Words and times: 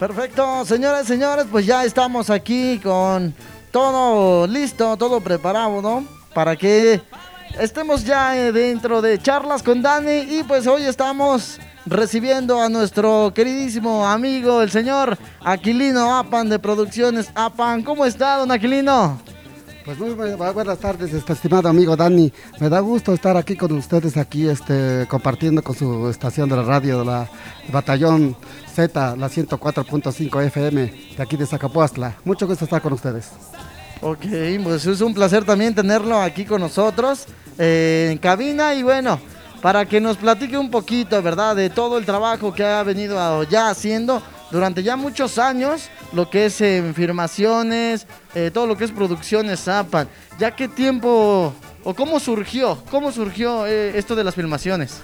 Perfecto, 0.00 0.64
señoras 0.64 1.04
y 1.04 1.08
señores, 1.08 1.44
pues 1.50 1.66
ya 1.66 1.84
estamos 1.84 2.30
aquí 2.30 2.80
con 2.82 3.34
todo 3.70 4.46
listo, 4.46 4.96
todo 4.96 5.20
preparado, 5.20 5.82
¿no? 5.82 6.06
Para 6.32 6.56
que 6.56 7.02
estemos 7.58 8.02
ya 8.02 8.34
eh, 8.34 8.50
dentro 8.50 9.02
de 9.02 9.18
charlas 9.18 9.62
con 9.62 9.82
Dani 9.82 10.20
y 10.20 10.42
pues 10.42 10.66
hoy 10.66 10.84
estamos 10.84 11.60
recibiendo 11.84 12.62
a 12.62 12.70
nuestro 12.70 13.30
queridísimo 13.34 14.08
amigo, 14.08 14.62
el 14.62 14.70
señor 14.70 15.18
Aquilino 15.44 16.16
Apan 16.16 16.48
de 16.48 16.58
Producciones 16.58 17.30
Apan. 17.34 17.82
¿Cómo 17.82 18.06
está, 18.06 18.38
don 18.38 18.50
Aquilino? 18.50 19.20
Pues 19.84 19.98
muy 19.98 20.12
buenas 20.12 20.78
tardes, 20.78 21.14
este 21.14 21.32
estimado 21.32 21.66
amigo 21.66 21.96
Dani. 21.96 22.30
Me 22.60 22.68
da 22.68 22.80
gusto 22.80 23.14
estar 23.14 23.36
aquí 23.38 23.56
con 23.56 23.72
ustedes, 23.72 24.18
aquí 24.18 24.46
este, 24.46 25.06
compartiendo 25.08 25.62
con 25.62 25.74
su 25.74 26.08
estación 26.10 26.50
de 26.50 26.56
la 26.56 26.62
radio, 26.62 27.02
la 27.02 27.26
Batallón 27.72 28.36
Z, 28.74 29.16
la 29.16 29.28
104.5 29.28 30.44
FM, 30.44 30.92
de 31.16 31.22
aquí 31.22 31.38
de 31.38 31.46
Zacapuastla. 31.46 32.14
Mucho 32.26 32.46
gusto 32.46 32.66
estar 32.66 32.82
con 32.82 32.92
ustedes. 32.92 33.30
Ok, 34.02 34.26
pues 34.62 34.84
es 34.84 35.00
un 35.00 35.14
placer 35.14 35.44
también 35.44 35.74
tenerlo 35.74 36.20
aquí 36.20 36.44
con 36.44 36.60
nosotros 36.60 37.24
eh, 37.58 38.10
en 38.12 38.18
cabina 38.18 38.74
y 38.74 38.82
bueno, 38.82 39.18
para 39.62 39.86
que 39.86 39.98
nos 39.98 40.18
platique 40.18 40.58
un 40.58 40.70
poquito, 40.70 41.22
¿verdad? 41.22 41.56
De 41.56 41.70
todo 41.70 41.96
el 41.96 42.04
trabajo 42.04 42.52
que 42.52 42.64
ha 42.64 42.82
venido 42.82 43.42
ya 43.44 43.70
haciendo 43.70 44.22
durante 44.50 44.82
ya 44.82 44.96
muchos 44.96 45.38
años 45.38 45.90
lo 46.12 46.28
que 46.30 46.46
es 46.46 46.60
en 46.60 46.94
filmaciones, 46.94 48.06
eh, 48.34 48.50
todo 48.52 48.66
lo 48.66 48.76
que 48.76 48.84
es 48.84 48.90
producciones 48.90 49.60
Zapan. 49.60 50.08
¿Ya 50.38 50.54
qué 50.54 50.68
tiempo 50.68 51.52
o 51.84 51.94
cómo 51.94 52.20
surgió? 52.20 52.78
¿Cómo 52.90 53.12
surgió 53.12 53.66
eh, 53.66 53.98
esto 53.98 54.14
de 54.14 54.24
las 54.24 54.34
filmaciones? 54.34 55.00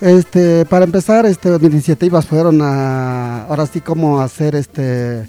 Este, 0.00 0.64
para 0.64 0.84
empezar, 0.84 1.26
este, 1.26 1.50
mis 1.58 1.72
iniciativas 1.72 2.24
fueron 2.24 2.62
a, 2.62 3.44
ahora 3.44 3.66
sí 3.66 3.80
como 3.80 4.20
hacer 4.20 4.54
este, 4.54 5.26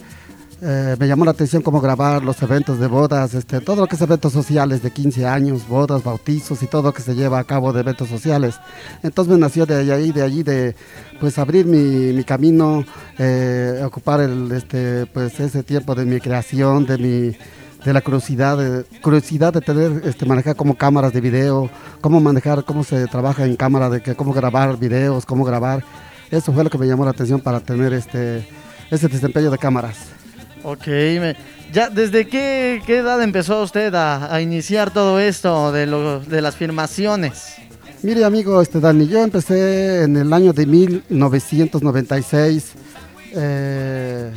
eh, 0.62 0.96
me 1.00 1.08
llamó 1.08 1.26
la 1.26 1.32
atención 1.32 1.62
cómo 1.62 1.80
grabar 1.80 2.24
los 2.24 2.42
eventos 2.42 2.80
de 2.80 2.88
bodas, 2.88 3.34
este, 3.34 3.62
todo 3.62 3.78
lo 3.78 3.88
que 3.88 3.96
es 3.96 4.02
eventos 4.02 4.34
sociales 4.34 4.82
de 4.82 4.92
15 4.92 5.26
años, 5.26 5.68
bodas, 5.68 6.04
bautizos 6.04 6.62
y 6.64 6.68
todo 6.68 6.84
lo 6.84 6.94
que 6.94 7.02
se 7.02 7.16
lleva 7.16 7.40
a 7.40 7.44
cabo 7.44 7.72
de 7.72 7.80
eventos 7.80 8.10
sociales. 8.10 8.56
Entonces 9.02 9.34
me 9.34 9.40
nació 9.40 9.66
de 9.66 9.92
ahí, 9.92 10.12
de 10.12 10.22
allí, 10.22 10.44
de 10.44 10.76
pues 11.20 11.38
abrir 11.38 11.66
mi, 11.66 12.24
camino, 12.24 12.84
eh, 13.18 13.82
ocupar 13.86 14.22
este, 14.22 15.06
pues 15.08 15.40
ese 15.40 15.64
tiempo 15.64 15.96
de 15.96 16.06
mi 16.06 16.20
creación, 16.20 16.86
de 16.86 16.98
mi 16.98 17.38
de 17.86 17.94
la 17.94 18.02
curiosidad 18.02 18.58
de, 18.58 18.84
curiosidad 19.02 19.54
de 19.54 19.62
tener 19.62 20.02
este 20.04 20.26
manejar 20.26 20.58
como 20.58 20.76
cámaras 20.76 21.14
de 21.14 21.22
video, 21.22 21.70
cómo 22.02 22.20
manejar, 22.20 22.66
cómo 22.66 22.84
se 22.84 23.08
trabaja 23.08 23.46
en 23.46 23.56
cámara, 23.56 23.90
cómo 24.18 24.34
grabar 24.34 24.78
videos, 24.78 25.26
cómo 25.26 25.46
grabar. 25.46 25.84
Eso 26.30 26.52
fue 26.52 26.64
lo 26.64 26.70
que 26.70 26.78
me 26.78 26.88
llamó 26.88 27.06
la 27.06 27.12
atención 27.12 27.40
para 27.40 27.62
tener 27.62 27.94
este 27.94 28.46
ese 28.92 29.08
desempeño 29.08 29.52
de 29.52 29.58
cámaras. 29.58 30.20
Ok, 30.64 30.88
ya, 31.72 31.90
¿desde 31.90 32.28
qué, 32.28 32.82
edad 32.88 33.22
empezó 33.22 33.62
usted 33.64 33.94
a, 33.96 34.42
iniciar 34.42 34.92
todo 34.92 35.20
esto 35.20 35.72
de, 35.72 35.86
de 36.28 36.42
las 36.42 36.56
filmaciones? 36.56 37.56
Mire, 38.02 38.24
amigo 38.24 38.62
este 38.62 38.80
Dani, 38.80 39.08
yo 39.08 39.22
empecé 39.22 40.04
en 40.04 40.16
el 40.16 40.32
año 40.32 40.54
de 40.54 40.66
1996. 40.66 42.74
Eh, 43.34 44.32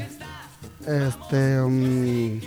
este, 0.87 1.61
um, 1.61 2.41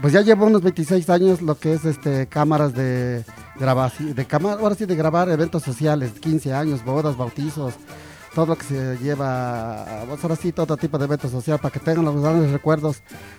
pues 0.00 0.12
ya 0.12 0.22
llevo 0.22 0.46
unos 0.46 0.62
26 0.62 1.08
años 1.10 1.42
lo 1.42 1.56
que 1.56 1.74
es 1.74 1.84
este 1.84 2.26
cámaras 2.26 2.74
de 2.74 3.24
grabación, 3.58 4.14
de 4.14 4.24
cámara, 4.24 4.60
ahora 4.60 4.74
sí 4.74 4.84
de 4.84 4.96
grabar 4.96 5.28
eventos 5.28 5.62
sociales, 5.62 6.12
15 6.20 6.52
años, 6.52 6.84
bodas, 6.84 7.16
bautizos, 7.16 7.74
todo 8.38 8.46
lo 8.46 8.56
que 8.56 8.66
se 8.66 8.96
lleva, 8.98 10.04
pues 10.06 10.22
ahora 10.22 10.36
sí, 10.36 10.52
todo 10.52 10.76
tipo 10.76 10.96
de 10.96 11.06
eventos 11.06 11.32
sociales, 11.32 11.60
para 11.60 11.72
que 11.72 11.80
tengan 11.80 12.04
los 12.04 12.22
grandes 12.22 12.52
recuerdos 12.52 12.98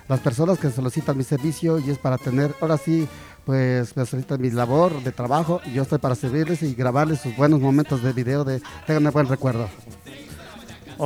las 0.09 0.19
personas 0.19 0.59
que 0.59 0.69
solicitan 0.69 1.17
mi 1.17 1.23
servicio 1.23 1.79
y 1.79 1.89
es 1.89 1.97
para 1.97 2.17
tener, 2.17 2.53
ahora 2.59 2.77
sí, 2.77 3.07
pues 3.45 3.95
me 3.95 4.05
solicitan 4.05 4.41
mi 4.41 4.51
labor 4.51 5.01
de 5.01 5.13
trabajo 5.13 5.61
y 5.65 5.71
yo 5.71 5.83
estoy 5.83 5.99
para 5.99 6.15
servirles 6.15 6.63
y 6.63 6.75
grabarles 6.75 7.21
sus 7.21 7.33
buenos 7.37 7.61
momentos 7.61 8.03
de 8.03 8.11
video 8.11 8.43
de 8.43 8.61
tengan 8.85 9.07
un 9.07 9.13
buen 9.13 9.29
recuerdo. 9.29 9.69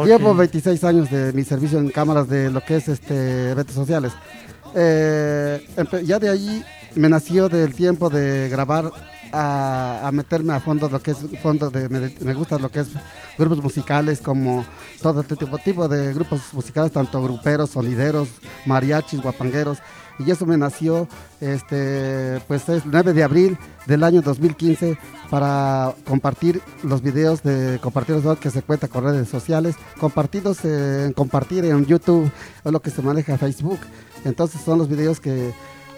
Llevo 0.05 0.33
26 0.33 0.83
años 0.85 1.11
de 1.11 1.31
mi 1.33 1.43
servicio 1.43 1.77
en 1.77 1.89
cámaras 1.89 2.27
de 2.27 2.49
lo 2.49 2.61
que 2.61 2.77
es 2.77 2.87
este 2.87 3.51
eventos 3.51 3.75
sociales. 3.75 4.11
Eh, 4.73 5.67
ya 6.03 6.17
de 6.17 6.29
allí 6.29 6.63
me 6.95 7.09
nació 7.09 7.47
del 7.47 7.75
tiempo 7.75 8.09
de 8.09 8.49
grabar 8.49 8.91
a, 9.33 10.09
meterme 10.13 10.53
a 10.53 10.59
fondo 10.59 10.88
lo 10.88 11.01
que 11.01 11.11
es 11.11 11.17
fondo 11.41 11.69
de 11.69 11.89
me, 11.89 12.33
gusta 12.33 12.59
lo 12.59 12.69
que 12.69 12.81
es 12.81 12.89
grupos 13.38 13.63
musicales 13.63 14.21
como 14.21 14.63
todo 15.01 15.21
este 15.21 15.35
tipo, 15.35 15.88
de 15.88 16.13
grupos 16.13 16.41
musicales 16.53 16.91
tanto 16.91 17.21
gruperos 17.21 17.71
sonideros 17.71 18.29
mariachis 18.66 19.21
guapangueros. 19.21 19.79
Y 20.19 20.29
eso 20.29 20.45
me 20.45 20.57
nació 20.57 21.07
este 21.41 22.39
pues 22.47 22.69
es 22.69 22.85
9 22.85 23.13
de 23.13 23.23
abril 23.23 23.57
del 23.88 24.03
año 24.03 24.21
2015 24.21 24.95
para 25.31 25.95
compartir 26.05 26.61
los 26.83 27.01
videos 27.01 27.41
de 27.41 27.79
compartir 27.81 28.23
los 28.23 28.38
que 28.38 28.51
se 28.51 28.61
cuenta 28.61 28.88
con 28.88 29.05
redes 29.05 29.27
sociales 29.27 29.75
compartidos 30.00 30.63
en 30.65 31.13
compartir 31.13 31.65
en 31.65 31.88
YouTube 31.88 32.31
o 32.63 32.69
lo 32.69 32.79
que 32.79 32.91
se 32.91 33.01
maneja 33.01 33.39
Facebook. 33.39 33.79
Entonces 34.23 34.61
son 34.61 34.77
los 34.77 34.88
videos 34.88 35.19
que 35.19 35.51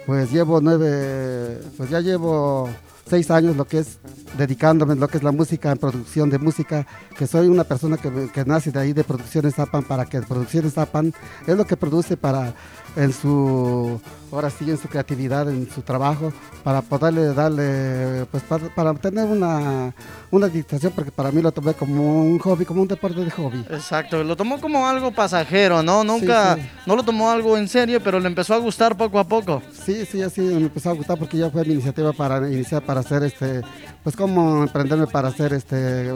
pues 0.06 0.32
llevo 0.32 0.62
nueve, 0.62 1.60
pues 1.76 1.90
ya 1.90 2.00
llevo 2.00 2.70
seis 3.08 3.30
años 3.30 3.56
lo 3.56 3.64
que 3.64 3.78
es 3.78 3.98
dedicándome 4.36 4.94
lo 4.96 5.08
que 5.08 5.16
es 5.18 5.22
la 5.22 5.32
música, 5.32 5.70
en 5.70 5.78
producción 5.78 6.28
de 6.30 6.38
música, 6.38 6.86
que 7.16 7.26
soy 7.26 7.48
una 7.48 7.64
persona 7.64 7.96
que, 7.96 8.30
que 8.32 8.44
nace 8.44 8.70
de 8.70 8.80
ahí 8.80 8.92
de 8.92 9.04
Producciones 9.04 9.54
Zapan 9.54 9.82
para 9.82 10.04
que 10.04 10.20
Producciones 10.22 10.74
Zapan 10.74 11.12
es 11.46 11.56
lo 11.56 11.64
que 11.64 11.76
produce 11.76 12.16
para 12.16 12.54
en 12.96 13.12
su, 13.12 14.00
ahora 14.32 14.50
sí, 14.50 14.70
en 14.70 14.78
su 14.78 14.88
creatividad, 14.88 15.48
en 15.50 15.70
su 15.70 15.82
trabajo, 15.82 16.32
para 16.64 16.82
poderle 16.82 17.34
darle, 17.34 18.26
pues 18.30 18.42
para, 18.74 18.94
tener 18.94 19.26
una, 19.26 19.94
una 20.30 20.48
dictación, 20.48 20.92
porque 20.94 21.10
para 21.10 21.30
mí 21.30 21.40
lo 21.40 21.52
tomé 21.52 21.74
como 21.74 22.22
un 22.22 22.38
hobby, 22.38 22.64
como 22.64 22.82
un 22.82 22.88
deporte 22.88 23.24
de 23.24 23.30
hobby. 23.30 23.64
Exacto, 23.70 24.24
lo 24.24 24.36
tomó 24.36 24.60
como 24.60 24.86
algo 24.86 25.10
pasajero, 25.12 25.82
¿no? 25.82 26.04
Nunca, 26.04 26.58
no 26.84 26.96
lo 26.96 27.02
tomó 27.02 27.30
algo 27.30 27.56
en 27.56 27.68
serio, 27.68 28.00
pero 28.02 28.18
le 28.20 28.26
empezó 28.26 28.54
a 28.54 28.58
gustar 28.58 28.96
poco 28.96 29.18
a 29.18 29.24
poco. 29.24 29.62
Sí, 29.84 30.04
sí, 30.04 30.22
así 30.22 30.40
me 30.40 30.56
empezó 30.56 30.90
a 30.90 30.94
gustar 30.94 31.18
porque 31.18 31.38
ya 31.38 31.50
fue 31.50 31.64
mi 31.64 31.74
iniciativa 31.74 32.12
para 32.12 32.50
iniciar, 32.50 32.82
para 32.82 33.00
hacer 33.00 33.22
este, 33.22 33.62
pues 34.02 34.16
como 34.16 34.62
emprenderme 34.62 35.06
para 35.06 35.28
hacer 35.28 35.52
este, 35.52 36.12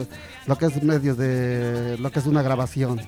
lo 0.46 0.58
que 0.58 0.66
es 0.66 0.82
medios 0.82 1.16
de, 1.16 1.96
lo 1.98 2.10
que 2.10 2.18
es 2.18 2.26
una 2.26 2.42
grabación. 2.42 3.00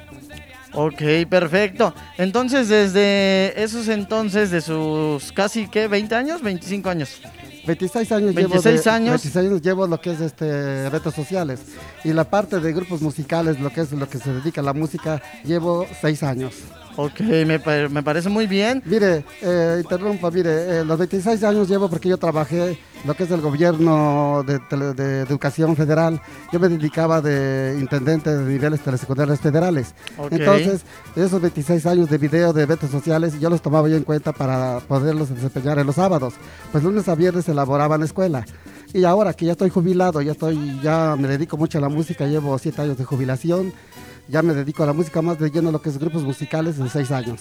Ok, 0.75 1.03
perfecto. 1.29 1.95
Entonces, 2.17 2.69
desde 2.69 3.63
esos 3.63 3.89
entonces, 3.89 4.51
de 4.51 4.63
sus 4.63 5.31
casi, 5.33 5.69
¿qué? 5.69 5.89
¿20 5.89 6.13
años? 6.13 6.43
¿25 6.43 6.87
años? 6.87 7.21
26 7.67 8.13
años 8.13 8.35
26 8.35 8.85
llevo 8.85 8.95
años. 8.95 9.11
26 9.23 9.37
años 9.37 9.63
llevo 9.63 9.87
lo 9.87 10.01
que 10.01 10.13
es 10.13 10.21
este 10.21 10.89
redes 10.91 11.15
sociales 11.15 11.61
y 12.05 12.13
la 12.13 12.25
parte 12.25 12.61
de 12.61 12.73
grupos 12.73 13.01
musicales, 13.01 13.61
lo 13.61 13.71
que 13.71 13.83
es 13.83 13.93
lo 13.93 14.09
que 14.09 14.19
se 14.19 14.33
dedica 14.33 14.61
a 14.61 14.65
la 14.65 14.73
música, 14.73 15.23
llevo 15.45 15.87
6 16.01 16.23
años. 16.23 16.55
Ok, 16.97 17.21
me, 17.21 17.59
me 17.89 18.03
parece 18.03 18.29
muy 18.29 18.47
bien. 18.47 18.83
Mire, 18.85 19.25
eh, 19.41 19.81
interrumpa, 19.83 20.31
mire, 20.31 20.81
eh, 20.81 20.85
los 20.85 20.99
26 20.99 21.43
años 21.45 21.69
llevo 21.69 21.89
porque 21.89 22.09
yo 22.09 22.19
trabajé 22.19 22.79
lo 23.05 23.15
que 23.15 23.25
es 23.25 23.31
el 23.31 23.41
gobierno 23.41 24.45
de, 24.47 25.21
educación 25.21 25.77
federal. 25.77 26.21
Yo 26.53 26.61
me 26.61 26.69
dedicaba 26.69 27.21
de 27.21 27.77
intendente 27.81 28.35
de 28.35 28.45
niveles 28.45 28.81
telesecundarios 28.81 29.41
federales. 29.41 29.95
Entonces, 30.31 30.83
esos 31.17 31.41
26 31.41 31.87
años 31.87 32.11
de 32.11 32.19
video 32.19 32.53
de 32.53 32.63
eventos 32.63 32.91
sociales, 32.91 33.39
yo 33.41 33.51
los 33.51 33.63
tomaba 33.63 33.89
yo 33.89 33.97
en 33.97 34.05
cuenta 34.05 34.33
para 34.33 34.81
poderlos 34.81 35.31
desempeñar 35.31 35.79
en 35.79 35.87
los 35.87 35.97
sábados. 35.97 36.35
Pues 36.71 36.85
lunes 36.85 37.09
a 37.09 37.15
viernes 37.15 37.49
elaboraba 37.49 37.97
en 37.97 38.01
la 38.03 38.07
escuela. 38.07 38.45
Y 38.95 39.05
ahora 39.05 39.33
que 39.33 39.47
ya 39.47 39.53
estoy 39.53 39.71
jubilado, 39.71 40.21
ya 40.21 40.33
estoy, 40.33 40.81
ya 40.83 41.17
me 41.19 41.27
dedico 41.27 41.57
mucho 41.57 41.79
a 41.79 41.81
la 41.81 41.89
música, 41.89 42.27
llevo 42.27 42.57
7 42.59 42.83
años 42.83 42.99
de 42.99 43.05
jubilación 43.05 43.73
ya 44.29 44.43
me 44.43 44.55
dedico 44.55 44.83
a 44.83 44.87
la 44.87 44.93
música 44.93 45.21
más 45.23 45.39
de 45.39 45.51
lleno 45.51 45.71
lo 45.71 45.83
que 45.83 45.91
es 45.91 45.99
grupos 45.99 46.23
musicales 46.23 46.79
en 46.79 46.89
seis 46.89 47.11
años. 47.11 47.41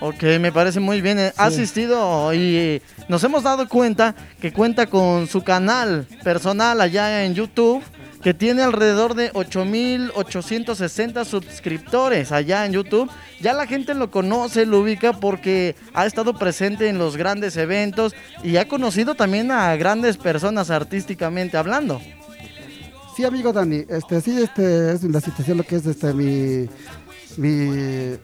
Ok, 0.00 0.22
me 0.40 0.52
parece 0.52 0.78
muy 0.78 1.00
bien. 1.00 1.18
Ha 1.18 1.44
asistido 1.44 2.32
y 2.34 2.82
nos 3.08 3.24
hemos 3.24 3.42
dado 3.42 3.66
cuenta 3.68 4.14
que 4.40 4.52
cuenta 4.52 4.86
con 4.86 5.26
su 5.26 5.42
canal 5.42 6.06
personal 6.22 6.80
allá 6.80 7.24
en 7.24 7.34
YouTube, 7.34 7.82
que 8.22 8.34
tiene 8.34 8.62
alrededor 8.62 9.14
de 9.14 9.32
8.860 9.32 11.24
suscriptores 11.24 12.30
allá 12.30 12.66
en 12.66 12.72
YouTube. 12.72 13.10
Ya 13.40 13.54
la 13.54 13.66
gente 13.66 13.94
lo 13.94 14.10
conoce, 14.10 14.66
lo 14.66 14.80
ubica 14.80 15.14
porque 15.14 15.76
ha 15.94 16.04
estado 16.04 16.34
presente 16.34 16.88
en 16.88 16.98
los 16.98 17.16
grandes 17.16 17.56
eventos 17.56 18.14
y 18.42 18.58
ha 18.58 18.68
conocido 18.68 19.14
también 19.14 19.50
a 19.50 19.74
grandes 19.76 20.18
personas 20.18 20.70
artísticamente 20.70 21.56
hablando. 21.56 22.02
Sí, 23.16 23.24
amigo 23.24 23.50
Dani, 23.50 23.82
este, 23.88 24.20
sí, 24.20 24.42
este, 24.42 24.92
es 24.92 25.02
la 25.04 25.22
situación 25.22 25.56
lo 25.56 25.64
que 25.64 25.76
es 25.76 25.86
este, 25.86 26.12
mi, 26.12 26.68
mi, 27.38 28.18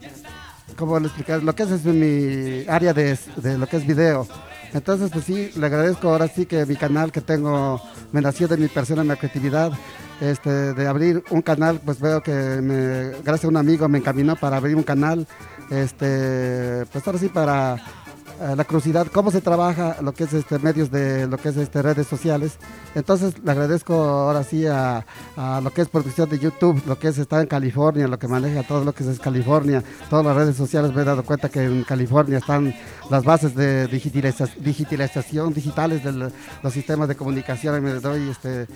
¿cómo 0.76 0.98
le 0.98 1.06
explicar? 1.06 1.42
Lo 1.42 1.54
que 1.54 1.62
es, 1.64 1.70
es 1.70 1.84
mi 1.84 2.68
área 2.68 2.92
de, 2.92 3.18
lo 3.58 3.66
que 3.66 3.76
es 3.76 3.86
video. 3.86 4.26
Entonces, 4.72 5.10
pues 5.10 5.24
sí, 5.24 5.50
le 5.56 5.66
agradezco 5.66 6.08
ahora 6.08 6.28
sí 6.28 6.46
que 6.46 6.64
mi 6.64 6.76
canal 6.76 7.12
que 7.12 7.20
tengo 7.20 7.80
me 8.10 8.20
nació 8.20 8.48
de 8.48 8.56
mi 8.56 8.68
persona, 8.68 9.04
mi 9.04 9.14
creatividad. 9.16 9.72
este, 10.20 10.72
de 10.72 10.86
abrir 10.86 11.24
un 11.30 11.42
canal, 11.42 11.80
pues 11.84 12.00
veo 12.00 12.22
que 12.22 12.32
me, 12.32 13.10
gracias 13.22 13.44
a 13.44 13.48
un 13.48 13.56
amigo 13.56 13.88
me 13.88 13.98
encaminó 13.98 14.36
para 14.36 14.56
abrir 14.56 14.76
un 14.76 14.84
canal, 14.84 15.26
este, 15.70 16.86
pues 16.92 17.06
ahora 17.06 17.18
sí 17.18 17.28
para 17.28 17.76
la 18.56 18.64
curiosidad, 18.64 19.06
cómo 19.06 19.30
se 19.30 19.40
trabaja 19.40 19.96
lo 20.02 20.12
que 20.12 20.24
es 20.24 20.32
este 20.32 20.58
medios 20.58 20.90
de 20.90 21.28
lo 21.28 21.38
que 21.38 21.50
es 21.50 21.56
este 21.56 21.80
redes 21.80 22.06
sociales. 22.06 22.58
Entonces 22.94 23.34
le 23.42 23.50
agradezco 23.50 23.94
ahora 23.94 24.42
sí 24.42 24.66
a, 24.66 25.04
lo 25.62 25.72
que 25.72 25.82
es 25.82 25.88
producción 25.88 26.28
de 26.28 26.38
YouTube, 26.38 26.82
lo 26.86 26.98
que 26.98 27.08
es 27.08 27.18
estar 27.18 27.40
en 27.40 27.46
California, 27.46 28.08
lo 28.08 28.18
que 28.18 28.28
maneja 28.28 28.62
todo 28.64 28.84
lo 28.84 28.92
que 28.92 29.04
es, 29.04 29.20
California, 29.20 29.82
todas 30.10 30.26
las 30.26 30.34
redes 30.34 30.56
sociales. 30.56 30.92
Me 30.92 31.02
he 31.02 31.04
dado 31.04 31.24
cuenta 31.24 31.48
que 31.48 31.62
en 31.62 31.84
California 31.84 32.38
están 32.38 32.74
las 33.10 33.24
bases 33.24 33.54
de 33.54 33.86
digitalización, 33.86 35.54
digitales 35.54 36.02
de 36.02 36.12
los 36.12 36.72
sistemas 36.72 37.08
de 37.08 37.14
comunicación. 37.14 37.82
Me 37.82 37.94
doy 37.94 38.28
este 38.28 38.66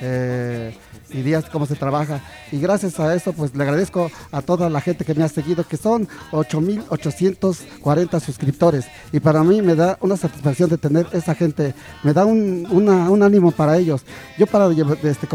eh, 0.00 0.76
ideas 1.10 1.46
cómo 1.50 1.66
se 1.66 1.76
trabaja. 1.76 2.20
Y 2.52 2.58
gracias 2.58 3.00
a 3.00 3.14
eso, 3.14 3.32
pues 3.32 3.54
le 3.54 3.62
agradezco 3.62 4.10
a 4.32 4.42
toda 4.42 4.68
la 4.68 4.80
gente 4.80 5.04
que 5.04 5.14
me 5.14 5.24
ha 5.24 5.28
seguido, 5.28 5.66
que 5.66 5.76
son 5.76 6.08
8.840 6.32 8.20
suscriptores 8.20 8.84
y 9.14 9.20
para 9.20 9.44
mí 9.44 9.62
me 9.62 9.76
da 9.76 9.96
una 10.00 10.16
satisfacción 10.16 10.68
de 10.68 10.76
tener 10.76 11.06
esa 11.12 11.36
gente, 11.36 11.72
me 12.02 12.12
da 12.12 12.24
un, 12.24 12.66
un 12.68 13.22
ánimo 13.22 13.52
para 13.52 13.78
ellos. 13.78 14.04
Yo 14.36 14.48
para 14.48 14.68
este, 15.04 15.28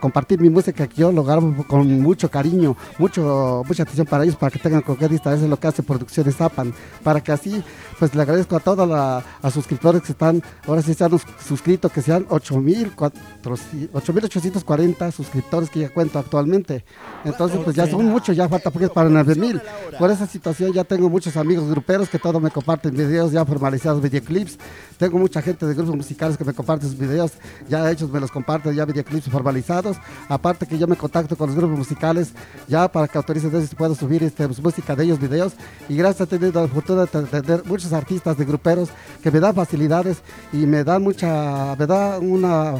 compartir 0.00 0.40
mi 0.40 0.50
música 0.50 0.86
que 0.86 0.94
yo 0.94 1.10
lo 1.10 1.24
grabo 1.24 1.66
con 1.66 2.00
mucho 2.00 2.30
cariño, 2.30 2.76
mucho, 2.96 3.64
mucha 3.66 3.82
atención 3.82 4.06
para 4.06 4.22
ellos, 4.22 4.36
para 4.36 4.52
que 4.52 4.60
tengan 4.60 4.82
cualquier 4.82 5.14
eso 5.14 5.34
es 5.34 5.42
lo 5.42 5.58
que 5.58 5.66
hace 5.66 5.82
Producciones 5.82 6.36
Zapan, 6.36 6.72
para 7.02 7.20
que 7.20 7.32
así, 7.32 7.60
pues 7.98 8.14
le 8.14 8.22
agradezco 8.22 8.54
a 8.54 8.60
todos 8.60 8.88
los 8.88 9.24
suscriptores 9.52 10.02
que 10.02 10.12
están, 10.12 10.40
ahora 10.68 10.82
sí 10.82 10.94
se 10.94 11.02
han 11.02 11.18
suscrito, 11.44 11.88
que 11.88 12.02
sean 12.02 12.28
8.840 12.28 15.10
suscriptores 15.10 15.70
que 15.70 15.80
ya 15.80 15.88
cuento 15.88 16.20
actualmente. 16.20 16.84
Entonces, 17.24 17.58
pues 17.64 17.74
ya 17.74 17.88
son 17.88 18.06
muchos, 18.06 18.36
ya 18.36 18.48
falta 18.48 18.70
porque 18.70 18.86
para 18.86 19.10
9.000. 19.10 19.60
Por 19.98 20.12
esa 20.12 20.28
situación 20.28 20.72
ya 20.72 20.84
tengo 20.84 21.10
muchos 21.10 21.36
amigos 21.36 21.68
gruperos 21.68 22.08
que 22.08 22.20
todos 22.20 22.40
me 22.40 22.52
comparten 22.52 22.94
videos 22.94 23.23
ya 23.32 23.44
formalizados, 23.44 24.02
videoclips. 24.02 24.58
Tengo 24.98 25.18
mucha 25.18 25.42
gente 25.42 25.66
de 25.66 25.74
grupos 25.74 25.96
musicales 25.96 26.36
que 26.36 26.44
me 26.44 26.52
comparte 26.52 26.86
sus 26.86 26.96
videos, 26.96 27.32
ya 27.68 27.90
hechos 27.90 28.10
me 28.10 28.20
los 28.20 28.30
comparten, 28.30 28.74
ya 28.74 28.84
videoclips 28.84 29.28
formalizados. 29.28 29.96
Aparte 30.28 30.66
que 30.66 30.78
yo 30.78 30.86
me 30.86 30.96
contacto 30.96 31.36
con 31.36 31.48
los 31.48 31.56
grupos 31.56 31.78
musicales 31.78 32.32
ya 32.68 32.90
para 32.90 33.08
que 33.08 33.18
autoricen 33.18 33.50
de 33.50 33.66
si 33.66 33.74
puedo 33.74 33.94
subir 33.94 34.22
este, 34.22 34.46
pues, 34.46 34.62
música 34.62 34.94
de 34.94 35.04
ellos, 35.04 35.18
videos. 35.18 35.54
Y 35.88 35.96
gracias 35.96 36.22
a 36.22 36.26
tener 36.26 36.54
la 36.54 36.68
fortuna 36.68 37.06
de 37.06 37.42
tener 37.42 37.64
muchos 37.64 37.92
artistas 37.92 38.36
de 38.36 38.44
gruperos 38.44 38.88
que 39.22 39.30
me 39.30 39.40
dan 39.40 39.54
facilidades 39.54 40.18
y 40.52 40.58
me 40.58 40.84
dan 40.84 41.02
mucha, 41.02 41.74
me 41.76 41.86
da 41.86 42.18
una 42.18 42.74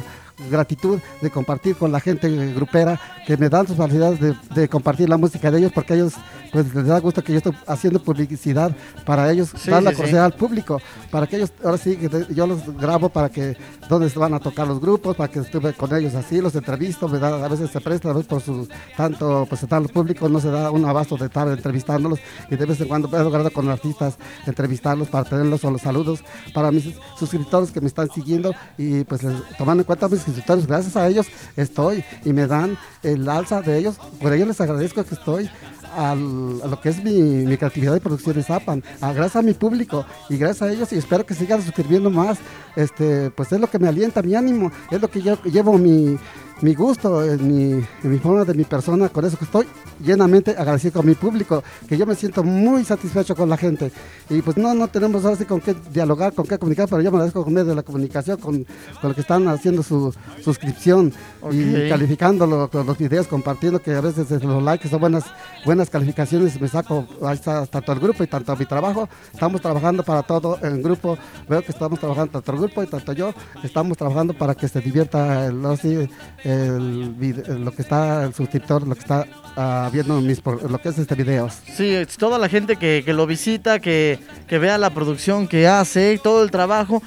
gratitud 0.49 0.99
de 1.21 1.29
compartir 1.29 1.75
con 1.75 1.91
la 1.91 1.99
gente 1.99 2.29
grupera 2.53 2.99
que 3.25 3.37
me 3.37 3.49
dan 3.49 3.67
sus 3.67 3.77
facilidades 3.77 4.19
de, 4.53 4.67
compartir 4.67 5.09
la 5.09 5.17
música 5.17 5.49
de 5.49 5.59
ellos 5.59 5.71
porque 5.73 5.93
ellos 5.93 6.13
pues 6.55 6.73
les 6.73 6.85
da 6.87 6.99
gusto 7.01 7.21
que 7.21 7.33
yo 7.33 7.39
estoy 7.39 7.53
haciendo 7.67 8.01
publicidad 8.01 8.71
para 9.05 9.29
ellos 9.29 9.51
dar 9.65 9.83
la 9.83 9.93
sí, 9.93 10.15
al 10.15 10.33
público 10.33 10.81
para 11.11 11.27
que 11.27 11.35
ellos 11.35 11.51
ahora 11.61 11.77
sí 11.77 11.99
yo 12.29 12.47
los 12.47 12.65
grabo 12.77 13.09
para 13.09 13.27
que 13.29 13.57
donde 13.89 14.07
van 14.15 14.33
a 14.33 14.39
tocar 14.39 14.65
los 14.65 14.79
grupos 14.79 15.17
para 15.17 15.29
que 15.29 15.39
estuve 15.39 15.73
con 15.73 15.93
ellos 15.93 16.15
así 16.15 16.39
los 16.39 16.55
entrevisto 16.55 17.07
a 17.07 17.47
veces 17.49 17.69
se 17.71 17.81
presta 17.81 18.09
a 18.09 18.13
veces 18.13 18.27
por 18.27 18.41
su 18.41 18.69
tanto 18.95 19.45
pues 19.49 19.63
estar 19.63 19.81
los 19.81 19.91
públicos 19.91 20.31
no 20.31 20.39
se 20.39 20.49
da 20.49 20.71
un 20.71 20.85
abasto 20.85 21.17
de 21.17 21.25
estar 21.25 21.45
entrevistándolos 21.49 22.19
y 22.49 22.55
de 22.55 22.65
vez 22.65 22.79
en 22.79 22.87
cuando 22.87 23.09
he 23.09 23.21
logrado 23.21 23.51
con 23.51 23.67
artistas 23.69 24.15
entrevistarlos 24.45 25.09
para 25.09 25.25
tenerlos 25.25 25.63
o 25.65 25.71
los 25.71 25.81
saludos 25.81 26.23
para 26.53 26.71
mis 26.71 26.95
suscriptores 27.19 27.71
que 27.71 27.81
me 27.81 27.87
están 27.87 28.09
siguiendo 28.09 28.53
y 28.77 29.03
pues 29.03 29.21
tomando 29.57 29.81
en 29.81 29.85
cuenta 29.85 30.07
mis 30.07 30.23
gracias 30.67 30.95
a 30.95 31.07
ellos 31.07 31.27
estoy 31.57 32.03
y 32.23 32.31
me 32.31 32.47
dan 32.47 32.77
el 33.03 33.27
alza 33.29 33.61
de 33.61 33.77
ellos, 33.77 33.97
por 34.21 34.33
ello 34.33 34.45
les 34.45 34.59
agradezco 34.61 35.03
que 35.03 35.15
estoy 35.15 35.49
a 35.95 36.15
lo 36.15 36.79
que 36.81 36.89
es 36.89 37.03
mi, 37.03 37.45
creatividad 37.57 37.93
de 37.93 38.01
producción 38.01 38.35
de 38.35 38.43
Zapan, 38.43 38.83
a, 39.01 39.13
gracias 39.13 39.37
a 39.37 39.41
mi 39.41 39.53
público 39.53 40.05
y 40.29 40.37
gracias 40.37 40.61
a 40.61 40.71
ellos 40.71 40.91
y 40.91 40.97
espero 40.97 41.25
que 41.25 41.33
sigan 41.33 41.61
suscribiendo 41.61 42.09
más, 42.09 42.37
este, 42.75 43.31
pues 43.31 43.51
es 43.51 43.59
lo 43.59 43.67
que 43.67 43.79
me 43.79 43.87
alienta, 43.87 44.21
mi 44.21 44.35
ánimo, 44.35 44.71
es 44.91 45.01
lo 45.01 45.09
que 45.09 45.21
yo 45.21 45.41
llevo 45.43 45.77
mi, 45.77 46.17
mi 46.61 46.73
gusto, 46.73 47.23
en 47.23 47.47
mi, 47.47 47.85
mi, 48.03 48.17
forma 48.17 48.45
de 48.45 48.53
mi 48.53 48.63
persona, 48.63 49.09
con 49.09 49.25
eso 49.25 49.37
que 49.37 49.45
estoy 49.45 49.67
llenamente 49.99 50.51
agradecido 50.51 50.93
con 50.93 51.05
mi 51.05 51.13
público, 51.13 51.63
que 51.87 51.97
yo 51.97 52.05
me 52.05 52.15
siento 52.15 52.43
muy 52.43 52.83
satisfecho 52.85 53.35
con 53.35 53.49
la 53.49 53.57
gente. 53.57 53.91
Y 54.29 54.41
pues 54.41 54.57
no, 54.57 54.73
no 54.73 54.87
tenemos 54.87 55.23
ahora 55.25 55.37
sí 55.37 55.45
con 55.45 55.59
qué 55.59 55.75
dialogar, 55.91 56.33
con 56.33 56.45
qué 56.45 56.57
comunicar, 56.57 56.87
pero 56.89 57.01
yo 57.01 57.11
me 57.11 57.17
agradezco 57.17 57.43
con 57.43 57.53
medio 57.53 57.67
de 57.67 57.75
la 57.75 57.83
comunicación, 57.83 58.37
con, 58.37 58.63
con 58.63 59.09
los 59.09 59.15
que 59.15 59.21
están 59.21 59.47
haciendo 59.47 59.83
su 59.83 60.13
suscripción 60.43 61.13
y 61.51 61.89
calificándolo 61.89 62.69
con 62.69 62.85
los 62.85 62.97
videos, 62.97 63.27
compartiendo, 63.27 63.81
que 63.81 63.93
a 63.93 64.01
veces 64.01 64.29
los 64.43 64.63
likes 64.63 64.87
son 64.89 65.01
buenas, 65.01 65.25
buenas 65.65 65.89
calificaciones, 65.89 66.59
me 66.59 66.67
saco 66.67 67.05
ahí 67.23 67.35
está, 67.35 67.65
tanto 67.65 67.91
el 67.91 67.99
grupo 67.99 68.23
y 68.23 68.27
tanto 68.27 68.55
mi 68.55 68.65
trabajo. 68.65 69.09
Estamos 69.33 69.61
trabajando 69.61 70.03
para 70.03 70.23
todo 70.23 70.57
el 70.61 70.81
grupo, 70.81 71.17
veo 71.49 71.61
que 71.61 71.71
estamos 71.71 71.99
trabajando 71.99 72.31
tanto 72.31 72.51
el 72.53 72.57
grupo 72.59 72.83
y 72.83 72.87
tanto 72.87 73.13
yo, 73.13 73.33
estamos 73.63 73.97
trabajando 73.97 74.33
para 74.33 74.55
que 74.55 74.67
se 74.67 74.79
divierta 74.79 75.47
el, 75.47 75.65
así, 75.65 76.07
el, 76.45 77.63
lo 77.65 77.71
que 77.71 77.81
está 77.81 78.23
el 78.23 78.33
suscriptor, 78.33 78.87
lo 78.87 78.93
que 78.93 79.01
está 79.01 79.25
uh, 79.57 79.91
viendo 79.91 80.21
mis, 80.21 80.41
lo 80.45 80.77
que 80.79 80.89
es 80.89 80.99
este 80.99 81.15
video. 81.15 81.49
Sí, 81.49 81.89
es 81.89 82.17
toda 82.17 82.37
la 82.37 82.47
gente 82.47 82.75
que, 82.75 83.01
que 83.03 83.13
lo 83.13 83.25
visita, 83.25 83.79
que, 83.79 84.19
que, 84.47 84.59
vea 84.59 84.77
la 84.77 84.91
producción 84.91 85.47
que 85.47 85.67
hace, 85.67 86.19
todo 86.23 86.43
el 86.43 86.51
trabajo. 86.51 87.01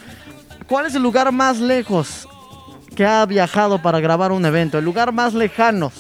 ¿Cuál 0.69 0.87
es 0.87 0.94
el 0.96 1.02
lugar 1.02 1.31
más 1.31 1.61
lejos 1.61 2.29
que 2.96 3.06
ha 3.06 3.25
viajado 3.26 3.81
para 3.81 4.00
grabar 4.00 4.32
un 4.32 4.44
evento? 4.44 4.79
El 4.79 4.85
lugar 4.85 5.12
más 5.12 5.35
lejano. 5.35 5.93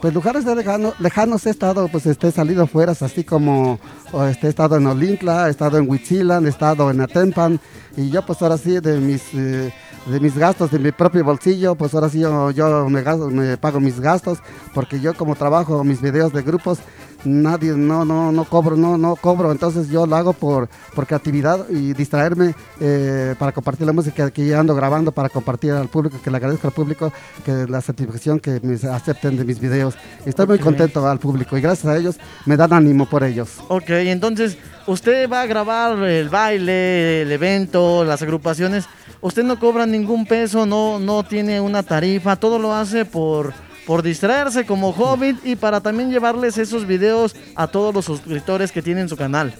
Pues 0.00 0.12
lugares 0.12 0.44
de 0.44 0.56
lejano, 0.56 0.94
lejanos 0.98 1.46
he 1.46 1.50
estado, 1.50 1.86
pues 1.86 2.06
este, 2.06 2.26
he 2.26 2.32
salido 2.32 2.66
fuera, 2.66 2.90
así 2.90 3.22
como 3.22 3.78
este, 4.28 4.48
he 4.48 4.50
estado 4.50 4.76
en 4.76 4.86
Olimpla, 4.88 5.46
he 5.46 5.50
estado 5.52 5.78
en 5.78 5.88
Huitzilan, 5.88 6.44
he 6.44 6.48
estado 6.48 6.90
en 6.90 7.00
Atempan, 7.00 7.60
y 7.96 8.10
yo 8.10 8.26
pues 8.26 8.42
ahora 8.42 8.58
sí 8.58 8.80
de 8.80 8.98
mis... 8.98 9.22
Eh, 9.32 9.72
de 10.06 10.20
mis 10.20 10.36
gastos, 10.36 10.70
de 10.70 10.78
mi 10.78 10.92
propio 10.92 11.24
bolsillo, 11.24 11.74
pues 11.74 11.94
ahora 11.94 12.08
sí 12.08 12.20
yo, 12.20 12.50
yo 12.50 12.88
me, 12.88 13.02
me 13.02 13.56
pago 13.56 13.80
mis 13.80 14.00
gastos, 14.00 14.38
porque 14.74 15.00
yo 15.00 15.14
como 15.14 15.36
trabajo 15.36 15.84
mis 15.84 16.00
videos 16.00 16.32
de 16.32 16.42
grupos, 16.42 16.78
nadie, 17.24 17.72
no, 17.72 18.04
no, 18.04 18.32
no 18.32 18.44
cobro, 18.44 18.76
no, 18.76 18.98
no 18.98 19.16
cobro, 19.16 19.52
entonces 19.52 19.88
yo 19.88 20.06
lo 20.06 20.16
hago 20.16 20.32
por, 20.32 20.68
por 20.94 21.06
creatividad 21.06 21.68
y 21.68 21.92
distraerme 21.92 22.54
eh, 22.80 23.34
para 23.38 23.52
compartir 23.52 23.86
la 23.86 23.92
música 23.92 24.30
que 24.30 24.54
ando 24.54 24.74
grabando, 24.74 25.12
para 25.12 25.28
compartir 25.28 25.72
al 25.72 25.88
público, 25.88 26.18
que 26.22 26.30
le 26.30 26.36
agradezco 26.36 26.68
al 26.68 26.74
público 26.74 27.12
que 27.44 27.66
la 27.68 27.80
satisfacción 27.80 28.40
que 28.40 28.60
me 28.62 28.74
acepten 28.90 29.36
de 29.36 29.44
mis 29.44 29.60
videos. 29.60 29.94
Estoy 30.24 30.46
muy 30.46 30.58
contento 30.58 31.06
al 31.06 31.18
público 31.18 31.56
y 31.56 31.60
gracias 31.60 31.86
a 31.86 31.96
ellos 31.96 32.16
me 32.46 32.56
dan 32.56 32.72
ánimo 32.72 33.06
por 33.06 33.24
ellos. 33.24 33.58
Ok, 33.68 33.90
entonces 33.90 34.58
usted 34.86 35.30
va 35.30 35.42
a 35.42 35.46
grabar 35.46 35.98
el 35.98 36.28
baile, 36.28 37.22
el 37.22 37.32
evento, 37.32 38.04
las 38.04 38.22
agrupaciones 38.22 38.86
usted 39.22 39.44
no 39.44 39.58
cobra 39.58 39.86
ningún 39.86 40.26
peso, 40.26 40.66
no, 40.66 40.98
no 40.98 41.22
tiene 41.22 41.60
una 41.60 41.82
tarifa, 41.82 42.36
todo 42.36 42.58
lo 42.58 42.74
hace 42.74 43.04
por, 43.06 43.54
por 43.86 44.02
distraerse 44.02 44.66
como 44.66 44.92
hobby 44.92 45.38
y 45.44 45.56
para 45.56 45.80
también 45.80 46.10
llevarles 46.10 46.58
esos 46.58 46.86
videos 46.86 47.34
a 47.54 47.66
todos 47.66 47.94
los 47.94 48.04
suscriptores 48.04 48.72
que 48.72 48.82
tienen 48.82 49.08
su 49.08 49.16
canal. 49.16 49.54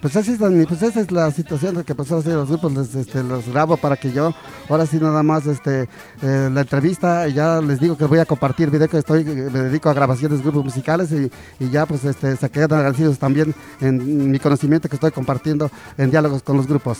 Pues, 0.00 0.14
así 0.14 0.32
es, 0.32 0.38
pues 0.38 0.82
esa 0.82 1.00
es 1.00 1.10
la 1.10 1.28
situación 1.32 1.82
que 1.82 1.94
pasó 1.94 2.18
así 2.18 2.28
los 2.28 2.48
grupos, 2.48 2.72
les, 2.72 2.94
este, 2.94 3.22
los 3.24 3.48
grabo 3.48 3.76
para 3.76 3.96
que 3.96 4.12
yo, 4.12 4.32
ahora 4.68 4.86
sí 4.86 4.98
nada 4.98 5.24
más 5.24 5.44
este, 5.46 5.88
eh, 6.22 6.48
la 6.52 6.60
entrevista, 6.60 7.26
y 7.26 7.32
ya 7.32 7.60
les 7.60 7.80
digo 7.80 7.96
que 7.96 8.04
voy 8.04 8.20
a 8.20 8.24
compartir 8.24 8.70
video 8.70 8.88
que 8.88 8.98
estoy, 8.98 9.24
me 9.24 9.60
dedico 9.60 9.88
a 9.88 9.94
grabaciones 9.94 10.38
de 10.38 10.44
grupos 10.44 10.66
musicales 10.66 11.10
y, 11.10 11.30
y 11.58 11.70
ya 11.70 11.84
pues 11.84 12.04
este, 12.04 12.36
se 12.36 12.50
quedan 12.50 12.74
agradecidos 12.74 13.18
también 13.18 13.52
en 13.80 14.30
mi 14.30 14.38
conocimiento 14.38 14.88
que 14.88 14.94
estoy 14.94 15.10
compartiendo 15.10 15.68
en 15.96 16.12
diálogos 16.12 16.44
con 16.44 16.56
los 16.56 16.68
grupos. 16.68 16.98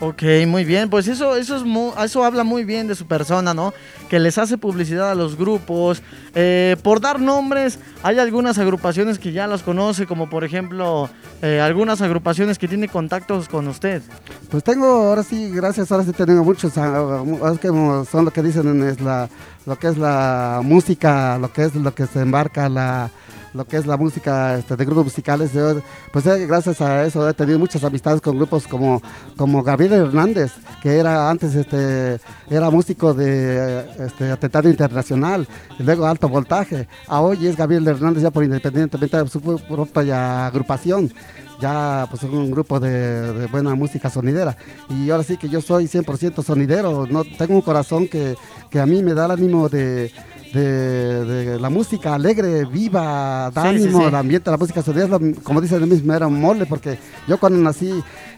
Ok, 0.00 0.22
muy 0.46 0.64
bien, 0.64 0.90
pues 0.90 1.08
eso, 1.08 1.34
eso, 1.34 1.56
es 1.56 1.64
eso 2.04 2.24
habla 2.24 2.44
muy 2.44 2.62
bien 2.62 2.86
de 2.86 2.94
su 2.94 3.06
persona, 3.06 3.52
¿no? 3.52 3.74
Que 4.08 4.20
les 4.20 4.38
hace 4.38 4.56
publicidad 4.56 5.10
a 5.10 5.16
los 5.16 5.36
grupos. 5.36 6.02
Eh, 6.36 6.76
por 6.84 7.00
dar 7.00 7.20
nombres, 7.20 7.80
hay 8.04 8.20
algunas 8.20 8.58
agrupaciones 8.58 9.18
que 9.18 9.32
ya 9.32 9.48
los 9.48 9.64
conoce, 9.64 10.06
como 10.06 10.30
por 10.30 10.44
ejemplo 10.44 11.10
eh, 11.42 11.60
algunas 11.60 12.00
agrupaciones 12.00 12.58
que 12.58 12.68
tienen 12.68 12.88
contactos 12.88 13.48
con 13.48 13.66
usted. 13.66 14.00
Pues 14.48 14.62
tengo, 14.62 14.86
ahora 14.86 15.24
sí, 15.24 15.50
gracias, 15.50 15.90
ahora 15.90 16.04
sí 16.04 16.12
tengo 16.12 16.44
muchos, 16.44 16.78
ah, 16.78 17.24
es 17.52 17.58
que 17.58 17.66
son 17.68 18.24
lo 18.24 18.30
que 18.30 18.42
dicen, 18.44 18.80
es 18.84 19.00
la, 19.00 19.28
lo 19.66 19.80
que 19.80 19.88
es 19.88 19.98
la 19.98 20.60
música, 20.62 21.38
lo 21.38 21.52
que 21.52 21.64
es 21.64 21.74
lo 21.74 21.92
que 21.92 22.06
se 22.06 22.20
embarca 22.20 22.68
la 22.68 23.10
lo 23.54 23.64
que 23.64 23.76
es 23.76 23.86
la 23.86 23.96
música 23.96 24.56
este, 24.58 24.76
de 24.76 24.84
grupos 24.84 25.04
musicales. 25.04 25.50
pues 26.12 26.26
eh, 26.26 26.46
gracias 26.46 26.80
a 26.80 27.04
eso 27.04 27.28
he 27.28 27.34
tenido 27.34 27.58
muchas 27.58 27.82
amistades 27.84 28.20
con 28.20 28.36
grupos 28.36 28.66
como, 28.66 29.02
como 29.36 29.62
Gabriel 29.62 29.92
Hernández, 29.92 30.52
que 30.82 30.98
era 30.98 31.30
antes 31.30 31.54
este, 31.54 32.20
era 32.50 32.70
músico 32.70 33.14
de 33.14 33.86
este, 33.98 34.30
Atentado 34.30 34.68
Internacional, 34.68 35.46
luego 35.78 36.06
Alto 36.06 36.28
Voltaje. 36.28 36.88
A 37.06 37.20
hoy 37.20 37.46
es 37.46 37.56
Gabriel 37.56 37.86
Hernández 37.86 38.22
ya 38.22 38.30
por 38.30 38.44
independientemente 38.44 39.16
de 39.16 39.28
su 39.28 39.40
propia 39.40 40.46
agrupación 40.46 41.12
ya 41.60 42.06
pues 42.08 42.22
un 42.22 42.50
grupo 42.50 42.78
de, 42.80 43.46
buena 43.50 43.74
música 43.74 44.10
sonidera. 44.10 44.56
Y 44.88 45.10
ahora 45.10 45.24
sí 45.24 45.36
que 45.36 45.48
yo 45.48 45.60
soy 45.60 45.86
100% 45.86 46.42
sonidero, 46.42 47.06
tengo 47.36 47.54
un 47.54 47.62
corazón 47.62 48.08
que, 48.08 48.36
que, 48.70 48.80
a 48.80 48.86
mí 48.86 49.02
me 49.02 49.14
da 49.14 49.26
el 49.26 49.32
ánimo 49.32 49.68
de, 49.68 50.12
de, 50.52 51.58
la 51.60 51.70
música 51.70 52.14
alegre, 52.14 52.64
viva, 52.64 53.50
da 53.52 53.68
ánimo, 53.68 54.08
el 54.08 54.14
ambiente, 54.14 54.50
la 54.50 54.56
música 54.56 54.82
como 55.42 55.60
dice 55.60 55.76
el 55.76 55.86
mismo, 55.86 56.12
era 56.12 56.26
un 56.26 56.40
mole, 56.40 56.66
porque 56.66 56.98
yo 57.26 57.38
cuando 57.38 57.58
nací 57.58 57.90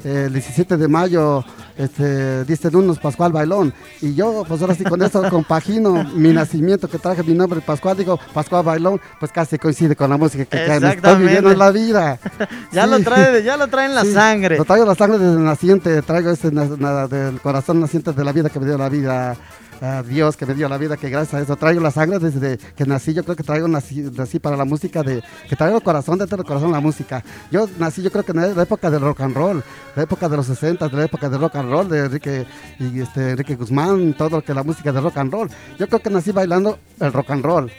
eh, 0.05 0.25
el 0.27 0.33
17 0.33 0.77
de 0.77 0.89
mayo, 0.89 1.45
este, 1.77 2.45
diste 2.45 2.69
unos 2.69 2.99
Pascual 2.99 3.33
Bailón, 3.33 3.73
y 4.01 4.15
yo 4.15 4.45
pues 4.47 4.61
ahora 4.61 4.75
sí 4.75 4.85
con 4.85 5.03
eso 5.03 5.23
compagino 5.31 6.05
mi 6.15 6.33
nacimiento 6.33 6.89
que 6.89 6.99
traje 6.99 7.23
mi 7.23 7.35
nombre 7.35 7.61
Pascual, 7.61 7.97
digo 7.97 8.19
Pascual 8.33 8.65
Bailón, 8.65 9.01
pues 9.19 9.33
casi 9.33 9.59
coincide 9.59 9.97
con 9.97 10.11
la 10.11 10.17
música 10.17 10.45
que, 10.45 10.77
estoy 10.77 11.17
viviendo 11.19 11.51
en 11.51 11.59
la 11.59 11.71
vida. 11.71 12.19
ya, 12.73 12.87
lo 12.87 13.01
trae, 13.01 13.43
ya 13.43 13.57
lo 13.57 13.69
trae 13.69 13.87
en 13.87 13.95
la 13.95 14.05
sangre. 14.05 14.57
Lo 14.57 14.65
traigo 14.65 14.87
la 14.87 14.95
sangre 14.95 15.19
del 15.19 15.43
naciente, 15.45 16.03
traigo 16.03 16.31
ese 16.31 16.51
del 16.51 17.41
corazón 17.41 17.81
naciente 17.81 18.13
de 18.13 18.25
la 18.25 18.33
vida 18.33 18.49
que 18.51 18.59
me 18.59 18.67
dio 18.67 18.79
la 18.79 18.89
vida 18.89 19.37
a 19.81 20.03
Dios 20.03 20.37
que 20.37 20.47
me 20.47 20.55
dio 20.55 20.69
la 20.69 20.79
vida, 20.79 20.97
que 20.97 21.09
gracias 21.09 21.35
a 21.35 21.41
eso 21.41 21.57
traigo 21.57 21.81
la 21.81 21.91
sangre 21.91 22.19
desde 22.19 22.59
que 22.75 22.85
nací. 22.85 23.15
Yo 23.15 23.25
creo 23.25 23.37
que 23.37 23.43
traigo 23.43 23.69
nací, 23.69 24.39
para 24.41 24.57
la 24.57 24.65
música, 24.65 25.03
de 25.03 25.23
que 25.49 25.57
traigo 25.57 25.77
el 25.79 25.83
corazón 25.83 26.19
dentro 26.19 26.37
del 26.37 26.47
corazón 26.47 26.73
la 26.73 26.81
música. 26.81 27.25
Yo 27.51 27.69
nací, 27.79 28.03
yo 28.03 28.11
creo 28.11 28.25
que 28.25 28.33
en 28.33 28.57
la 28.57 28.63
época 28.63 28.91
del 28.91 29.01
rock 29.01 29.21
and 29.21 29.35
roll, 29.35 29.65
la 29.97 30.03
época 30.03 30.29
de 30.29 30.37
los 30.37 30.47
60, 30.47 30.89
de 30.89 30.97
la 30.97 31.05
época 31.05 31.29
del 31.29 31.41
rock 31.41 31.57
and 31.57 31.71
roll, 31.71 31.89
de 31.89 31.99
Enrique, 32.05 32.47
y 32.79 33.01
este, 33.01 33.31
Enrique 33.31 33.57
Guzmán, 33.57 34.15
todo 34.15 34.37
lo 34.37 34.45
que 34.45 34.55
la 34.55 34.63
música 34.63 34.93
de 34.93 35.01
rock 35.01 35.17
and 35.19 35.33
roll. 35.33 35.51
Yo 35.79 35.89
creo 35.89 36.01
que 36.01 36.11
nací 36.11 36.33
bailando 36.33 36.79
el 36.99 37.13
rock 37.13 37.31
and 37.31 37.45
roll. 37.45 37.73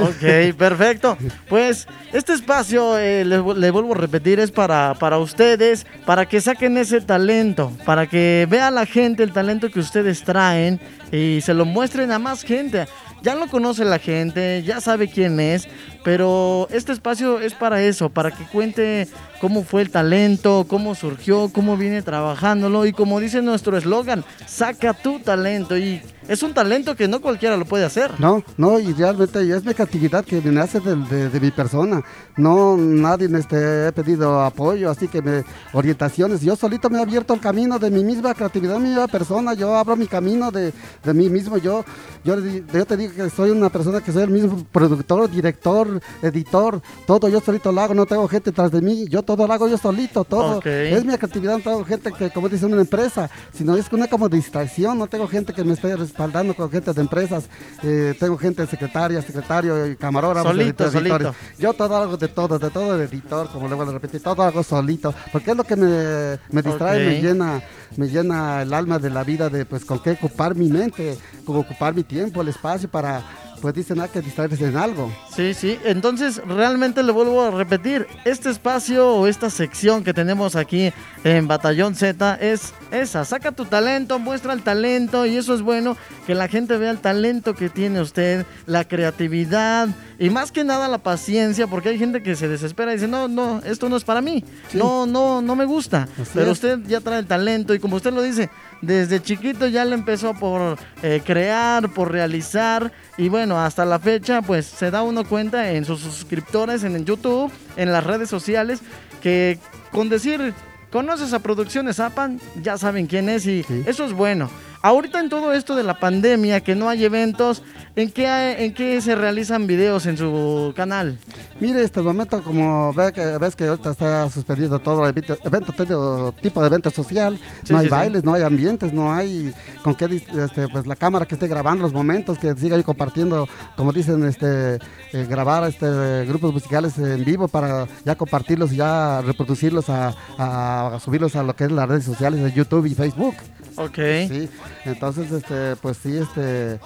Ok, 0.00 0.54
perfecto. 0.56 1.16
Pues 1.48 1.86
este 2.12 2.32
espacio, 2.32 2.98
eh, 2.98 3.24
le, 3.24 3.38
vuelvo 3.40 3.94
a 3.94 3.96
repetir, 3.96 4.40
es 4.40 4.50
para, 4.50 4.94
para 4.94 5.18
ustedes, 5.18 5.86
para 6.04 6.26
que 6.26 6.40
saquen 6.40 6.76
ese 6.78 7.00
talento, 7.00 7.72
para 7.84 8.06
que 8.06 8.46
vea 8.48 8.70
la 8.70 8.86
gente 8.86 9.22
el 9.22 9.32
talento 9.32 9.70
que 9.70 9.80
ustedes 9.80 10.22
traen 10.22 10.80
y 11.12 11.40
se 11.40 11.54
lo 11.54 11.64
muestren 11.64 12.12
a 12.12 12.18
más 12.18 12.42
gente. 12.42 12.86
Ya 13.22 13.34
lo 13.34 13.48
conoce 13.48 13.84
la 13.84 13.98
gente, 13.98 14.62
ya 14.62 14.80
sabe 14.80 15.08
quién 15.08 15.40
es, 15.40 15.66
pero 16.04 16.68
este 16.70 16.92
espacio 16.92 17.40
es 17.40 17.54
para 17.54 17.82
eso, 17.82 18.10
para 18.10 18.30
que 18.30 18.44
cuente 18.44 19.08
cómo 19.40 19.64
fue 19.64 19.82
el 19.82 19.90
talento, 19.90 20.66
cómo 20.68 20.94
surgió, 20.94 21.50
cómo 21.52 21.76
viene 21.76 22.02
trabajándolo 22.02 22.86
y 22.86 22.92
como 22.92 23.18
dice 23.18 23.42
nuestro 23.42 23.76
eslogan, 23.76 24.24
saca 24.46 24.92
tu 24.92 25.18
talento 25.18 25.76
y 25.76 26.02
es 26.28 26.42
un 26.42 26.52
talento 26.54 26.96
que 26.96 27.08
no 27.08 27.20
cualquiera 27.20 27.56
lo 27.56 27.64
puede 27.64 27.84
hacer. 27.84 28.12
No, 28.18 28.42
no, 28.56 28.78
y 28.78 28.92
realmente 28.92 29.40
es 29.48 29.64
mi 29.64 29.74
creatividad 29.74 30.24
que 30.24 30.40
me 30.40 30.50
nace 30.50 30.80
de, 30.80 31.40
mi 31.40 31.50
persona. 31.50 32.02
No, 32.36 32.76
nadie 32.76 33.28
me 33.28 33.38
este, 33.38 33.88
he 33.88 33.92
pedido 33.92 34.40
apoyo, 34.42 34.90
así 34.90 35.08
que 35.08 35.22
me, 35.22 35.44
orientaciones. 35.72 36.40
Yo 36.40 36.56
solito 36.56 36.90
me 36.90 36.98
he 36.98 37.02
abierto 37.02 37.34
el 37.34 37.40
camino 37.40 37.78
de 37.78 37.90
mi 37.90 38.02
misma 38.04 38.34
creatividad, 38.34 38.78
mi 38.78 38.88
misma 38.88 39.08
persona. 39.08 39.54
Yo 39.54 39.76
abro 39.76 39.96
mi 39.96 40.06
camino 40.06 40.50
de, 40.50 40.72
mí 41.14 41.28
mismo. 41.28 41.58
Yo, 41.58 41.84
yo, 42.24 42.36
yo 42.38 42.86
te 42.86 42.96
digo 42.96 43.14
que 43.14 43.30
soy 43.30 43.50
una 43.50 43.70
persona 43.70 44.00
que 44.00 44.12
soy 44.12 44.24
el 44.24 44.30
mismo 44.30 44.64
productor, 44.72 45.30
director, 45.30 46.00
editor, 46.22 46.80
todo 47.06 47.28
yo 47.28 47.40
solito 47.40 47.72
lo 47.72 47.80
hago. 47.80 47.94
No 47.94 48.06
tengo 48.06 48.26
gente 48.28 48.52
tras 48.52 48.70
de 48.70 48.80
mí. 48.80 49.06
Yo 49.08 49.22
todo 49.22 49.46
lo 49.46 49.52
hago 49.52 49.68
yo 49.68 49.78
solito, 49.78 50.24
todo. 50.24 50.60
Es 50.64 51.04
mi 51.04 51.16
creatividad, 51.16 51.58
no 51.58 51.62
tengo 51.62 51.84
gente 51.84 52.12
que, 52.12 52.30
como 52.30 52.48
dice 52.48 52.66
una 52.66 52.80
empresa, 52.80 53.30
sino 53.52 53.76
es 53.76 53.86
una 53.92 54.08
como 54.08 54.28
distracción. 54.28 54.98
No 54.98 55.06
tengo 55.06 55.28
gente 55.28 55.52
que 55.52 55.64
me 55.64 55.74
esté 55.74 55.94
respaldando 56.16 56.54
con 56.54 56.70
gente 56.70 56.92
de 56.92 57.00
empresas. 57.00 57.44
Eh, 57.82 58.14
tengo 58.18 58.38
gente 58.38 58.66
secretaria, 58.66 59.20
secretario 59.20 59.86
y 59.86 59.96
camarógrafo. 59.96 60.48
Solito, 60.48 60.90
solito. 60.90 61.34
Yo 61.58 61.74
todo 61.74 61.94
hago 61.96 62.16
de 62.16 62.28
todo, 62.28 62.58
de 62.58 62.70
todo 62.70 62.96
de 62.96 63.04
editor, 63.04 63.50
como 63.50 63.68
le 63.68 63.74
voy 63.74 63.86
a 63.86 63.92
repetir, 63.92 64.22
todo 64.22 64.42
hago 64.42 64.62
solito. 64.62 65.14
Porque 65.30 65.50
es 65.50 65.56
lo 65.56 65.64
que 65.64 65.76
me, 65.76 66.38
me 66.50 66.62
distrae, 66.62 67.06
me 67.06 67.20
llena 67.20 67.62
me 67.96 68.08
llena 68.08 68.62
el 68.62 68.72
alma 68.74 68.98
de 68.98 69.10
la 69.10 69.24
vida 69.24 69.48
de 69.48 69.64
pues 69.64 69.84
con 69.84 70.00
qué 70.00 70.12
ocupar 70.12 70.54
mi 70.54 70.68
mente, 70.68 71.16
con 71.44 71.56
ocupar 71.56 71.94
mi 71.94 72.02
tiempo, 72.02 72.40
el 72.40 72.48
espacio 72.48 72.88
para 72.88 73.22
pues 73.60 73.74
dicen 73.74 74.02
que 74.12 74.20
distraerse 74.20 74.66
en 74.66 74.76
algo. 74.76 75.12
Sí, 75.34 75.54
sí, 75.54 75.78
entonces 75.84 76.40
realmente 76.46 77.02
le 77.02 77.12
vuelvo 77.12 77.42
a 77.42 77.50
repetir, 77.50 78.06
este 78.24 78.50
espacio 78.50 79.14
o 79.14 79.26
esta 79.26 79.50
sección 79.50 80.04
que 80.04 80.14
tenemos 80.14 80.56
aquí 80.56 80.92
en 81.24 81.48
Batallón 81.48 81.94
Z 81.94 82.38
es 82.40 82.72
esa, 82.90 83.24
saca 83.24 83.52
tu 83.52 83.64
talento, 83.64 84.18
muestra 84.18 84.52
el 84.52 84.62
talento 84.62 85.26
y 85.26 85.36
eso 85.36 85.54
es 85.54 85.62
bueno, 85.62 85.96
que 86.26 86.34
la 86.34 86.48
gente 86.48 86.76
vea 86.76 86.90
el 86.90 86.98
talento 86.98 87.54
que 87.54 87.68
tiene 87.68 88.00
usted, 88.00 88.46
la 88.66 88.84
creatividad 88.84 89.88
y 90.18 90.30
más 90.30 90.52
que 90.52 90.64
nada 90.64 90.88
la 90.88 90.98
paciencia, 90.98 91.66
porque 91.66 91.90
hay 91.90 91.98
gente 91.98 92.22
que 92.22 92.36
se 92.36 92.48
desespera 92.48 92.92
y 92.92 92.96
dice, 92.96 93.08
no, 93.08 93.28
no, 93.28 93.60
esto 93.64 93.88
no 93.88 93.96
es 93.96 94.04
para 94.04 94.20
mí, 94.20 94.44
no, 94.72 95.06
no, 95.06 95.42
no 95.42 95.56
me 95.56 95.64
gusta, 95.64 96.08
pero 96.34 96.52
usted 96.52 96.80
ya 96.86 97.00
trae 97.00 97.18
el 97.18 97.26
talento 97.26 97.74
y 97.74 97.78
como 97.78 97.96
usted 97.96 98.12
lo 98.12 98.22
dice, 98.22 98.50
desde 98.82 99.22
chiquito 99.22 99.66
ya 99.66 99.84
le 99.84 99.94
empezó 99.94 100.34
por 100.34 100.78
eh, 101.02 101.22
crear, 101.24 101.88
por 101.92 102.12
realizar 102.12 102.92
y 103.16 103.28
bueno, 103.28 103.45
hasta 103.54 103.84
la 103.84 103.98
fecha 103.98 104.42
pues 104.42 104.66
se 104.66 104.90
da 104.90 105.02
uno 105.02 105.24
cuenta 105.24 105.72
en 105.72 105.84
sus 105.84 106.00
suscriptores 106.00 106.82
en 106.84 107.04
YouTube, 107.04 107.52
en 107.76 107.92
las 107.92 108.04
redes 108.04 108.28
sociales, 108.28 108.80
que 109.22 109.58
con 109.92 110.08
decir 110.08 110.54
conoces 110.90 111.32
a 111.32 111.40
Producciones 111.40 112.00
APAN, 112.00 112.40
ya 112.62 112.78
saben 112.78 113.06
quién 113.06 113.28
es 113.28 113.46
y 113.46 113.64
eso 113.86 114.04
es 114.04 114.12
bueno. 114.12 114.50
Ahorita 114.82 115.20
en 115.20 115.28
todo 115.28 115.52
esto 115.52 115.74
de 115.74 115.82
la 115.82 115.98
pandemia, 115.98 116.60
que 116.60 116.74
no 116.74 116.88
hay 116.88 117.04
eventos, 117.04 117.62
¿en 117.96 118.10
qué, 118.10 118.64
en 118.64 118.74
qué 118.74 119.00
se 119.00 119.14
realizan 119.14 119.66
videos 119.66 120.06
en 120.06 120.16
su 120.16 120.72
canal? 120.76 121.18
Mire, 121.58 121.82
este 121.82 122.02
momento, 122.02 122.42
como 122.42 122.92
ve 122.92 123.12
que, 123.12 123.38
ves 123.38 123.56
que 123.56 123.64
ahorita 123.64 123.90
está 123.90 124.28
suspendido 124.28 124.78
todo 124.78 125.08
evento, 125.08 125.36
todo 125.36 126.32
tipo 126.32 126.60
de 126.60 126.66
evento 126.66 126.90
social, 126.90 127.38
no 127.70 127.78
hay 127.78 127.88
bailes, 127.88 128.24
no 128.24 128.34
hay 128.34 128.42
ambientes, 128.42 128.92
no 128.92 129.12
hay 129.12 129.54
con 129.82 129.94
qué, 129.94 130.04
este, 130.04 130.68
pues 130.68 130.86
la 130.86 130.96
cámara 130.96 131.26
que 131.26 131.34
esté 131.34 131.48
grabando 131.48 131.82
los 131.82 131.92
momentos, 131.92 132.38
que 132.38 132.54
siga 132.56 132.76
ahí 132.76 132.82
compartiendo, 132.82 133.48
como 133.76 133.92
dicen, 133.92 134.24
este, 134.24 134.74
eh, 135.12 135.26
grabar 135.28 135.66
este, 135.68 136.26
grupos 136.26 136.52
musicales 136.52 136.98
en 136.98 137.24
vivo 137.24 137.48
para 137.48 137.86
ya 138.04 138.14
compartirlos 138.16 138.72
y 138.72 138.76
ya 138.76 139.22
reproducirlos 139.22 139.88
a, 139.88 140.14
a, 140.36 140.98
subirlos 141.00 141.36
a 141.36 141.42
lo 141.42 141.56
que 141.56 141.64
es 141.64 141.72
las 141.72 141.88
redes 141.88 142.04
sociales 142.04 142.42
de 142.42 142.52
YouTube 142.52 142.86
y 142.86 142.94
Facebook. 142.94 143.34
Ok. 143.76 143.98
Sí, 144.28 144.48
entonces, 144.84 145.30
este, 145.32 145.76
pues 145.76 145.98
sí, 145.98 146.16
este, 146.16 146.78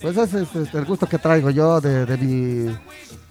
pues 0.00 0.16
ese 0.16 0.42
es 0.42 0.54
este, 0.54 0.78
el 0.78 0.84
gusto 0.84 1.06
que 1.06 1.18
traigo 1.18 1.50
yo 1.50 1.80
de, 1.80 2.06
de 2.06 2.16
mi, 2.16 2.74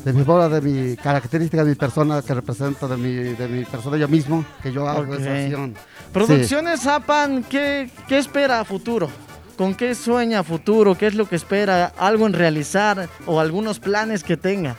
de 0.03 0.13
mi 0.13 0.21
boda, 0.23 0.49
de 0.49 0.61
mi 0.61 0.95
característica, 0.95 1.63
de 1.63 1.71
mi 1.71 1.75
persona 1.75 2.21
que 2.21 2.33
represento, 2.33 2.87
de 2.87 2.97
mi, 2.97 3.13
de 3.13 3.47
mi 3.47 3.65
persona 3.65 3.97
yo 3.97 4.07
mismo, 4.07 4.45
que 4.61 4.71
yo 4.71 4.87
hago 4.87 5.15
esa 5.15 5.33
acción. 5.33 5.75
Producciones 6.11 6.81
Zapan, 6.81 7.43
¿qué, 7.43 7.89
¿qué 8.07 8.17
espera 8.17 8.59
a 8.59 8.65
futuro? 8.65 9.09
¿Con 9.57 9.75
qué 9.75 9.93
sueña 9.95 10.43
futuro? 10.43 10.95
¿Qué 10.97 11.07
es 11.07 11.15
lo 11.15 11.27
que 11.27 11.35
espera? 11.35 11.93
¿Algo 11.97 12.25
en 12.25 12.33
realizar 12.33 13.07
o 13.25 13.39
algunos 13.39 13.79
planes 13.79 14.23
que 14.23 14.35
tenga? 14.35 14.77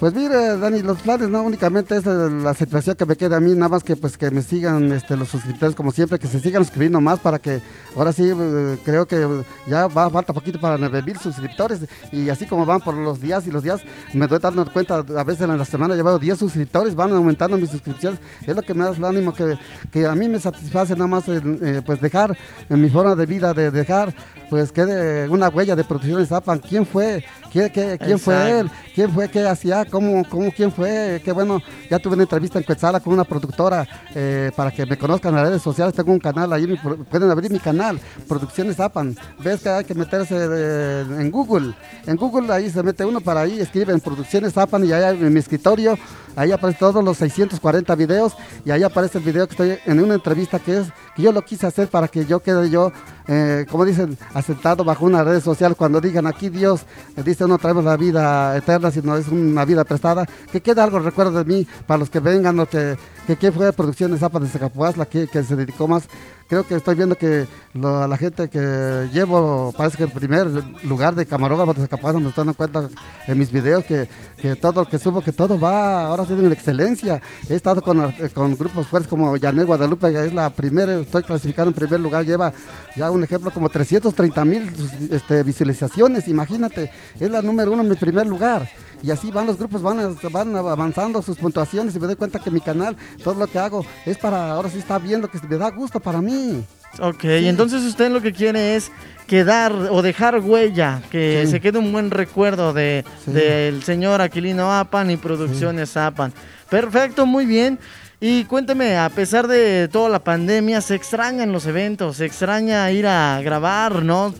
Pues 0.00 0.14
mire, 0.14 0.56
Dani, 0.58 0.80
los 0.82 0.98
planes 0.98 1.28
no 1.28 1.42
únicamente 1.42 1.96
es 1.96 2.06
la 2.06 2.54
situación 2.54 2.94
que 2.94 3.04
me 3.04 3.16
queda 3.16 3.38
a 3.38 3.40
mí, 3.40 3.52
nada 3.54 3.68
más 3.68 3.82
que 3.82 3.96
pues 3.96 4.16
que 4.16 4.30
me 4.30 4.42
sigan 4.42 4.92
este, 4.92 5.16
los 5.16 5.28
suscriptores 5.28 5.74
como 5.74 5.90
siempre, 5.90 6.20
que 6.20 6.28
se 6.28 6.38
sigan 6.38 6.62
suscribiendo 6.62 7.00
más 7.00 7.18
para 7.18 7.40
que 7.40 7.60
ahora 7.96 8.12
sí 8.12 8.30
eh, 8.32 8.78
creo 8.84 9.08
que 9.08 9.26
ya 9.66 9.88
va 9.88 10.08
falta 10.08 10.32
poquito 10.32 10.60
para 10.60 10.78
9 10.78 11.02
mil 11.02 11.18
suscriptores. 11.18 11.80
Y 12.12 12.28
así 12.28 12.46
como 12.46 12.64
van 12.64 12.80
por 12.80 12.94
los 12.94 13.20
días 13.20 13.48
y 13.48 13.50
los 13.50 13.64
días 13.64 13.80
me 14.14 14.28
doy 14.28 14.38
dando 14.38 14.64
cuenta, 14.72 14.98
a 14.98 15.24
veces 15.24 15.48
en 15.48 15.58
la 15.58 15.64
semana 15.64 15.96
llevo 15.96 16.16
10 16.16 16.38
suscriptores, 16.38 16.94
van 16.94 17.12
aumentando 17.12 17.56
mis 17.56 17.70
suscripciones, 17.70 18.20
es 18.46 18.54
lo 18.54 18.62
que 18.62 18.74
me 18.74 18.84
da 18.84 18.92
el 18.92 19.04
ánimo 19.04 19.34
que, 19.34 19.58
que 19.90 20.06
a 20.06 20.14
mí 20.14 20.28
me 20.28 20.38
satisface 20.38 20.92
nada 20.92 21.08
más 21.08 21.24
eh, 21.28 21.82
pues 21.84 22.00
dejar 22.00 22.38
en 22.70 22.80
mi 22.80 22.88
forma 22.88 23.16
de 23.16 23.26
vida, 23.26 23.52
de 23.52 23.72
dejar 23.72 24.14
pues 24.48 24.72
quede 24.72 25.28
una 25.28 25.48
huella 25.48 25.76
de 25.76 25.84
producciones 25.84 26.28
Zapan, 26.28 26.58
quién 26.58 26.86
fue, 26.86 27.24
quién, 27.52 27.68
quién 27.70 28.18
fue 28.18 28.60
él, 28.60 28.70
quién 28.94 29.10
fue, 29.12 29.28
qué 29.28 29.46
hacía, 29.46 29.84
cómo, 29.84 30.24
cómo, 30.28 30.50
quién 30.50 30.72
fue, 30.72 31.20
qué 31.24 31.32
bueno, 31.32 31.60
ya 31.90 31.98
tuve 31.98 32.14
una 32.14 32.24
entrevista 32.24 32.58
en 32.58 32.64
Quetzala 32.64 33.00
con 33.00 33.12
una 33.12 33.24
productora 33.24 33.86
eh, 34.14 34.50
para 34.56 34.70
que 34.70 34.86
me 34.86 34.96
conozcan 34.96 35.30
en 35.30 35.36
las 35.36 35.48
redes 35.48 35.62
sociales, 35.62 35.94
tengo 35.94 36.12
un 36.12 36.18
canal 36.18 36.52
ahí, 36.52 36.78
pueden 37.10 37.30
abrir 37.30 37.50
mi 37.50 37.58
canal, 37.58 38.00
Producciones 38.26 38.76
Zapan, 38.76 39.16
ves 39.42 39.62
que 39.62 39.68
hay 39.68 39.84
que 39.84 39.94
meterse 39.94 40.36
eh, 40.38 41.04
en 41.18 41.30
Google, 41.30 41.74
en 42.06 42.16
Google 42.16 42.52
ahí 42.52 42.70
se 42.70 42.82
mete 42.82 43.04
uno 43.04 43.20
para 43.20 43.42
ahí, 43.42 43.60
escriben 43.60 44.00
Producciones 44.00 44.54
Zapan 44.54 44.84
y 44.84 44.92
ahí 44.92 45.18
en 45.18 45.32
mi 45.32 45.40
escritorio, 45.40 45.98
ahí 46.36 46.52
aparecen 46.52 46.78
todos 46.78 47.04
los 47.04 47.16
640 47.18 47.94
videos 47.94 48.34
y 48.64 48.70
ahí 48.70 48.82
aparece 48.82 49.18
el 49.18 49.24
video 49.24 49.46
que 49.46 49.52
estoy 49.52 49.78
en 49.86 50.02
una 50.02 50.14
entrevista 50.14 50.58
que 50.58 50.78
es, 50.78 50.88
que 51.14 51.22
yo 51.22 51.32
lo 51.32 51.42
quise 51.42 51.66
hacer 51.66 51.88
para 51.88 52.08
que 52.08 52.24
yo 52.26 52.40
quede 52.40 52.70
yo, 52.70 52.92
eh, 53.26 53.66
como 53.70 53.84
dicen, 53.84 54.16
asentado 54.34 54.84
bajo 54.84 55.04
una 55.04 55.24
red 55.24 55.40
social, 55.40 55.76
cuando 55.76 56.00
digan 56.00 56.26
aquí 56.26 56.48
Dios, 56.48 56.82
dice 57.24 57.46
no 57.46 57.58
traemos 57.58 57.84
la 57.84 57.96
vida 57.96 58.56
eterna, 58.56 58.90
sino 58.90 59.16
es 59.16 59.28
una 59.28 59.64
vida 59.64 59.84
prestada, 59.84 60.26
que 60.50 60.60
quede 60.60 60.80
algo 60.80 60.98
recuerdo 60.98 61.42
de 61.42 61.44
mí 61.44 61.66
para 61.86 61.98
los 61.98 62.10
que 62.10 62.20
vengan, 62.20 62.58
o 62.60 62.66
que, 62.66 62.96
que, 63.38 63.52
fue 63.52 63.72
Producciones 63.72 64.20
Zapa 64.20 64.40
de 64.40 64.48
Zacapuazla, 64.48 65.06
que, 65.06 65.26
que 65.28 65.42
se 65.42 65.56
dedicó 65.56 65.88
más 65.88 66.08
creo 66.48 66.66
que 66.66 66.74
estoy 66.74 66.94
viendo 66.94 67.14
que 67.14 67.46
la 67.74 68.16
gente 68.16 68.48
que 68.48 69.08
llevo, 69.12 69.72
parece 69.76 69.98
que 69.98 70.04
el 70.04 70.10
primer 70.10 70.48
lugar 70.82 71.14
de 71.14 71.26
camarógrafo 71.26 71.74
de 71.74 71.82
Zacapuazo 71.82 72.18
me 72.18 72.30
estoy 72.30 72.44
dando 72.44 72.54
cuenta 72.54 72.88
en 73.26 73.38
mis 73.38 73.52
videos 73.52 73.84
que, 73.84 74.08
que 74.40 74.56
todo 74.56 74.82
lo 74.82 74.88
que 74.88 74.98
subo, 74.98 75.20
que 75.20 75.32
todo 75.32 75.60
va, 75.60 76.06
ahora 76.06 76.24
sí 76.24 76.32
en 76.32 76.50
excelencia. 76.50 77.20
He 77.48 77.54
estado 77.54 77.82
con, 77.82 78.12
con 78.34 78.56
grupos 78.56 78.86
fuertes 78.86 79.08
como 79.08 79.36
Yané 79.36 79.64
Guadalupe, 79.64 80.10
que 80.10 80.26
es 80.26 80.32
la 80.32 80.50
primera, 80.50 80.98
estoy 80.98 81.22
clasificado 81.22 81.68
en 81.68 81.74
primer 81.74 82.00
lugar, 82.00 82.24
lleva 82.24 82.52
ya 82.96 83.10
un 83.10 83.22
ejemplo 83.22 83.50
como 83.50 83.68
330 83.68 84.44
mil 84.44 84.72
este, 85.10 85.42
visualizaciones, 85.42 86.28
imagínate, 86.28 86.90
es 87.20 87.30
la 87.30 87.42
número 87.42 87.72
uno 87.72 87.82
en 87.82 87.90
mi 87.90 87.96
primer 87.96 88.26
lugar 88.26 88.68
y 89.02 89.10
así 89.10 89.30
van 89.30 89.46
los 89.46 89.58
grupos, 89.58 89.82
van, 89.82 90.16
van 90.30 90.56
avanzando 90.56 91.22
sus 91.22 91.38
puntuaciones 91.38 91.94
y 91.94 92.00
me 92.00 92.06
doy 92.06 92.16
cuenta 92.16 92.38
que 92.38 92.50
mi 92.50 92.60
canal, 92.60 92.96
todo 93.22 93.34
lo 93.34 93.46
que 93.46 93.58
hago 93.58 93.84
es 94.04 94.18
para, 94.18 94.52
ahora 94.52 94.70
sí 94.70 94.78
está 94.78 94.98
viendo 94.98 95.28
que 95.28 95.38
me 95.48 95.56
da 95.56 95.70
gusto 95.70 96.00
para 96.00 96.20
mí. 96.20 96.64
Ok, 97.00 97.24
entonces 97.24 97.82
usted 97.82 98.10
lo 98.10 98.20
que 98.20 98.32
quiere 98.32 98.74
es 98.74 98.90
quedar 99.26 99.72
o 99.72 100.02
dejar 100.02 100.40
huella, 100.40 101.02
que 101.10 101.46
se 101.46 101.60
quede 101.60 101.78
un 101.78 101.92
buen 101.92 102.10
recuerdo 102.10 102.72
de, 102.72 103.04
del 103.26 103.82
señor 103.82 104.20
Aquilino 104.20 104.72
Apan 104.72 105.10
y 105.10 105.16
Producciones 105.16 105.96
Apan. 105.96 106.32
Perfecto, 106.68 107.26
muy 107.26 107.46
bien. 107.46 107.78
Y 108.20 108.44
cuénteme, 108.46 108.96
a 108.98 109.10
pesar 109.10 109.46
de 109.46 109.86
toda 109.86 110.08
la 110.08 110.18
pandemia, 110.18 110.80
se 110.80 110.96
extrañan 110.96 111.52
los 111.52 111.66
eventos, 111.66 112.16
se 112.16 112.26
extraña 112.26 112.90
ir 112.90 113.06
a 113.06 113.40
grabar, 113.42 114.02
¿no? 114.02 114.34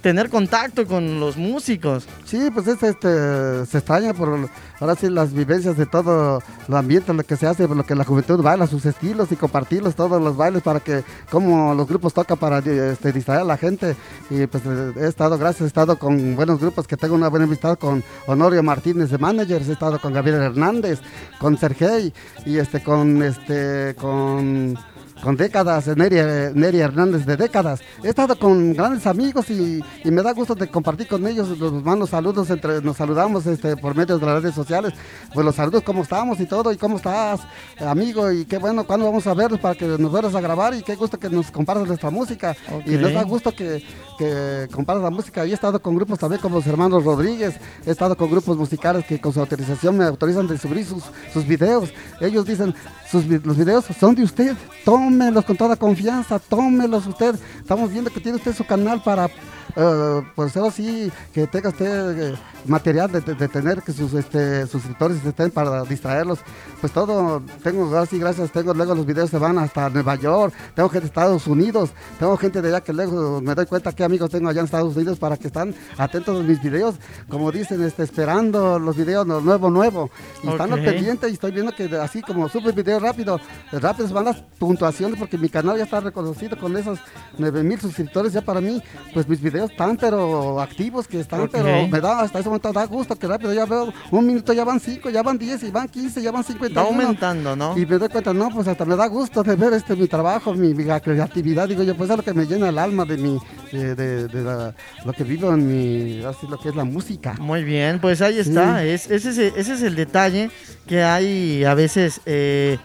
Tener 0.00 0.30
contacto 0.30 0.86
con 0.86 1.20
los 1.20 1.36
músicos. 1.36 2.06
Sí, 2.24 2.50
pues 2.52 2.66
es, 2.66 2.82
este, 2.82 3.66
se 3.66 3.78
extraña 3.78 4.14
por 4.14 4.48
ahora 4.80 4.94
sí 4.94 5.08
las 5.08 5.32
vivencias 5.32 5.76
de 5.76 5.86
todo 5.86 6.42
el 6.68 6.74
ambiente, 6.74 7.12
lo 7.12 7.22
que 7.22 7.36
se 7.36 7.46
hace, 7.46 7.68
lo 7.68 7.84
que 7.84 7.94
la 7.94 8.04
juventud 8.04 8.42
baila, 8.42 8.66
sus 8.66 8.84
estilos 8.86 9.30
y 9.32 9.36
compartirlos, 9.36 9.94
todos 9.94 10.20
los 10.20 10.36
bailes 10.36 10.62
para 10.62 10.80
que, 10.80 11.04
como 11.30 11.74
los 11.74 11.86
grupos 11.86 12.14
tocan 12.14 12.38
para 12.38 12.58
este, 12.58 13.12
distraer 13.12 13.42
a 13.42 13.44
la 13.44 13.56
gente. 13.56 13.96
Y 14.30 14.46
pues 14.46 14.62
he 14.66 15.06
estado, 15.06 15.38
gracias, 15.38 15.62
he 15.62 15.66
estado 15.66 15.98
con 15.98 16.36
buenos 16.36 16.60
grupos, 16.60 16.86
que 16.86 16.96
tengo 16.96 17.14
una 17.14 17.28
buena 17.28 17.44
amistad 17.44 17.78
con 17.78 18.02
Honorio 18.26 18.62
Martínez 18.62 19.10
de 19.10 19.18
Managers, 19.18 19.68
he 19.68 19.72
estado 19.72 20.00
con 20.00 20.12
Gabriel 20.12 20.42
Hernández, 20.42 21.00
con 21.38 21.58
Sergey 21.58 22.12
y 22.46 22.58
este, 22.58 22.82
con, 22.82 23.22
este, 23.22 23.94
con 23.98 24.76
con 25.22 25.36
décadas, 25.36 25.86
Neri, 25.96 26.80
Hernández 26.80 27.26
de 27.26 27.36
décadas. 27.36 27.80
He 28.02 28.08
estado 28.08 28.38
con 28.38 28.72
grandes 28.72 29.06
amigos 29.06 29.50
y, 29.50 29.82
me 30.04 30.22
da 30.22 30.32
gusto 30.32 30.54
de 30.54 30.68
compartir 30.68 31.08
con 31.08 31.26
ellos. 31.26 31.58
Los 31.58 31.84
mando 31.84 32.06
saludos, 32.06 32.50
entre, 32.50 32.80
nos 32.80 32.96
saludamos 32.96 33.46
este, 33.46 33.76
por 33.76 33.94
medio 33.94 34.18
de 34.18 34.26
las 34.26 34.42
redes 34.42 34.54
sociales. 34.54 34.92
Pues 35.32 35.44
los 35.44 35.54
saludos, 35.54 35.82
cómo 35.82 36.02
estamos 36.02 36.40
y 36.40 36.46
todo, 36.46 36.72
y 36.72 36.76
cómo 36.76 36.96
estás, 36.96 37.40
amigo, 37.80 38.30
y 38.32 38.44
qué 38.44 38.58
bueno, 38.58 38.84
cuándo 38.84 39.06
vamos 39.06 39.26
a 39.26 39.34
vernos 39.34 39.60
para 39.60 39.74
que 39.74 39.86
nos 39.86 40.10
vuelvas 40.10 40.34
a 40.34 40.40
grabar 40.40 40.74
y 40.74 40.82
qué 40.82 40.96
gusto 40.96 41.18
que 41.18 41.30
nos 41.30 41.50
compartas 41.50 41.86
nuestra 41.86 42.10
música. 42.10 42.56
Y 42.86 42.92
nos 42.92 43.12
da 43.12 43.22
gusto 43.22 43.52
que, 43.52 43.84
que 44.18 44.68
compartas 44.72 45.04
la 45.04 45.10
música. 45.10 45.46
Y 45.46 45.50
he 45.50 45.54
estado 45.54 45.80
con 45.80 45.94
grupos 45.94 46.18
también 46.18 46.40
como 46.40 46.56
los 46.56 46.66
hermanos 46.66 47.04
Rodríguez, 47.04 47.54
he 47.86 47.90
estado 47.90 48.16
con 48.16 48.30
grupos 48.30 48.56
musicales 48.56 49.04
que 49.04 49.20
con 49.20 49.32
su 49.32 49.40
autorización 49.40 49.96
me 49.96 50.04
autorizan 50.04 50.46
de 50.46 50.58
subir 50.58 50.84
sus, 50.84 51.04
sus 51.32 51.46
videos. 51.46 51.92
Ellos 52.20 52.44
dicen, 52.44 52.74
los 53.12 53.56
videos 53.56 53.84
son 53.98 54.14
de 54.14 54.22
usted, 54.22 54.56
tómelos 54.84 55.44
con 55.44 55.56
toda 55.56 55.76
confianza, 55.76 56.38
tómelos 56.38 57.06
usted. 57.06 57.34
Estamos 57.58 57.92
viendo 57.92 58.10
que 58.10 58.20
tiene 58.20 58.38
usted 58.38 58.54
su 58.54 58.64
canal 58.64 59.02
para 59.02 59.28
uh, 59.76 60.22
pues 60.34 60.56
así, 60.56 61.10
que 61.32 61.46
tenga 61.46 61.70
usted 61.70 62.32
eh, 62.32 62.36
material 62.66 63.10
de, 63.10 63.20
tener 63.48 63.82
que 63.82 63.92
sus 63.92 64.12
este, 64.14 64.66
suscriptores 64.66 65.24
estén 65.24 65.50
para 65.50 65.84
distraerlos. 65.84 66.40
Pues 66.80 66.92
todo, 66.92 67.42
tengo 67.62 67.96
así, 67.96 68.18
gracias, 68.18 68.50
tengo 68.50 68.74
luego 68.74 68.94
los 68.94 69.06
videos 69.06 69.30
se 69.30 69.38
van 69.38 69.58
hasta 69.58 69.88
Nueva 69.90 70.16
York, 70.16 70.54
tengo 70.74 70.88
gente 70.88 71.02
de 71.02 71.06
Estados 71.06 71.46
Unidos, 71.46 71.90
tengo 72.18 72.36
gente 72.36 72.62
de 72.62 72.68
allá 72.68 72.80
que 72.80 72.92
luego 72.92 73.40
me 73.40 73.54
doy 73.54 73.66
cuenta 73.66 73.92
que 73.92 74.02
amigos 74.04 74.30
tengo 74.30 74.48
allá 74.48 74.60
en 74.60 74.64
Estados 74.64 74.96
Unidos 74.96 75.18
para 75.18 75.36
que 75.36 75.48
están 75.48 75.74
atentos 75.98 76.40
a 76.40 76.42
mis 76.42 76.62
videos, 76.62 76.96
como 77.28 77.52
dicen, 77.52 77.82
este, 77.82 78.02
esperando 78.02 78.78
los 78.78 78.96
videos, 78.96 79.26
los 79.26 79.42
nuevo, 79.42 79.70
nuevo. 79.70 80.10
Y 80.42 80.48
están 80.48 80.72
al 80.72 80.82
pendiente 80.82 81.28
y 81.28 81.34
estoy 81.34 81.52
viendo 81.52 81.72
que 81.72 81.84
así 81.96 82.22
como 82.22 82.48
sube 82.48 82.72
video 82.72 82.98
rápido, 82.98 83.40
rápido 83.72 84.08
van 84.08 84.24
las 84.24 84.36
puntuaciones 84.58 85.18
porque 85.18 85.38
mi 85.38 85.48
canal 85.48 85.76
ya 85.76 85.84
está 85.84 86.00
reconocido 86.00 86.58
con 86.58 86.76
esos 86.76 86.98
9000 87.38 87.64
mil 87.64 87.80
suscriptores 87.80 88.32
ya 88.32 88.42
para 88.42 88.60
mí, 88.60 88.82
pues 89.12 89.28
mis 89.28 89.40
videos 89.40 89.59
están 89.64 89.96
pero 89.96 90.60
activos 90.60 91.06
que 91.06 91.20
están, 91.20 91.48
pero 91.48 91.86
me 91.88 92.00
da 92.00 92.20
hasta 92.20 92.38
ese 92.38 92.48
momento 92.48 92.72
da 92.72 92.84
gusto 92.84 93.16
que 93.16 93.26
rápido 93.26 93.52
ya 93.52 93.64
veo 93.64 93.92
un 94.10 94.26
minuto 94.26 94.52
ya 94.52 94.64
van 94.64 94.80
5, 94.80 95.10
ya 95.10 95.22
van 95.22 95.38
10 95.38 95.62
y 95.64 95.70
van 95.70 95.88
15, 95.88 96.22
ya 96.22 96.30
van 96.30 96.44
50. 96.44 96.80
Va 96.80 96.88
aumentando, 96.88 97.56
¿no? 97.56 97.76
Y 97.76 97.86
me 97.86 97.98
doy 97.98 98.08
cuenta, 98.08 98.32
no, 98.32 98.50
pues 98.50 98.68
hasta 98.68 98.84
me 98.84 98.96
da 98.96 99.06
gusto 99.06 99.42
de 99.42 99.56
ver 99.56 99.72
este 99.72 99.96
mi 99.96 100.06
trabajo, 100.06 100.54
mi, 100.54 100.74
creatividad, 100.74 101.68
digo 101.68 101.82
yo, 101.82 101.96
pues 101.96 102.10
es 102.10 102.16
lo 102.16 102.22
que 102.22 102.34
me 102.34 102.46
llena 102.46 102.68
el 102.68 102.78
alma 102.78 103.04
de 103.04 103.16
mi 103.16 103.38
de, 103.72 104.72
lo 105.04 105.12
que 105.12 105.24
vivo 105.24 105.52
en 105.52 105.66
mi 105.66 106.24
así 106.24 106.46
lo 106.48 106.58
que 106.58 106.70
es 106.70 106.76
la 106.76 106.84
música. 106.84 107.34
Muy 107.38 107.64
bien, 107.64 108.00
pues 108.00 108.22
ahí 108.22 108.38
está, 108.38 108.84
es, 108.84 109.10
ese, 109.10 109.30
es, 109.30 109.38
ese 109.38 109.74
es 109.74 109.82
el 109.82 109.94
detalle 109.94 110.50
que 110.86 111.02
hay 111.02 111.64
a 111.64 111.74
veces 111.74 112.20
eh, 112.26 112.78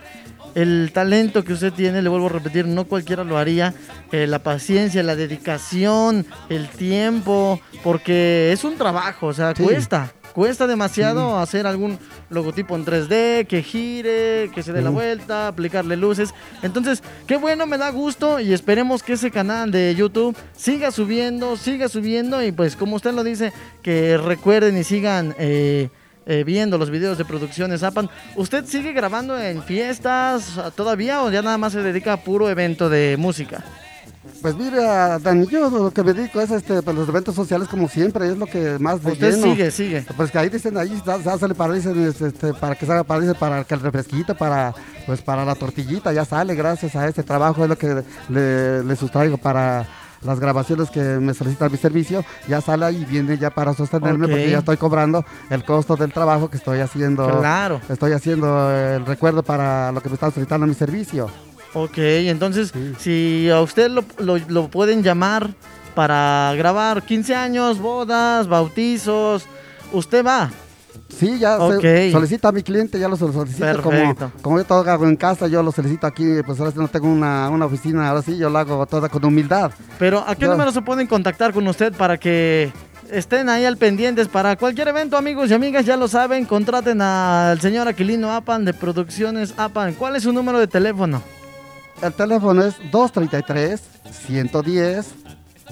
el 0.56 0.91
talento 0.94 1.44
que 1.44 1.54
usted 1.54 1.74
tiene, 1.74 2.02
le 2.02 2.10
vuelvo 2.10 2.28
a 2.28 2.30
repetir, 2.30 2.65
no 2.65 2.86
cualquiera 2.86 3.24
lo 3.24 3.38
haría, 3.38 3.74
eh, 4.12 4.26
la 4.26 4.39
paciencia, 4.39 5.04
la 5.04 5.15
dedicación, 5.15 6.26
el 6.50 6.70
tiempo, 6.70 7.60
porque 7.84 8.52
es 8.52 8.63
un 8.63 8.78
trabajo, 8.78 9.28
o 9.28 9.34
sea, 9.34 9.54
cuesta. 9.54 10.13
Cuesta 10.34 10.68
demasiado 10.68 11.39
hacer 11.39 11.65
algún 11.65 11.98
logotipo 12.30 12.76
en 12.76 12.84
3D, 12.84 13.48
que 13.48 13.63
gire, 13.63 14.52
que 14.54 14.63
se 14.63 14.74
dé 14.74 14.82
la 14.82 14.89
vuelta, 14.89 15.48
aplicarle 15.48 15.96
luces. 15.96 16.34
Entonces, 16.62 17.02
qué 17.26 17.38
bueno, 17.38 17.65
me 17.65 17.78
da 17.78 17.89
gusto 17.89 18.41
y 18.41 18.52
esperemos 18.52 19.02
que 19.02 19.13
ese 19.13 19.32
canal 19.32 19.72
de 19.72 19.96
YouTube 19.96 20.36
siga 20.54 20.91
subiendo, 20.91 21.56
siga 21.56 21.88
subiendo 21.88 22.44
y 22.44 22.52
pues 22.52 22.76
como 22.76 22.98
usted 22.98 23.13
lo 23.13 23.24
dice, 23.24 23.54
que 23.82 24.18
recuerden 24.18 24.78
y 24.78 24.84
sigan... 24.84 25.34
Eh, 25.38 25.89
eh, 26.26 26.44
viendo 26.44 26.78
los 26.78 26.90
videos 26.90 27.18
de 27.18 27.26
producciones 27.26 27.84
APAN. 27.84 28.10
¿Usted 28.36 28.66
sigue 28.66 28.94
grabando 28.94 29.40
en 29.40 29.64
fiestas 29.64 30.60
todavía 30.76 31.24
o 31.24 31.32
ya 31.32 31.42
nada 31.42 31.58
más 31.58 31.74
se 31.74 31.84
dedica 31.84 32.14
a 32.14 32.18
puro 32.18 32.50
evento 32.50 32.90
de 32.90 33.16
música? 33.18 33.64
Pues 34.42 34.56
mira, 34.56 35.20
Dani, 35.20 35.48
yo 35.48 35.70
lo 35.70 35.92
que 35.92 36.04
me 36.04 36.14
dedico 36.14 36.42
es 36.42 36.52
este, 36.52 36.82
pues, 36.82 36.96
los 36.96 37.08
eventos 37.08 37.36
sociales 37.36 37.68
como 37.68 37.88
siempre, 37.88 38.28
es 38.28 38.38
lo 38.38 38.46
que 38.46 38.78
más 38.80 39.04
de 39.04 39.12
Usted 39.12 39.42
sigue, 39.42 39.72
sigue. 39.72 40.06
Pues 40.16 40.32
que 40.32 40.38
ahí 40.38 40.50
dicen, 40.50 40.78
ahí 40.78 41.02
sale 41.24 41.56
para, 41.56 41.74
dicen, 41.74 42.06
este, 42.08 42.54
para 42.54 42.76
que 42.76 42.86
salga 42.86 43.04
para, 43.04 43.34
para 43.34 43.64
que 43.64 43.74
el 43.74 43.80
refresquito, 43.80 44.36
para, 44.36 44.74
pues 45.06 45.22
para 45.22 45.46
la 45.46 45.56
tortillita, 45.56 46.12
ya 46.12 46.26
sale 46.26 46.56
gracias 46.56 46.96
a 46.96 47.08
este 47.08 47.24
trabajo, 47.24 47.64
es 47.64 47.70
lo 47.70 47.78
que 47.78 48.04
le, 48.30 48.84
le 48.84 48.96
sustraigo 48.96 49.38
para 49.38 49.88
las 50.26 50.40
grabaciones 50.40 50.90
que 50.90 51.00
me 51.00 51.34
solicitan 51.34 51.72
mi 51.72 51.78
servicio, 51.78 52.24
ya 52.48 52.62
sale 52.62 52.92
y 52.92 53.06
viene 53.06 53.38
ya 53.38 53.50
para 53.50 53.74
sostenerme 53.74 54.28
porque 54.28 54.50
ya 54.50 54.60
estoy 54.60 54.78
cobrando 54.78 55.26
el 55.50 55.64
costo 55.64 55.96
del 55.96 56.12
trabajo 56.12 56.50
que 56.50 56.58
estoy 56.58 56.80
haciendo. 56.80 57.40
Claro. 57.40 57.82
Estoy 57.90 58.12
haciendo 58.14 58.72
el 58.72 59.06
recuerdo 59.06 59.44
para 59.44 59.92
lo 59.92 60.02
que 60.02 60.10
me 60.10 60.16
están 60.16 60.32
solicitando 60.32 60.68
mi 60.68 60.74
servicio. 60.74 61.30
Ok, 61.74 61.98
entonces 61.98 62.74
si 63.00 63.50
a 63.50 63.60
usted 63.62 63.90
lo, 63.90 64.04
lo 64.18 64.70
pueden 64.70 65.04
llamar 65.04 65.54
para 65.94 66.54
grabar 66.58 67.04
15 67.04 67.36
años, 67.36 67.80
bodas, 67.80 68.48
bautizos, 68.48 69.46
usted 69.92 70.26
va. 70.26 70.52
Sí, 71.10 71.39
ya 71.39 71.58
solicita 71.58 72.49
a 72.49 72.51
mi 72.51 72.62
cliente, 72.62 72.99
ya 72.99 73.08
lo 73.08 73.15
solicito 73.15 73.81
como, 73.81 74.15
como 74.41 74.58
yo 74.58 74.65
todo 74.65 74.89
hago 74.89 75.05
en 75.08 75.15
casa, 75.15 75.47
yo 75.47 75.63
lo 75.63 75.71
solicito 75.71 76.08
aquí, 76.08 76.25
pues 76.45 76.60
ahora 76.60 76.71
sí 76.71 76.79
no 76.79 76.88
tengo 76.88 77.08
una, 77.08 77.49
oficina, 77.65 78.10
ahora 78.10 78.21
sí 78.21 78.38
yo 78.38 78.49
lo 78.49 78.60
hago 78.60 78.86
toda 78.86 79.08
con 79.10 79.23
humildad. 79.23 79.71
Pero 79.97 80.23
¿a 80.27 80.36
qué 80.36 80.47
número 80.47 80.71
se 80.71 80.81
pueden 80.81 81.08
contactar 81.08 81.53
con 81.53 81.67
usted 81.67 81.93
para 81.93 82.17
que 82.17 82.71
estén 83.12 83.49
ahí 83.49 83.65
al 83.65 83.77
pendientes 83.77 84.27
para 84.27 84.55
cualquier 84.55 84.89
evento, 84.89 85.17
amigos 85.17 85.49
y 85.49 85.53
amigas, 85.53 85.86
ya 85.86 85.97
lo 85.97 86.08
saben, 86.08 86.45
contraten 86.45 87.01
al 87.01 87.60
señor 87.62 87.88
Aquilino 87.88 88.31
Apan 88.31 88.65
de 88.65 88.73
Producciones 88.73 89.53
Apan. 89.58 89.93
¿Cuál 89.93 90.15
es 90.15 90.23
su 90.23 90.34
número 90.34 90.60
de 90.60 90.67
teléfono? 90.67 91.21
El 92.01 92.13
teléfono 92.13 92.63
es 92.63 92.75
233 92.91 93.81
110 94.27 95.25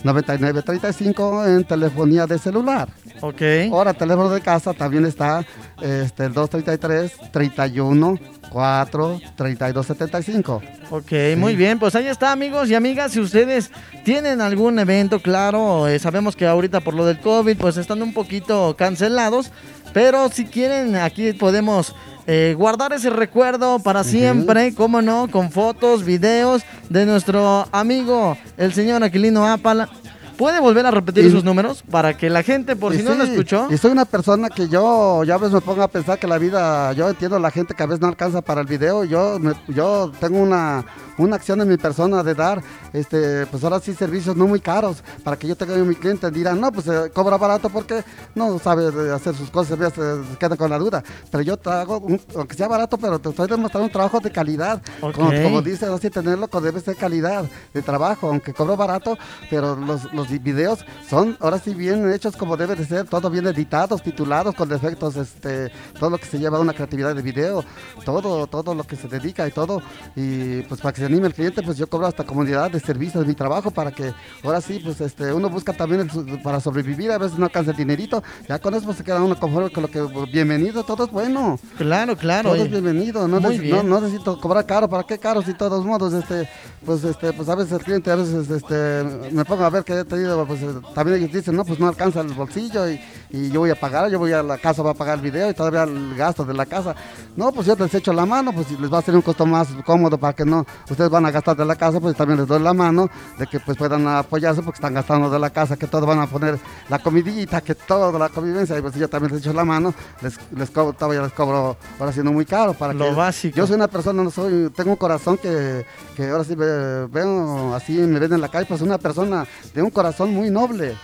9935 0.03 1.45
en 1.45 1.63
telefonía 1.63 2.27
de 2.27 2.37
celular. 2.37 2.89
Ok. 3.21 3.41
Ahora, 3.71 3.93
teléfono 3.93 4.29
de 4.29 4.41
casa 4.41 4.73
también 4.73 5.05
está 5.05 5.45
este, 5.81 6.25
el 6.25 6.33
233 6.33 7.31
31 7.31 8.19
4 8.49 9.21
32 9.35 9.85
75. 9.85 10.61
Ok, 10.91 11.11
muy 11.37 11.55
bien. 11.55 11.79
Pues 11.79 11.95
ahí 11.95 12.07
está, 12.07 12.31
amigos 12.31 12.69
y 12.69 12.75
amigas. 12.75 13.11
Si 13.11 13.19
ustedes 13.19 13.71
tienen 14.03 14.41
algún 14.41 14.77
evento, 14.77 15.19
claro, 15.19 15.87
eh, 15.87 15.97
sabemos 15.99 16.35
que 16.35 16.45
ahorita 16.45 16.81
por 16.81 16.93
lo 16.93 17.05
del 17.05 17.19
COVID, 17.19 17.57
pues 17.57 17.77
están 17.77 18.01
un 18.01 18.13
poquito 18.13 18.75
cancelados. 18.77 19.51
Pero 19.93 20.29
si 20.29 20.45
quieren, 20.45 20.95
aquí 20.95 21.33
podemos 21.33 21.95
eh, 22.27 22.55
guardar 22.57 22.93
ese 22.93 23.09
recuerdo 23.09 23.79
para 23.79 24.03
siempre, 24.03 24.73
cómo 24.73 25.01
no, 25.01 25.29
con 25.29 25.51
fotos, 25.51 26.05
videos 26.05 26.63
de 26.89 27.05
nuestro 27.05 27.67
amigo, 27.71 28.37
el 28.57 28.73
señor 28.73 29.03
Aquilino 29.03 29.45
Apala 29.45 29.89
¿Puede 30.37 30.59
volver 30.59 30.85
a 30.85 30.91
repetir 30.91 31.29
sus 31.31 31.43
números 31.43 31.83
para 31.89 32.17
que 32.17 32.29
la 32.29 32.43
gente, 32.43 32.75
por 32.75 32.95
si 32.95 33.03
no 33.03 33.13
lo 33.13 33.23
escuchó? 33.23 33.67
Y 33.69 33.77
soy 33.77 33.91
una 33.91 34.05
persona 34.05 34.49
que 34.49 34.67
yo, 34.67 35.23
ya 35.23 35.35
a 35.35 35.37
veces 35.37 35.53
me 35.53 35.61
pongo 35.61 35.83
a 35.83 35.87
pensar 35.87 36.19
que 36.19 36.27
la 36.27 36.37
vida, 36.37 36.93
yo 36.93 37.09
entiendo 37.09 37.37
a 37.37 37.39
la 37.39 37.51
gente 37.51 37.73
que 37.73 37.83
a 37.83 37.85
veces 37.85 38.01
no 38.01 38.07
alcanza 38.07 38.41
para 38.41 38.61
el 38.61 38.67
video. 38.67 39.03
Yo, 39.03 39.39
yo 39.67 40.11
tengo 40.19 40.39
una, 40.39 40.85
una 41.17 41.35
acción 41.35 41.61
en 41.61 41.67
mi 41.69 41.77
persona 41.77 42.23
de 42.23 42.33
dar, 42.33 42.63
este, 42.93 43.45
pues 43.47 43.63
ahora 43.63 43.79
sí, 43.79 43.93
servicios 43.93 44.35
no 44.35 44.47
muy 44.47 44.59
caros 44.59 45.03
para 45.23 45.37
que 45.37 45.47
yo 45.47 45.55
tenga 45.55 45.75
mi 45.75 45.95
cliente. 45.95 46.29
Dirán, 46.31 46.59
no, 46.59 46.71
pues 46.71 46.87
eh, 46.87 47.11
cobra 47.13 47.37
barato 47.37 47.69
porque 47.69 48.03
no 48.35 48.57
sabe 48.59 49.11
hacer 49.11 49.35
sus 49.35 49.49
cosas, 49.49 49.77
se, 49.77 49.91
se 49.91 50.37
queda 50.39 50.57
con 50.57 50.69
la 50.69 50.79
duda. 50.79 51.03
Pero 51.29 51.43
yo 51.43 51.59
hago, 51.65 52.07
aunque 52.35 52.55
sea 52.55 52.67
barato, 52.67 52.97
pero 52.97 53.19
te 53.19 53.29
estoy 53.29 53.47
demostrando 53.47 53.85
un 53.85 53.91
trabajo 53.91 54.19
de 54.19 54.31
calidad. 54.31 54.81
Como, 54.99 55.13
como 55.13 55.61
dices, 55.61 55.89
así 55.89 56.09
tenerlo 56.09 56.47
debe 56.63 56.79
ser 56.79 56.95
calidad 56.95 57.45
de 57.73 57.81
trabajo, 57.81 58.29
aunque 58.29 58.53
cobro 58.53 58.77
barato, 58.77 59.17
pero 59.49 59.75
los, 59.75 60.11
los 60.13 60.22
videos 60.29 60.85
son 61.09 61.37
ahora 61.39 61.59
sí 61.59 61.73
bien 61.73 62.11
hechos 62.11 62.35
como 62.35 62.57
debe 62.57 62.75
de 62.75 62.85
ser, 62.85 63.05
todo 63.07 63.29
bien 63.29 63.47
editados, 63.47 64.01
titulados, 64.01 64.55
con 64.55 64.69
defectos, 64.69 65.15
este, 65.15 65.71
todo 65.99 66.09
lo 66.09 66.17
que 66.17 66.25
se 66.25 66.39
lleva 66.39 66.57
a 66.57 66.61
una 66.61 66.73
creatividad 66.73 67.15
de 67.15 67.21
video, 67.21 67.63
todo, 68.05 68.47
todo 68.47 68.75
lo 68.75 68.83
que 68.83 68.95
se 68.95 69.07
dedica 69.07 69.47
y 69.47 69.51
todo. 69.51 69.81
Y 70.15 70.61
pues 70.63 70.81
para 70.81 70.93
que 70.93 71.01
se 71.01 71.05
anime 71.07 71.27
el 71.27 71.33
cliente, 71.33 71.61
pues 71.61 71.77
yo 71.77 71.87
cobro 71.87 72.07
hasta 72.07 72.23
comunidad 72.23 72.71
de 72.71 72.79
servicios 72.79 73.23
de 73.23 73.27
mi 73.27 73.35
trabajo 73.35 73.71
para 73.71 73.91
que 73.91 74.13
ahora 74.43 74.61
sí, 74.61 74.79
pues 74.83 75.01
este, 75.01 75.33
uno 75.33 75.49
busca 75.49 75.73
también 75.73 76.09
para 76.43 76.59
sobrevivir, 76.59 77.11
a 77.11 77.17
veces 77.17 77.37
no 77.37 77.45
alcanza 77.45 77.71
el 77.71 77.77
dinerito, 77.77 78.23
ya 78.47 78.59
con 78.59 78.73
eso 78.73 78.85
pues, 78.85 78.97
se 78.97 79.03
queda 79.03 79.21
uno 79.21 79.39
conforme 79.39 79.71
con 79.71 79.83
lo 79.83 79.89
que 79.89 80.01
bienvenido, 80.31 80.83
todo 80.83 81.05
es 81.05 81.11
bueno. 81.11 81.59
Claro, 81.77 82.15
claro. 82.15 82.51
Todo 82.51 82.63
es 82.63 82.71
bienvenido, 82.71 83.27
no, 83.27 83.39
no, 83.39 84.01
necesito 84.01 84.39
cobrar 84.39 84.65
caro, 84.65 84.89
¿para 84.89 85.03
qué 85.03 85.17
caro? 85.17 85.41
Si 85.41 85.53
todos 85.53 85.85
modos, 85.85 86.13
este, 86.13 86.49
pues 86.85 87.03
este, 87.03 87.33
pues 87.33 87.49
a 87.49 87.55
veces 87.55 87.73
el 87.73 87.83
cliente 87.83 88.11
a 88.11 88.15
veces 88.15 88.49
este, 88.49 89.03
me 89.31 89.45
pongo 89.45 89.63
a 89.63 89.69
ver 89.69 89.83
que 89.83 90.03
tenido, 90.13 90.45
pues 90.45 90.59
también 90.93 91.17
ellos 91.19 91.31
dicen, 91.31 91.55
no, 91.55 91.65
pues 91.65 91.79
no 91.79 91.87
alcanza 91.87 92.21
el 92.21 92.33
bolsillo 92.33 92.89
y, 92.89 92.99
y, 93.33 93.49
yo 93.49 93.61
voy 93.61 93.71
a 93.71 93.75
pagar, 93.75 94.11
yo 94.11 94.19
voy 94.19 94.31
a 94.31 94.43
la 94.43 94.59
casa, 94.59 94.83
voy 94.83 94.91
a 94.91 94.93
pagar 94.93 95.15
el 95.15 95.21
video 95.21 95.49
y 95.49 95.55
todavía 95.55 95.83
el 95.83 96.15
gasto 96.15 96.45
de 96.45 96.53
la 96.53 96.67
casa. 96.67 96.95
No, 97.35 97.51
pues 97.51 97.65
yo 97.65 97.75
les 97.75 97.93
echo 97.95 98.13
la 98.13 98.27
mano, 98.27 98.53
pues 98.53 98.69
les 98.79 98.93
va 98.93 98.99
a 98.99 99.01
ser 99.01 99.15
un 99.15 99.23
costo 99.23 99.43
más 99.47 99.67
cómodo 99.83 100.19
para 100.19 100.33
que 100.33 100.45
no, 100.45 100.63
ustedes 100.87 101.09
van 101.09 101.25
a 101.25 101.31
gastar 101.31 101.57
de 101.57 101.65
la 101.65 101.75
casa, 101.75 101.99
pues 101.99 102.15
también 102.15 102.39
les 102.39 102.47
doy 102.47 102.61
la 102.61 102.73
mano 102.73 103.09
de 103.39 103.47
que 103.47 103.59
pues 103.59 103.75
puedan 103.75 104.07
apoyarse 104.07 104.61
porque 104.61 104.77
están 104.77 104.93
gastando 104.93 105.31
de 105.31 105.39
la 105.39 105.49
casa, 105.49 105.75
que 105.75 105.87
todos 105.87 106.05
van 106.05 106.19
a 106.19 106.27
poner 106.27 106.59
la 106.89 106.99
comidita, 106.99 107.61
que 107.61 107.73
toda 107.73 108.17
la 108.19 108.29
convivencia, 108.29 108.77
y 108.77 108.81
pues 108.83 108.93
yo 108.93 109.09
también 109.09 109.33
les 109.33 109.41
echo 109.41 109.51
la 109.51 109.65
mano, 109.65 109.95
les, 110.21 110.37
les 110.55 110.69
cobro, 110.69 110.93
todavía 110.93 111.23
les 111.23 111.33
cobro 111.33 111.75
ahora 111.99 112.11
siendo 112.11 112.31
muy 112.31 112.45
caro 112.45 112.75
para 112.75 112.93
Lo 112.93 113.15
básico. 113.15 113.57
Yo 113.57 113.65
soy 113.65 113.77
una 113.77 113.87
persona, 113.87 114.23
no 114.23 114.29
soy, 114.29 114.69
tengo 114.69 114.91
un 114.91 114.97
corazón 114.97 115.37
que, 115.37 115.85
que 116.15 116.29
ahora 116.29 116.43
sí 116.43 116.53
veo 116.53 117.73
así, 117.73 117.93
me 117.93 118.19
ven 118.19 118.33
en 118.33 118.41
la 118.41 118.49
calle, 118.49 118.67
pues 118.67 118.81
una 118.81 118.99
persona 118.99 119.47
de 119.73 119.81
un 119.81 119.89
corazón 119.89 120.31
muy 120.33 120.51
noble 120.51 120.95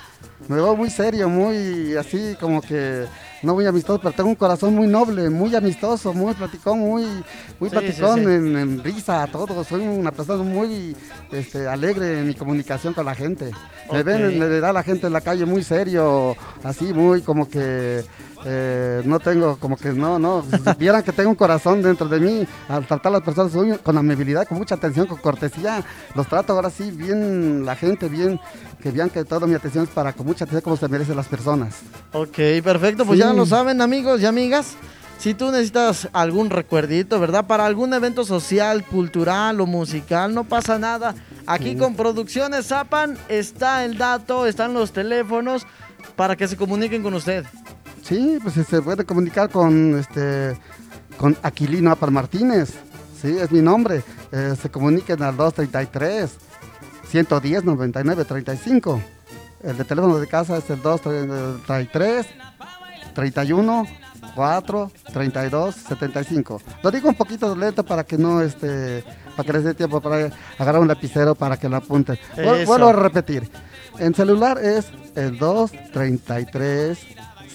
me 0.48 0.56
veo 0.56 0.76
muy 0.76 0.90
serio, 0.90 1.30
muy 1.30 1.96
así 1.96 2.36
como 2.40 2.62
que 2.62 3.06
no 3.44 3.54
muy 3.54 3.66
amistoso, 3.66 4.00
pero 4.00 4.14
tengo 4.14 4.30
un 4.30 4.36
corazón 4.36 4.76
muy 4.76 4.88
noble, 4.88 5.30
muy 5.30 5.56
amistoso, 5.56 6.14
muy 6.14 6.34
platicón, 6.34 6.80
muy, 6.80 7.06
muy 7.60 7.70
platicón 7.70 8.20
En, 8.30 8.84
risa, 8.84 9.28
todo. 9.32 9.64
Soy 9.64 9.88
una 9.88 10.12
persona 10.12 10.44
muy 10.44 10.96
este, 11.32 11.68
alegre 11.68 12.20
en 12.20 12.28
mi 12.28 12.34
comunicación 12.34 12.94
con 12.94 13.06
la 13.06 13.16
gente. 13.16 13.52
Me 13.92 14.04
ven, 14.04 14.40
me 14.40 14.48
da 14.60 14.74
la 14.74 14.84
gente 14.84 15.08
en 15.08 15.14
la 15.14 15.22
calle 15.22 15.46
muy 15.46 15.64
serio, 15.64 16.36
así 16.64 16.94
muy 16.94 17.22
como 17.22 17.48
que 17.50 18.04
eh, 18.46 19.02
no 19.06 19.20
tengo 19.20 19.58
como 19.58 19.76
que 19.76 19.92
no, 19.92 20.18
no, 20.18 20.44
si 20.50 20.58
vieran 20.78 21.04
que 21.04 21.12
tengo 21.12 21.30
un 21.30 21.36
corazón 21.36 21.82
dentro 21.82 22.08
de 22.08 22.20
mí, 22.20 22.48
al 22.68 22.86
tratar 22.86 23.12
a 23.12 23.18
las 23.18 23.22
personas 23.24 23.80
con 23.84 23.98
amabilidad, 23.98 24.48
con 24.48 24.58
mucha 24.58 24.76
atención, 24.76 25.08
con 25.08 25.18
cortesía, 25.18 25.84
los 26.16 26.28
trato 26.28 26.54
ahora 26.54 26.70
sí 26.70 26.92
bien, 26.92 27.66
la 27.66 27.76
gente 27.76 28.08
bien, 28.08 28.40
que 28.82 28.92
vean 28.92 29.10
que 29.10 29.26
toda 29.26 29.46
mi 29.46 29.56
atención 29.56 29.84
es 29.84 29.90
para 29.90 30.14
con 30.14 30.26
mucha 30.26 30.46
atención 30.46 30.62
como 30.62 30.78
se 30.78 30.88
merecen 30.88 31.16
las 31.16 31.28
personas. 31.28 31.80
Ok, 32.14 32.38
perfecto, 32.64 33.06
pues 33.06 33.20
ya 33.20 33.34
lo 33.34 33.46
saben 33.46 33.82
amigos 33.82 34.22
y 34.22 34.26
amigas. 34.26 34.76
Si 35.18 35.34
tú 35.34 35.52
necesitas 35.52 36.08
algún 36.14 36.50
recuerdito, 36.50 37.20
¿verdad? 37.20 37.46
Para 37.46 37.66
algún 37.66 37.94
evento 37.94 38.24
social, 38.24 38.86
cultural 38.86 39.60
o 39.60 39.66
musical, 39.66 40.34
no 40.34 40.46
pasa 40.46 40.80
nada. 40.80 41.14
Aquí 41.46 41.76
con 41.76 41.96
Producciones 41.96 42.68
Zapan 42.68 43.18
está 43.28 43.84
el 43.84 43.98
dato, 43.98 44.48
están 44.48 44.74
los 44.74 44.94
teléfonos 44.94 45.68
para 46.16 46.38
que 46.38 46.48
se 46.48 46.56
comuniquen 46.56 47.04
con 47.04 47.14
usted. 47.14 47.46
Sí, 48.10 48.40
pues 48.42 48.56
se 48.56 48.82
puede 48.82 49.06
comunicar 49.06 49.52
con 49.52 50.00
este 50.00 50.58
con 51.20 51.38
Aquilino 51.44 51.92
Apar 51.92 52.10
Martínez. 52.10 52.74
Sí, 53.22 53.38
es 53.38 53.52
mi 53.52 53.62
nombre. 53.62 54.04
Eh, 54.32 54.56
se 54.60 54.72
comuniquen 54.72 55.22
al 55.22 55.38
233 55.38 56.32
110 57.08 57.64
99 57.66 58.26
35. 58.26 59.00
El 59.62 59.78
de 59.78 59.84
teléfono 59.84 60.18
de 60.18 60.26
casa 60.26 60.58
es 60.58 60.68
el 60.72 60.82
233 60.82 62.26
31 63.14 63.86
4 64.34 64.92
32 65.14 65.76
75. 65.76 66.62
Lo 66.82 66.90
digo 66.90 67.10
un 67.10 67.16
poquito 67.16 67.56
lento 67.56 67.86
para 67.86 68.04
que 68.04 68.18
no 68.18 68.42
este 68.42 69.04
para 69.36 69.46
que 69.46 69.54
les 69.54 69.64
dé 69.66 69.76
tiempo 69.76 70.02
para 70.02 70.32
agarrar 70.58 70.82
un 70.82 70.88
lapicero 70.88 71.36
para 71.36 71.58
que 71.58 71.70
lo 71.70 71.78
apunten. 71.78 72.18
Vuelvo 72.66 72.88
a 72.88 72.94
repetir. 72.94 73.52
En 74.00 74.16
celular 74.16 74.58
es 74.58 74.88
el 75.16 75.38
233 75.38 76.98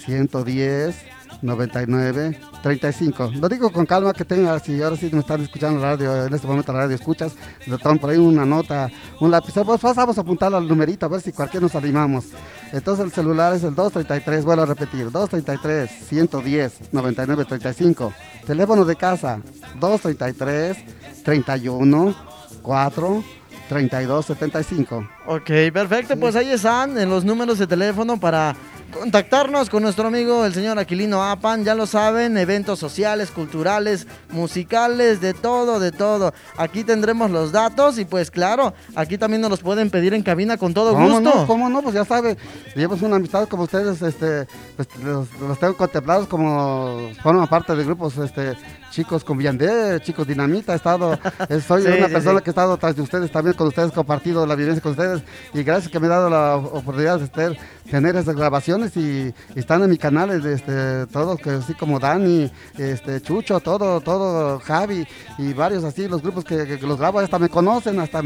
110, 0.05 0.97
99, 1.43 2.39
35. 2.63 3.33
Lo 3.35 3.49
digo 3.49 3.71
con 3.71 3.87
calma 3.87 4.13
que 4.13 4.25
tenga, 4.25 4.59
si 4.59 4.81
ahora 4.83 4.97
sí 4.97 5.11
me 5.13 5.21
están 5.21 5.43
escuchando 5.43 5.81
la 5.81 5.91
radio, 5.91 6.27
en 6.27 6.35
este 6.35 6.47
momento 6.47 6.73
la 6.73 6.81
radio 6.81 6.97
escuchas, 6.97 7.33
le 7.67 7.77
toman 7.79 7.99
por 7.99 8.11
ahí 8.11 8.17
una 8.17 8.45
nota, 8.45 8.91
un 9.21 9.31
lápiz, 9.31 9.53
pues 9.53 9.83
vamos 9.83 10.19
a 10.19 10.21
apuntarlo 10.21 10.57
al 10.57 10.67
numerito 10.67 11.07
a 11.07 11.09
ver 11.09 11.21
si 11.21 11.33
cualquier 11.33 11.63
nos 11.63 11.75
animamos. 11.75 12.27
Entonces 12.73 13.05
el 13.05 13.13
celular 13.13 13.55
es 13.55 13.63
el 13.63 13.75
233, 13.75 14.45
vuelvo 14.45 14.63
a 14.63 14.67
repetir, 14.67 15.11
233, 15.11 15.91
110, 16.09 16.93
99, 16.93 17.45
35. 17.45 18.13
Teléfono 18.47 18.85
de 18.85 18.97
casa, 18.97 19.41
233, 19.79 20.77
31, 21.25 22.15
4, 22.63 23.25
3275. 23.69 25.09
Ok, 25.27 25.51
perfecto, 25.73 26.17
pues 26.19 26.37
ahí 26.37 26.51
están 26.51 26.99
en 26.99 27.09
los 27.09 27.25
números 27.25 27.59
de 27.59 27.67
teléfono 27.67 28.19
para 28.19 28.57
contactarnos 28.93 29.71
con 29.71 29.83
nuestro 29.83 30.07
amigo 30.07 30.45
el 30.45 30.55
señor 30.55 30.79
Aquilino 30.79 31.23
Apan, 31.23 31.65
ya 31.65 31.75
lo 31.75 31.87
saben, 31.87 32.37
eventos 32.39 32.79
sociales, 32.79 33.31
culturales, 33.31 34.07
musicales, 34.31 35.21
de 35.21 35.35
todo, 35.35 35.81
de 35.81 35.93
todo. 35.93 36.33
Aquí 36.57 36.85
tendremos 36.85 37.31
los 37.31 37.53
datos 37.53 37.99
y 37.99 38.05
pues 38.05 38.31
claro, 38.31 38.75
aquí 38.95 39.19
también 39.19 39.43
nos 39.43 39.51
los 39.51 39.61
pueden 39.61 39.91
pedir 39.91 40.15
en 40.15 40.23
cabina 40.23 40.57
con 40.57 40.75
todo 40.75 40.95
gusto. 40.95 41.21
No, 41.21 41.47
¿Cómo 41.47 41.69
no? 41.69 41.83
Pues 41.83 41.95
ya 41.95 42.05
sabe, 42.05 42.37
llevamos 42.75 43.03
una 43.03 43.17
amistad 43.17 43.49
como 43.49 43.65
ustedes, 43.65 44.01
este, 44.03 44.47
pues 44.77 44.89
los, 45.03 45.29
tengo 45.59 45.77
contemplados 45.77 46.29
como 46.29 47.11
forman 47.23 47.49
parte 47.49 47.75
de 47.75 47.85
grupos 47.85 48.17
este, 48.19 48.55
chicos 48.91 49.25
con 49.25 49.39
Viandé, 49.39 50.01
chicos 50.01 50.27
Dinamita, 50.27 50.73
he 50.73 50.77
estado, 50.77 51.19
soy 51.67 51.83
una 51.99 52.09
persona 52.09 52.41
que 52.41 52.51
he 52.51 52.53
estado 52.53 52.77
tras 52.77 52.97
de 52.97 53.03
ustedes, 53.03 53.31
también 53.31 53.57
con 53.57 53.69
ustedes, 53.69 53.93
compartido 53.93 54.47
la 54.47 54.55
vivencia 54.55 54.83
con 54.83 54.93
ustedes 54.93 55.23
y 55.53 55.63
gracias 55.63 55.91
que 55.91 55.99
me 55.99 56.07
he 56.07 56.11
dado 56.11 56.31
la 56.31 56.57
oportunidad 56.57 57.19
de 57.19 57.59
tener 57.91 58.17
esas 58.17 58.37
grabaciones 58.37 58.84
y, 58.97 59.35
están 59.55 59.83
en 59.83 59.91
mi 59.91 59.99
canal, 59.99 60.31
este, 60.31 61.07
todos, 61.07 61.41
que 61.41 61.51
así 61.51 61.75
como 61.75 61.99
Dani, 61.99 62.51
este, 62.79 63.21
Chucho, 63.21 63.61
todo, 63.61 64.01
todo, 64.01 64.61
Javi 64.61 65.07
y 65.39 65.53
varios 65.53 65.85
así, 65.85 66.09
los 66.09 66.23
grupos 66.23 66.45
que, 66.45 66.79
los 66.83 66.99
grabo, 66.99 67.21
hasta 67.21 67.39
me 67.39 67.49
conocen, 67.49 68.01
hasta 68.01 68.23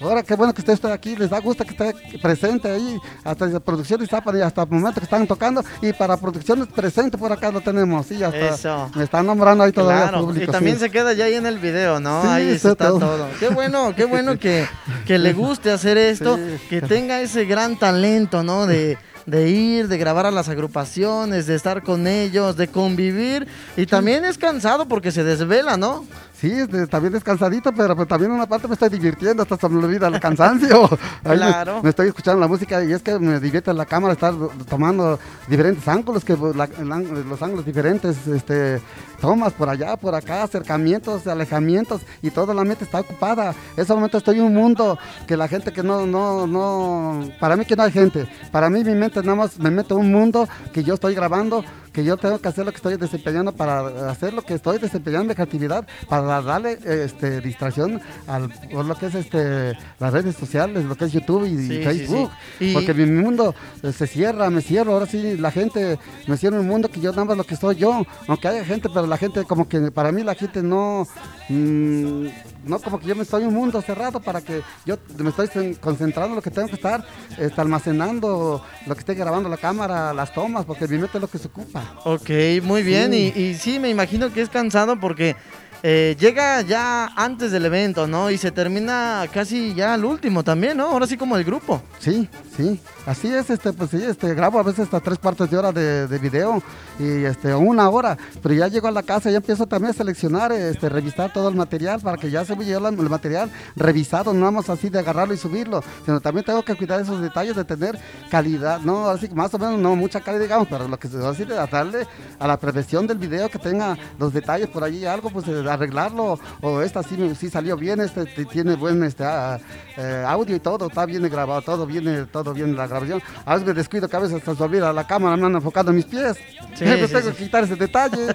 ahora 0.00 0.22
qué 0.22 0.34
bueno 0.34 0.52
que 0.52 0.60
usted 0.60 0.74
esté 0.74 0.92
aquí, 0.92 1.16
les 1.16 1.30
da 1.30 1.40
gusto 1.40 1.64
que 1.64 1.70
esté 1.70 2.18
presente 2.18 2.70
ahí, 2.70 2.98
hasta 3.24 3.60
producciones 3.60 4.12
hasta 4.12 4.62
el 4.62 4.68
momento 4.68 5.00
que 5.00 5.04
están 5.04 5.26
tocando 5.26 5.64
y 5.80 5.92
para 5.92 6.16
producciones 6.16 6.66
presente 6.68 7.16
por 7.16 7.32
acá 7.32 7.50
lo 7.50 7.60
tenemos, 7.60 8.06
sí, 8.06 8.22
hasta 8.22 8.88
me 8.94 9.04
están 9.04 9.26
nombrando 9.26 9.64
ahí 9.64 9.72
todo 9.72 9.86
y 10.34 10.46
también 10.46 10.78
se 10.78 10.90
queda 10.90 11.12
ya 11.12 11.26
ahí 11.26 11.34
en 11.34 11.46
el 11.46 11.58
video, 11.58 12.00
¿no? 12.00 12.22
ahí 12.22 12.48
está, 12.48 12.74
todo. 12.74 13.28
Qué 13.38 13.48
bueno, 13.48 13.94
qué 13.94 14.04
bueno 14.04 14.38
que, 14.38 14.66
que 15.06 15.18
le 15.18 15.32
guste 15.32 15.70
hacer 15.70 15.98
esto, 15.98 16.38
que 16.68 16.80
tenga 16.80 17.20
ese 17.20 17.44
gran 17.44 17.78
talento, 17.78 18.42
¿no? 18.42 18.66
De, 18.66 18.98
de 19.26 19.50
ir, 19.50 19.88
de 19.88 19.98
grabar 19.98 20.24
a 20.24 20.30
las 20.30 20.48
agrupaciones, 20.48 21.46
de 21.46 21.56
estar 21.56 21.82
con 21.82 22.06
ellos, 22.06 22.56
de 22.56 22.68
convivir. 22.68 23.46
Y 23.76 23.86
también 23.86 24.24
es 24.24 24.38
cansado 24.38 24.86
porque 24.86 25.10
se 25.10 25.24
desvela, 25.24 25.76
¿no? 25.76 26.06
Sí, 26.40 26.52
también 26.90 27.14
descansadito, 27.14 27.72
pero 27.72 27.96
pues, 27.96 28.06
también 28.08 28.30
una 28.30 28.46
parte 28.46 28.68
me 28.68 28.74
estoy 28.74 28.90
divirtiendo, 28.90 29.42
hasta 29.42 29.56
se 29.56 29.68
me 29.70 29.82
olvida 29.82 30.08
el 30.08 30.20
cansancio. 30.20 30.86
claro. 31.22 31.82
Me, 31.82 31.88
estoy 31.88 32.08
escuchando 32.08 32.40
la 32.40 32.46
música 32.46 32.84
y 32.84 32.92
es 32.92 33.02
que 33.02 33.18
me 33.18 33.40
divierte 33.40 33.72
la 33.72 33.86
cámara 33.86 34.12
estar 34.12 34.34
tomando 34.68 35.18
diferentes 35.48 35.88
ángulos, 35.88 36.26
que 36.26 36.36
pues, 36.36 36.54
los 36.54 37.42
ángulos 37.42 37.64
diferentes, 37.64 38.26
este, 38.26 38.82
tomas 39.18 39.54
por 39.54 39.70
allá, 39.70 39.96
por 39.96 40.14
acá, 40.14 40.42
acercamientos, 40.42 41.26
alejamientos 41.26 42.02
y 42.20 42.30
toda 42.30 42.52
la 42.52 42.64
mente 42.64 42.84
está 42.84 43.00
ocupada. 43.00 43.54
En 43.74 43.82
ese 43.82 43.94
momento 43.94 44.18
estoy 44.18 44.38
en 44.38 44.44
un 44.44 44.54
mundo 44.54 44.98
que 45.26 45.38
la 45.38 45.48
gente 45.48 45.72
que 45.72 45.82
no, 45.82 46.06
no, 46.06 46.46
no, 46.46 47.30
para 47.40 47.56
mí 47.56 47.64
que 47.64 47.76
no 47.76 47.84
hay 47.84 47.92
gente, 47.92 48.28
para 48.52 48.68
mí 48.68 48.84
mi 48.84 48.94
mente 48.94 49.20
nada 49.22 49.36
más 49.36 49.58
me 49.58 49.70
meto 49.70 49.94
en 49.94 50.04
un 50.04 50.12
mundo 50.12 50.46
que 50.74 50.84
yo 50.84 50.94
estoy 50.94 51.14
grabando 51.14 51.64
que 51.96 52.04
yo 52.04 52.18
tengo 52.18 52.38
que 52.38 52.46
hacer 52.46 52.66
lo 52.66 52.72
que 52.72 52.76
estoy 52.76 52.98
desempeñando 52.98 53.52
para 53.52 54.10
hacer 54.10 54.34
lo 54.34 54.42
que 54.42 54.52
estoy 54.52 54.76
desempeñando 54.76 55.28
de 55.28 55.34
creatividad, 55.34 55.86
para 56.10 56.42
darle 56.42 56.78
este, 56.84 57.40
distracción 57.40 58.02
al, 58.26 58.50
por 58.70 58.84
lo 58.84 58.94
que 58.96 59.06
es 59.06 59.14
este, 59.14 59.72
las 59.98 60.12
redes 60.12 60.36
sociales, 60.36 60.84
lo 60.84 60.94
que 60.94 61.06
es 61.06 61.12
YouTube 61.12 61.46
y, 61.46 61.82
Facebook. 61.82 62.30
Porque 62.74 62.92
mi 62.92 63.06
mundo 63.06 63.54
eh, 63.82 63.92
se 63.92 64.06
cierra, 64.06 64.50
me 64.50 64.60
cierro, 64.60 64.92
ahora 64.92 65.06
sí 65.06 65.38
la 65.38 65.50
gente 65.50 65.98
me 66.26 66.36
cierra 66.36 66.60
un 66.60 66.66
mundo 66.66 66.90
que 66.90 67.00
yo 67.00 67.12
nada 67.12 67.24
más 67.24 67.38
lo 67.38 67.44
que 67.44 67.56
soy 67.56 67.76
yo, 67.76 68.04
aunque 68.28 68.46
haya 68.46 68.62
gente, 68.62 68.90
pero 68.92 69.06
la 69.06 69.16
gente 69.16 69.44
como 69.44 69.66
que 69.66 69.90
para 69.90 70.12
mí 70.12 70.22
la 70.22 70.34
gente 70.34 70.62
no... 70.62 71.08
Mm, 71.48 72.26
no 72.66 72.78
como 72.78 72.98
que 72.98 73.06
yo 73.06 73.16
me 73.16 73.22
estoy 73.22 73.42
en 73.42 73.48
un 73.48 73.54
mundo 73.54 73.80
cerrado 73.80 74.20
para 74.20 74.40
que 74.40 74.62
yo 74.84 74.96
me 75.18 75.30
estoy 75.30 75.74
concentrando 75.76 76.30
en 76.30 76.36
lo 76.36 76.42
que 76.42 76.50
tengo 76.50 76.68
que 76.68 76.74
estar 76.74 77.04
este, 77.38 77.60
almacenando 77.60 78.64
lo 78.86 78.94
que 78.94 79.00
esté 79.00 79.14
grabando 79.14 79.48
la 79.48 79.56
cámara, 79.56 80.12
las 80.12 80.32
tomas, 80.32 80.64
porque 80.64 80.86
mi 80.88 80.98
mente 80.98 81.18
es 81.18 81.22
lo 81.22 81.28
que 81.28 81.38
se 81.38 81.48
ocupa. 81.48 81.94
Ok, 82.04 82.30
muy 82.62 82.82
bien. 82.82 83.14
Y, 83.14 83.28
y 83.28 83.54
sí, 83.54 83.78
me 83.78 83.88
imagino 83.88 84.32
que 84.32 84.42
es 84.42 84.48
cansado 84.48 84.98
porque 84.98 85.36
eh, 85.82 86.16
llega 86.18 86.62
ya 86.62 87.06
antes 87.16 87.52
del 87.52 87.66
evento, 87.66 88.06
¿no? 88.06 88.30
Y 88.30 88.38
se 88.38 88.50
termina 88.50 89.24
casi 89.32 89.74
ya 89.74 89.94
al 89.94 90.04
último 90.04 90.42
también, 90.42 90.76
¿no? 90.76 90.86
Ahora 90.86 91.06
sí 91.06 91.16
como 91.16 91.36
el 91.36 91.44
grupo. 91.44 91.82
Sí, 91.98 92.28
sí. 92.56 92.80
Así 93.04 93.28
es, 93.28 93.50
este, 93.50 93.72
pues 93.72 93.90
sí, 93.90 94.02
este, 94.02 94.34
grabo 94.34 94.58
a 94.58 94.62
veces 94.62 94.80
hasta 94.80 95.00
tres 95.00 95.18
cuartos 95.18 95.50
de 95.50 95.56
hora 95.56 95.70
de, 95.70 96.18
video 96.18 96.62
y 96.98 97.24
este, 97.24 97.54
una 97.54 97.88
hora. 97.88 98.16
Pero 98.42 98.54
ya 98.54 98.68
llego 98.68 98.88
a 98.88 98.90
la 98.90 99.02
casa 99.02 99.30
ya 99.30 99.38
empiezo 99.38 99.66
también 99.66 99.90
a 99.90 99.94
seleccionar, 99.94 100.52
este, 100.52 100.88
revisar 100.88 101.32
todo 101.32 101.48
el 101.48 101.54
material 101.54 102.00
para 102.00 102.16
que 102.16 102.30
ya 102.30 102.44
se 102.44 102.54
vea 102.54 102.78
el 102.78 103.10
material 103.10 103.50
revisado, 103.74 104.32
no 104.32 104.44
vamos 104.44 104.68
así 104.70 104.88
de 104.88 104.98
agarrarlo 104.98 105.34
y 105.34 105.36
subirlo, 105.36 105.82
sino 106.04 106.20
también 106.20 106.44
tengo 106.44 106.62
que 106.62 106.74
cuidar 106.74 107.00
esos 107.00 107.20
detalles 107.20 107.56
de 107.56 107.64
tener 107.64 107.98
calidad, 108.30 108.80
no, 108.80 109.08
así 109.08 109.28
más 109.30 109.52
o 109.54 109.58
menos, 109.58 109.78
no 109.78 109.96
mucha 109.96 110.20
calidad, 110.20 110.42
digamos, 110.42 110.68
pero 110.68 110.88
lo 110.88 110.98
que 110.98 111.08
se 111.08 111.24
así 111.24 111.44
de 111.44 111.54
darle 111.54 112.06
a 112.38 112.46
la 112.46 112.56
prevención 112.58 113.06
del 113.06 113.18
video 113.18 113.48
que 113.48 113.58
tenga 113.58 113.96
los 114.18 114.32
detalles 114.32 114.68
por 114.68 114.84
allí, 114.84 115.04
algo, 115.06 115.30
pues 115.30 115.46
arreglarlo, 115.48 116.38
o 116.60 116.82
esta 116.82 117.02
sí, 117.02 117.16
sí 117.38 117.50
salió 117.50 117.76
bien, 117.76 118.00
este 118.00 118.26
tiene 118.44 118.76
buen 118.76 119.02
este, 119.04 119.24
ah, 119.24 119.58
eh, 119.96 120.24
audio 120.26 120.56
y 120.56 120.60
todo, 120.60 120.88
está 120.88 121.06
bien 121.06 121.22
grabado, 121.28 121.62
todo 121.62 121.86
viene, 121.86 122.26
todo 122.26 122.52
bien 122.52 122.76
la 122.76 122.86
grabación. 122.86 123.22
A 123.44 123.54
veces 123.54 123.66
me 123.66 123.74
descuido 123.74 124.08
que 124.08 124.16
a 124.16 124.20
veces 124.20 124.36
hasta 124.38 124.54
se 124.54 124.62
olvida 124.62 124.92
la 124.92 125.06
cámara, 125.06 125.36
me 125.36 125.46
han 125.46 125.54
enfocado 125.54 125.90
en 125.90 125.96
mis 125.96 126.04
pies. 126.04 126.36
Sí, 126.74 126.85
tengo 126.86 127.30
que 127.32 127.36
quitar 127.36 127.64
ese 127.64 127.76
detalle. 127.76 128.34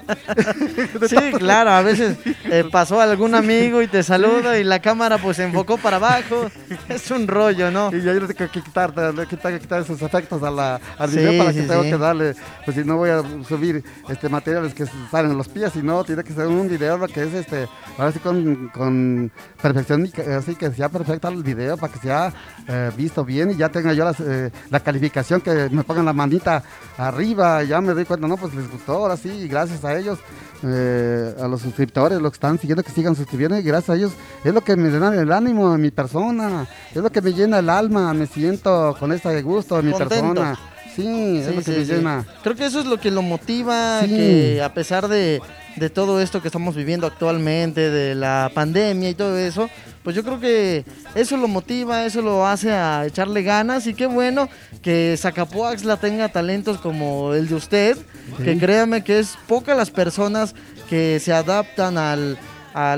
sí, 1.08 1.16
claro, 1.38 1.72
a 1.72 1.82
veces 1.82 2.18
eh, 2.46 2.64
pasó 2.72 3.00
algún 3.00 3.36
amigo 3.36 3.82
y 3.82 3.88
te 3.88 4.04
saluda 4.04 4.60
y 4.60 4.64
la 4.64 4.82
cámara 4.82 5.18
pues 5.18 5.38
se 5.38 5.44
enfocó 5.44 5.78
para 5.78 5.98
abajo. 5.98 6.50
Es 6.90 7.10
un 7.12 7.28
rollo, 7.28 7.72
¿no? 7.72 7.90
Y 7.96 8.02
yo 8.02 8.14
tengo 8.14 8.52
que 8.52 8.62
quitar, 8.62 8.94
que 9.28 9.60
quitar 9.60 9.82
esos 9.82 10.02
efectos 10.02 10.44
a 10.44 10.52
la, 10.52 10.80
al 10.98 11.10
video 11.10 11.38
para 11.38 11.54
que 11.54 11.62
tengo 11.62 11.84
que 11.84 11.98
darle, 11.98 12.36
pues 12.66 12.76
si 12.76 12.84
no 12.84 12.98
voy 12.98 13.10
a 13.10 13.22
subir 13.48 13.84
este 14.10 14.30
materiales 14.30 14.74
que 14.74 14.86
salen 15.10 15.32
en 15.32 15.38
los 15.38 15.48
pies, 15.48 15.72
si 15.74 15.82
no, 15.82 16.04
tiene 16.04 16.24
que 16.24 16.34
ser 16.34 16.48
un 16.48 16.68
video 16.68 17.00
que 17.08 17.24
es 17.24 17.34
este, 17.34 17.68
ahora 17.98 18.12
sí 18.12 18.20
con, 18.20 18.70
con 18.70 19.32
perfección, 19.62 20.10
así 20.38 20.56
que 20.56 20.72
sea 20.72 20.90
perfecta 20.90 21.30
el 21.30 21.44
video 21.44 21.78
para 21.78 21.94
que 21.94 22.00
sea 22.00 22.34
eh, 22.68 22.92
visto 22.96 23.24
bien 23.24 23.52
y 23.52 23.56
ya 23.56 23.70
tenga 23.70 23.94
yo 23.94 24.10
eh, 24.20 24.52
la 24.70 24.80
calificación, 24.80 25.42
que 25.42 25.70
me 25.70 25.84
pongan 25.84 26.06
la 26.06 26.14
manita 26.14 26.64
arriba, 26.98 27.64
ya 27.64 27.82
me 27.82 27.94
doy 27.94 28.06
cuenta, 28.06 28.28
no, 28.28 28.38
pues 28.42 28.54
les 28.54 28.70
gustó, 28.70 28.94
ahora 28.94 29.16
sí, 29.16 29.48
gracias 29.48 29.86
a 29.86 29.98
ellos, 29.98 30.20
eh, 30.64 31.36
a 31.40 31.48
los 31.48 31.62
suscriptores, 31.62 32.20
los 32.20 32.32
que 32.32 32.36
están 32.36 32.60
siguiendo, 32.60 32.84
que 32.84 32.92
sigan 32.92 33.16
suscribiendo, 33.16 33.58
y 33.58 33.62
gracias 33.62 33.90
a 33.92 33.96
ellos 33.96 34.12
es 34.44 34.54
lo 34.54 34.62
que 34.62 34.76
me 34.76 34.90
da 34.90 35.16
el 35.16 35.32
ánimo 35.32 35.72
de 35.72 35.78
mi 35.78 35.92
persona, 35.92 36.68
es 36.90 37.02
lo 37.02 37.10
que 37.12 37.22
me 37.22 37.34
llena 37.34 37.60
el 37.60 37.70
alma, 37.70 38.14
me 38.14 38.28
siento 38.28 38.96
con 39.00 39.14
este 39.14 39.42
gusto 39.42 39.78
de 39.78 39.84
mi 39.84 39.94
persona. 39.94 40.60
Sí, 40.96 41.38
es 41.38 41.56
lo 41.56 41.62
que 41.62 41.72
me 41.72 41.86
llena. 41.86 42.26
Creo 42.44 42.56
que 42.56 42.66
eso 42.66 42.80
es 42.80 42.86
lo 42.86 43.00
que 43.00 43.12
lo 43.12 43.22
motiva, 43.22 44.02
que 44.06 44.62
a 44.62 44.74
pesar 44.74 45.08
de, 45.08 45.42
de 45.76 45.90
todo 45.90 46.22
esto 46.22 46.42
que 46.42 46.48
estamos 46.48 46.76
viviendo 46.76 47.08
actualmente, 47.08 47.90
de 47.90 48.16
la 48.16 48.52
pandemia 48.54 49.10
y 49.10 49.16
todo 49.16 49.38
eso, 49.38 49.70
pues 50.04 50.16
yo 50.16 50.24
creo 50.24 50.40
que 50.40 50.84
eso 51.16 51.38
lo 51.38 51.48
motiva, 51.48 52.06
eso 52.06 52.22
lo 52.22 52.46
hace 52.46 52.72
a 52.72 53.06
echarle 53.06 53.44
ganas 53.44 53.88
y 53.88 53.94
qué 53.94 54.08
bueno 54.08 54.50
que 54.82 55.16
Zacapuaxla 55.18 55.98
tenga 55.98 56.30
talentos 56.30 56.80
como 56.80 57.34
el 57.34 57.48
de 57.48 57.56
usted, 57.56 57.98
que 58.44 58.58
créame 58.58 59.04
que 59.04 59.20
es 59.20 59.38
pocas 59.48 59.78
las 59.78 59.92
personas 59.92 60.56
que 60.90 61.20
se 61.20 61.32
adaptan 61.32 61.98
al, 61.98 62.38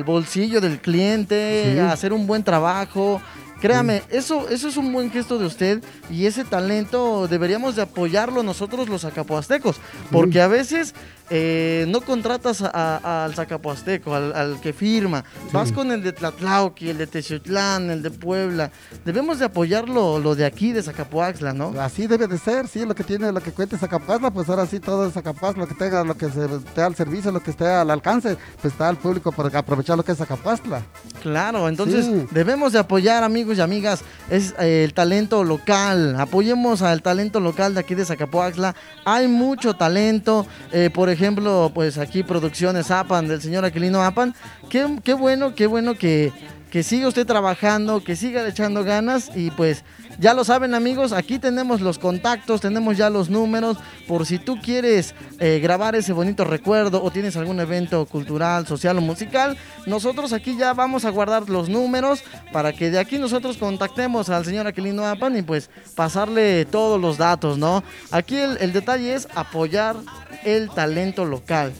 bolsillo 0.03 0.61
del 0.61 0.79
cliente, 0.79 1.79
a 1.81 1.91
hacer 1.91 2.13
un 2.13 2.25
buen 2.25 2.43
trabajo, 2.43 3.21
Créame, 3.63 4.01
eso, 4.09 4.49
eso 4.49 4.67
es 4.67 4.75
un 4.75 4.91
buen 4.91 5.09
gesto 5.09 5.39
de 5.39 5.45
usted 5.45 5.81
y 6.11 6.25
ese 6.25 6.43
talento 6.43 7.29
deberíamos 7.29 7.77
de 7.77 7.83
apoyarlo 7.83 8.43
nosotros 8.43 8.89
los 8.89 9.05
acapoastecos, 9.05 9.77
porque 10.11 10.41
a 10.41 10.49
veces 10.49 10.93
eh, 11.29 11.85
no 11.87 12.01
contratas 12.01 12.61
al 12.61 13.33
Zacapuasteco, 13.33 14.13
al, 14.13 14.59
que 14.61 14.73
firma, 14.73 15.23
vas 15.51 15.71
con 15.71 15.91
el 15.91 16.03
de 16.03 16.11
Tlatlauqui, 16.11 16.89
el 16.89 16.97
de 16.97 17.07
Techiutlán, 17.07 17.89
el 17.89 18.01
de 18.03 18.11
Puebla. 18.11 18.71
Debemos 19.05 19.39
de 19.39 19.45
apoyarlo 19.45 20.19
lo 20.19 20.35
de 20.35 20.45
aquí, 20.45 20.73
de 20.73 20.83
Zacapuaxla, 20.83 21.53
¿no? 21.53 21.73
Así 21.79 22.07
debe 22.07 22.27
de 22.27 22.37
ser, 22.37 22.67
sí, 22.67 22.85
lo 22.85 22.95
que 22.95 23.03
tiene, 23.03 23.31
lo 23.31 23.41
que 23.41 23.51
cuente 23.51 23.77
Zacapuaxla, 23.77 24.31
pues 24.31 24.49
ahora 24.49 24.65
sí 24.65 24.79
todo 24.79 25.07
es 25.07 25.15
lo 25.15 25.67
que 25.67 25.75
tenga, 25.75 26.03
lo 26.03 26.15
que 26.15 26.25
esté 26.25 26.81
al 26.81 26.95
servicio, 26.95 27.31
lo 27.31 27.41
que 27.41 27.51
esté 27.51 27.67
al 27.67 27.89
alcance, 27.89 28.37
pues 28.61 28.73
está 28.73 28.89
al 28.89 28.97
público 28.97 29.31
para 29.31 29.59
aprovechar 29.59 29.97
lo 29.97 30.03
que 30.03 30.11
es 30.11 30.17
Zacapuaxla. 30.17 30.83
Claro, 31.21 31.69
entonces 31.69 32.05
debemos 32.31 32.73
de 32.73 32.79
apoyar, 32.79 33.23
amigos 33.23 33.57
y 33.57 33.61
amigas, 33.61 34.01
es 34.29 34.53
eh, 34.59 34.83
el 34.83 34.93
talento 34.93 35.43
local, 35.43 36.19
apoyemos 36.19 36.81
al 36.81 37.01
talento 37.01 37.39
local 37.39 37.73
de 37.73 37.79
aquí 37.79 37.95
de 37.95 38.05
Zacapuaxla, 38.05 38.75
hay 39.05 39.27
mucho 39.27 39.73
talento, 39.75 40.45
eh, 40.71 40.89
por 40.93 41.09
ejemplo, 41.13 41.71
pues 41.73 41.97
aquí 41.97 42.23
Producciones 42.23 42.91
Apan, 42.91 43.27
del 43.27 43.41
señor 43.41 43.65
Aquilino 43.65 44.03
Apan. 44.03 44.35
Qué, 44.69 44.99
qué 45.03 45.13
bueno, 45.13 45.55
qué 45.55 45.67
bueno 45.67 45.95
que, 45.95 46.31
que 46.73 46.81
siga 46.81 47.07
usted 47.07 47.27
trabajando, 47.27 48.03
que 48.03 48.15
siga 48.15 48.47
echando 48.47 48.83
ganas 48.83 49.29
y 49.35 49.51
pues 49.51 49.83
ya 50.17 50.33
lo 50.33 50.43
saben 50.43 50.73
amigos, 50.73 51.11
aquí 51.11 51.37
tenemos 51.37 51.81
los 51.81 51.99
contactos, 51.99 52.61
tenemos 52.61 52.97
ya 52.97 53.11
los 53.11 53.29
números 53.29 53.77
por 54.07 54.25
si 54.25 54.39
tú 54.39 54.59
quieres 54.59 55.13
eh, 55.39 55.59
grabar 55.61 55.95
ese 55.95 56.13
bonito 56.13 56.45
recuerdo 56.45 57.03
o 57.03 57.11
tienes 57.11 57.37
algún 57.37 57.59
evento 57.59 58.07
cultural, 58.07 58.65
social 58.65 58.97
o 58.97 59.01
musical, 59.01 59.55
nosotros 59.85 60.33
aquí 60.33 60.57
ya 60.57 60.73
vamos 60.73 61.05
a 61.05 61.11
guardar 61.11 61.47
los 61.47 61.69
números 61.69 62.23
para 62.51 62.73
que 62.73 62.89
de 62.89 62.97
aquí 62.97 63.19
nosotros 63.19 63.57
contactemos 63.57 64.29
al 64.29 64.43
señor 64.43 64.65
Aquilino 64.65 65.05
Apan 65.05 65.37
y 65.37 65.43
pues 65.43 65.69
pasarle 65.93 66.65
todos 66.65 66.99
los 66.99 67.19
datos, 67.19 67.59
¿no? 67.59 67.83
Aquí 68.09 68.35
el 68.35 68.73
detalle 68.73 69.13
es 69.13 69.27
apoyar 69.35 69.95
el 70.43 70.71
talento 70.71 71.23
local. 71.23 71.71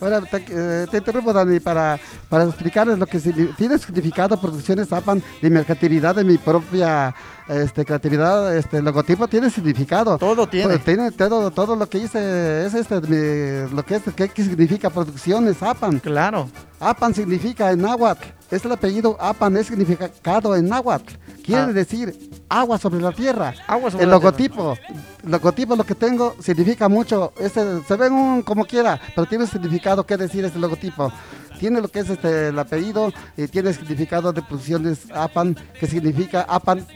Ahora 0.00 0.20
te, 0.22 0.44
eh, 0.48 0.86
interrumpo, 0.92 1.32
Dani, 1.32 1.60
para, 1.60 1.98
para 2.28 2.44
explicarles 2.44 2.98
lo 2.98 3.06
que 3.06 3.18
tiene 3.56 3.78
significado 3.78 4.38
Producciones 4.40 4.92
APAN 4.92 5.22
de 5.40 5.50
mi 5.50 5.62
creatividad, 5.62 6.14
de 6.14 6.24
mi 6.24 6.38
propia 6.38 7.14
este, 7.48 7.84
creatividad, 7.84 8.56
este 8.56 8.82
logotipo 8.82 9.28
tiene 9.28 9.50
significado. 9.50 10.18
Todo 10.18 10.46
tiene. 10.46 10.66
Pues, 10.68 10.84
tiene 10.84 11.10
todo, 11.12 11.50
todo 11.50 11.76
lo 11.76 11.88
que 11.88 11.98
hice 11.98 12.66
es 12.66 12.74
este, 12.74 13.68
lo 13.70 13.84
que 13.84 13.96
es, 13.96 14.02
¿qué, 14.14 14.30
significa 14.42 14.90
Producciones 14.90 15.62
APAN. 15.62 15.98
Claro. 16.00 16.48
APAN 16.80 17.14
significa 17.14 17.70
en 17.70 17.82
náhuatl, 17.82 18.24
es 18.50 18.64
el 18.64 18.72
apellido 18.72 19.16
APAN, 19.20 19.56
es 19.56 19.66
significado 19.68 20.56
en 20.56 20.68
náhuatl. 20.68 21.14
Quiere 21.44 21.62
ah. 21.62 21.72
decir 21.72 22.30
agua 22.48 22.76
sobre 22.76 23.00
la 23.00 23.12
tierra. 23.12 23.54
Agua 23.68 23.90
sobre 23.90 24.04
el 24.04 24.10
logotipo, 24.10 24.76
el 25.24 25.30
logotipo 25.30 25.76
lo 25.76 25.84
que 25.84 25.94
tengo 25.94 26.34
significa 26.40 26.88
mucho. 26.88 27.32
Este, 27.38 27.82
se 27.82 27.96
ven 27.96 28.12
un 28.12 28.42
como 28.42 28.64
quiera, 28.64 29.00
pero 29.14 29.26
tiene 29.26 29.46
significado 29.46 30.04
qué 30.04 30.16
decir 30.16 30.44
este 30.44 30.58
logotipo. 30.58 31.12
Tiene 31.60 31.80
lo 31.80 31.88
que 31.88 32.00
es 32.00 32.10
este 32.10 32.48
el 32.48 32.58
apellido 32.58 33.12
y 33.36 33.46
tiene 33.46 33.72
significado 33.72 34.32
de 34.32 34.42
producciones 34.42 35.10
APAN, 35.14 35.56
que 35.78 35.86
significa 35.86 36.42
APAN, 36.48 36.86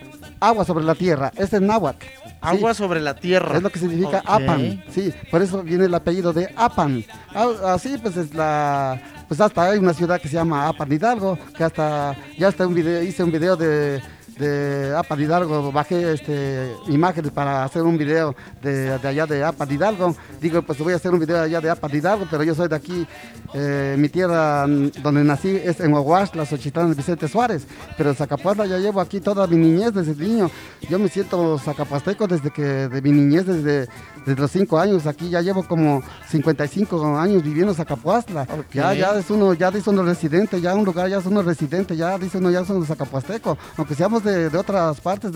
agua 0.40 0.64
sobre 0.64 0.84
la 0.84 0.94
tierra. 0.94 1.32
Este 1.36 1.56
es 1.56 1.62
náhuatl. 1.62 2.06
Agua 2.40 2.74
sobre 2.74 3.00
la 3.00 3.14
tierra. 3.14 3.56
Es 3.56 3.62
lo 3.62 3.70
que 3.70 3.78
significa 3.78 4.22
APAN. 4.24 4.82
Sí, 4.90 5.12
por 5.30 5.42
eso 5.42 5.62
viene 5.62 5.84
el 5.84 5.94
apellido 5.94 6.32
de 6.32 6.52
APAN. 6.56 7.04
Ah, 7.34 7.48
así 7.74 7.96
pues 7.98 8.16
es 8.16 8.34
la 8.34 9.00
pues 9.30 9.40
hasta 9.40 9.62
hay 9.62 9.78
una 9.78 9.94
ciudad 9.94 10.20
que 10.20 10.26
se 10.26 10.34
llama 10.34 10.66
Apan 10.66 10.90
Hidalgo, 10.92 11.38
que 11.56 11.62
hasta 11.62 12.16
ya 12.36 12.48
está 12.48 12.66
un 12.66 12.74
video, 12.74 13.00
hice 13.00 13.22
un 13.22 13.30
video 13.30 13.54
de 13.56 14.02
de 14.40 14.94
APA 14.96 15.20
Hidalgo, 15.20 15.70
bajé 15.70 16.14
este, 16.14 16.74
imágenes 16.88 17.30
para 17.30 17.62
hacer 17.62 17.82
un 17.82 17.98
video 17.98 18.34
de, 18.62 18.92
allá 18.92 19.26
de 19.26 19.44
APA 19.44 19.66
Hidalgo. 19.70 20.16
Digo, 20.40 20.62
pues 20.62 20.78
voy 20.78 20.94
a 20.94 20.96
hacer 20.96 21.12
un 21.12 21.20
video 21.20 21.42
allá 21.42 21.60
de 21.60 21.70
APA 21.70 21.88
Hidalgo, 21.92 22.26
pero 22.30 22.42
yo 22.42 22.54
soy 22.54 22.68
de 22.68 22.76
aquí, 22.76 23.06
eh, 23.52 23.96
mi 23.98 24.08
tierra 24.08 24.66
donde 24.66 25.22
nací 25.22 25.50
es 25.50 25.78
en 25.80 25.92
Oahuasla, 25.92 26.46
Xochitán, 26.46 26.94
Vicente 26.96 27.28
Suárez. 27.28 27.66
Pero 27.98 28.14
Zacapuazla 28.14 28.66
ya 28.66 28.78
llevo 28.78 29.00
aquí 29.00 29.20
toda 29.20 29.46
mi 29.46 29.56
niñez 29.56 29.92
desde 29.92 30.14
niño. 30.14 30.50
Yo 30.88 30.98
me 30.98 31.08
siento 31.08 31.58
zacapasteco 31.58 32.26
desde 32.26 32.50
que, 32.50 32.62
de 32.62 33.02
mi 33.02 33.12
niñez, 33.12 33.46
desde, 33.46 33.88
desde 34.24 34.40
los 34.40 34.50
5 34.50 34.78
años. 34.78 35.06
Aquí 35.06 35.28
ya 35.28 35.42
llevo 35.42 35.62
como 35.64 36.02
55 36.28 37.18
años 37.18 37.42
viviendo 37.42 37.72
en 37.72 37.76
Zacapuazla. 37.76 38.46
Ya, 38.72 38.94
ya 38.94 39.18
es 39.18 39.28
uno, 39.28 39.52
ya 39.52 39.70
dice 39.70 39.90
uno 39.90 40.02
residente, 40.02 40.60
ya 40.60 40.74
un 40.74 40.84
lugar 40.84 41.08
ya 41.08 41.18
es 41.18 41.26
uno 41.26 41.42
residente, 41.42 41.94
ya 41.96 42.16
dice 42.16 42.38
uno 42.38 42.50
ya 42.50 42.60
es 42.60 42.70
uno 42.70 42.84
zacapuasteco. 42.86 43.58
Aunque 43.76 43.94
seamos 43.94 44.24
de 44.24 44.29
de, 44.30 44.58
otras 44.58 45.00
partes, 45.00 45.32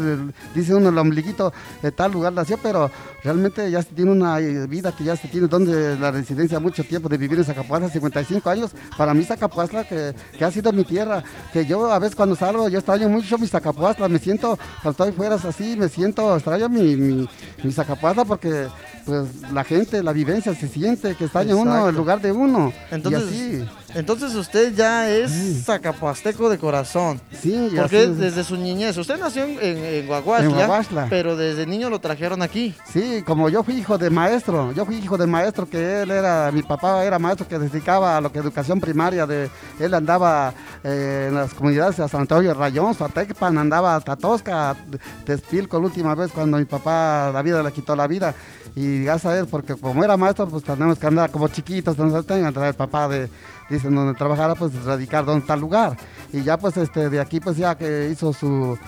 dice 0.54 0.74
uno 0.74 0.88
el 0.88 0.98
ombliguito 0.98 1.52
de 1.82 1.92
tal 1.92 2.12
lugar 2.12 2.32
nació, 2.32 2.58
pero 2.58 2.90
realmente 3.22 3.70
ya 3.70 3.82
se 3.82 3.94
tiene 3.94 4.10
una 4.10 4.38
vida 4.38 4.92
que 4.92 5.04
ya 5.04 5.16
se 5.16 5.28
tiene 5.28 5.48
donde 5.48 5.98
la 5.98 6.10
residencia 6.10 6.60
mucho 6.60 6.84
tiempo 6.84 7.08
de 7.08 7.18
vivir 7.18 7.38
en 7.38 7.44
Zacapuazla, 7.44 7.88
55 7.88 8.50
años. 8.50 8.70
Para 8.96 9.14
mí 9.14 9.24
Zacapuazla 9.24 9.84
que, 9.84 10.14
que 10.36 10.44
ha 10.44 10.50
sido 10.50 10.72
mi 10.72 10.84
tierra, 10.84 11.22
que 11.52 11.66
yo 11.66 11.92
a 11.92 11.98
veces 11.98 12.16
cuando 12.16 12.36
salgo 12.36 12.68
yo 12.68 12.78
extraño 12.78 13.08
mucho 13.08 13.38
mi 13.38 13.46
Zacapuazla, 13.46 14.08
me 14.08 14.18
siento, 14.18 14.58
cuando 14.82 14.90
estoy 14.90 15.12
fuera 15.12 15.34
así, 15.36 15.76
me 15.76 15.88
siento, 15.88 16.34
extraño 16.34 16.68
mi, 16.68 16.96
mi, 16.96 17.28
mi 17.62 17.72
Zacapuazla 17.72 18.24
porque 18.24 18.68
pues 19.04 19.42
la 19.52 19.64
gente, 19.64 20.02
la 20.02 20.12
vivencia 20.12 20.54
se 20.54 20.68
siente 20.68 21.14
que 21.14 21.24
extraña 21.24 21.54
uno 21.54 21.88
el 21.88 21.94
lugar 21.94 22.20
de 22.20 22.32
uno. 22.32 22.72
Entonces, 22.90 23.64
entonces 23.94 24.34
usted 24.34 24.74
ya 24.74 25.08
es 25.10 25.64
zacapuasteco 25.64 26.48
de 26.48 26.58
corazón. 26.58 27.20
Sí, 27.40 27.70
Porque 27.76 28.08
desde 28.08 28.44
su 28.44 28.56
niñez, 28.56 28.96
usted 28.96 29.18
nació 29.18 29.44
en, 29.44 29.58
en, 29.60 30.06
Guaguasla, 30.06 31.06
pero 31.08 31.36
desde 31.36 31.66
niño 31.66 31.90
lo 31.90 31.98
trajeron 31.98 32.42
aquí. 32.42 32.74
Sí, 32.92 33.22
como 33.24 33.48
yo 33.48 33.62
fui 33.62 33.74
hijo 33.74 33.98
de 33.98 34.10
maestro, 34.10 34.72
yo 34.72 34.84
fui 34.84 34.96
hijo 34.96 35.16
de 35.16 35.26
maestro, 35.26 35.68
que 35.68 36.02
él 36.02 36.10
era, 36.10 36.50
mi 36.52 36.62
papá 36.62 37.04
era 37.04 37.18
maestro 37.18 37.46
que 37.46 37.58
dedicaba 37.58 38.16
a 38.16 38.20
lo 38.20 38.32
que 38.32 38.38
educación 38.38 38.80
primaria, 38.80 39.26
de 39.26 39.50
él 39.78 39.94
andaba 39.94 40.52
eh, 40.82 41.26
en 41.28 41.34
las 41.34 41.54
comunidades 41.54 41.96
de 41.96 42.08
San 42.08 42.22
Antonio 42.22 42.54
Rayón, 42.54 42.94
Tecpan, 43.12 43.58
andaba 43.58 43.96
hasta 43.96 44.16
Tosca, 44.16 44.76
Tespilco 45.24 45.78
la 45.78 45.86
última 45.86 46.14
vez 46.14 46.30
cuando 46.32 46.58
mi 46.58 46.64
papá 46.64 47.30
la 47.32 47.42
vida 47.42 47.62
le 47.62 47.72
quitó 47.72 47.94
la 47.94 48.06
vida. 48.06 48.34
Y 48.76 49.04
ya 49.04 49.18
sabes, 49.18 49.46
porque 49.48 49.76
como 49.76 50.02
era 50.02 50.16
maestro, 50.16 50.48
pues 50.48 50.64
tenemos 50.64 50.98
que 50.98 51.06
andar 51.06 51.30
como 51.30 51.46
chiquitos, 51.48 51.96
entonces 51.96 52.26
tengan 52.26 52.54
el 52.64 52.74
papá 52.74 53.08
de 53.08 53.28
dicen 53.68 53.94
donde 53.94 54.14
trabajara, 54.14 54.54
pues 54.54 54.74
radicar 54.84 55.24
donde 55.24 55.52
el 55.52 55.60
lugar. 55.60 55.96
Y 56.32 56.42
ya 56.42 56.58
pues 56.58 56.76
este, 56.76 57.10
de 57.10 57.20
aquí 57.20 57.40
pues 57.40 57.56
ya 57.56 57.76
que 57.76 58.10
hizo 58.10 58.32
su, 58.32 58.78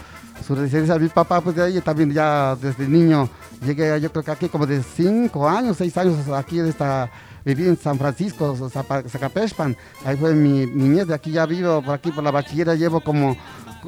su 0.47 0.55
residencia 0.55 0.99
mi 0.99 1.09
papá, 1.09 1.41
pues 1.41 1.57
de 1.57 1.63
ahí 1.63 1.81
también 1.81 2.13
ya 2.13 2.57
desde 2.57 2.89
niño 2.89 3.29
llegué 3.65 4.01
yo 4.01 4.11
creo 4.13 4.25
que 4.25 4.31
aquí 4.31 4.49
como 4.49 4.67
de 4.67 4.83
5 4.83 5.49
años, 5.49 5.77
6 5.79 5.97
años 5.97 6.29
aquí 6.29 6.59
de 6.59 6.71
esta 6.71 7.11
viví 7.45 7.69
en 7.69 7.77
San 7.77 7.97
Francisco, 7.97 8.57
Zacapespan, 8.69 9.77
ahí 10.05 10.17
fue 10.17 10.35
mi 10.35 10.67
niñez, 10.67 11.07
de 11.07 11.15
aquí 11.15 11.31
ya 11.31 11.47
vivo, 11.47 11.81
por 11.81 11.95
aquí 11.95 12.11
por 12.11 12.25
la 12.25 12.33
bachillera 12.33 12.75
llevo 12.75 13.01
como 13.01 13.37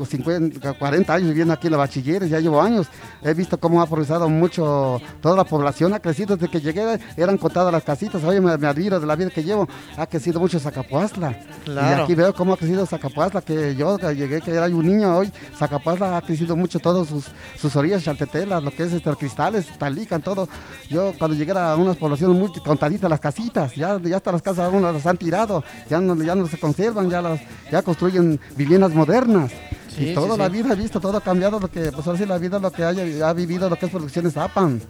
50, 0.04 0.74
40 0.74 1.14
años 1.14 1.28
viviendo 1.28 1.54
aquí 1.54 1.66
en 1.66 1.72
la 1.72 1.78
bachilleres, 1.78 2.30
ya 2.30 2.40
llevo 2.40 2.60
años. 2.60 2.86
He 3.22 3.34
visto 3.34 3.58
cómo 3.58 3.80
ha 3.82 3.86
progresado 3.86 4.28
mucho, 4.28 5.00
toda 5.20 5.36
la 5.36 5.44
población 5.44 5.94
ha 5.94 6.00
crecido 6.00 6.36
desde 6.36 6.50
que 6.50 6.60
llegué, 6.60 6.98
eran 7.16 7.38
contadas 7.38 7.72
las 7.72 7.84
casitas, 7.84 8.22
hoy 8.24 8.40
me, 8.40 8.52
admiro 8.52 9.00
de 9.00 9.06
la 9.06 9.16
vida 9.16 9.30
que 9.30 9.42
llevo, 9.42 9.68
ha 9.96 10.06
crecido 10.06 10.40
mucho 10.40 10.58
Zacapuazla. 10.58 11.38
Y 11.66 11.78
aquí 11.78 12.14
veo 12.14 12.34
cómo 12.34 12.52
ha 12.52 12.56
crecido 12.56 12.86
Zacapuazla, 12.86 13.40
que 13.42 13.74
yo 13.74 13.98
llegué, 13.98 14.40
que 14.40 14.52
era 14.52 14.66
un 14.66 14.86
niño 14.86 15.16
hoy, 15.16 15.32
Zacapuazla 15.56 16.16
ha 16.16 16.22
crecido 16.22 16.56
mucho 16.56 16.78
todos 16.78 17.08
sus, 17.08 17.26
sus 17.56 17.74
orillas, 17.76 18.04
chaltetelas, 18.04 18.62
lo 18.62 18.70
que 18.70 18.84
es 18.84 18.92
este, 18.92 19.10
cristales, 19.16 19.66
talican, 19.78 20.22
todo. 20.22 20.48
Yo 20.88 21.12
cuando 21.18 21.36
llegué 21.36 21.52
a 21.52 21.76
unas 21.76 21.96
poblaciones 21.96 22.36
muy 22.36 22.52
contaditas 22.60 23.08
las 23.10 23.20
casitas, 23.20 23.74
ya, 23.74 24.00
ya 24.00 24.16
hasta 24.16 24.32
las 24.32 24.42
casas 24.42 24.66
algunas 24.66 24.94
las 24.94 25.06
han 25.06 25.16
tirado, 25.16 25.64
ya 25.88 26.00
no, 26.00 26.14
ya 26.22 26.34
no 26.34 26.46
se 26.46 26.58
conservan, 26.58 27.10
ya, 27.10 27.22
las, 27.22 27.40
ya 27.70 27.82
construyen 27.82 28.40
viviendas 28.56 28.92
modernas 28.94 29.52
y 29.98 30.14
toda 30.14 30.36
la 30.36 30.48
vida 30.48 30.72
he 30.72 30.76
visto, 30.76 31.00
todo 31.00 31.16
ha 31.16 31.20
cambiado, 31.20 31.60
lo 31.60 31.70
que, 31.70 31.92
pues 31.92 32.06
ahora 32.06 32.18
sí 32.18 32.26
la 32.26 32.38
vida 32.38 32.58
lo 32.58 32.70
que 32.70 32.84
haya, 32.84 33.28
ha 33.28 33.32
vivido, 33.32 33.68
lo 33.68 33.76
que 33.76 33.86
es 33.86 33.92
producciones 33.92 34.36
APAN. 34.36 34.80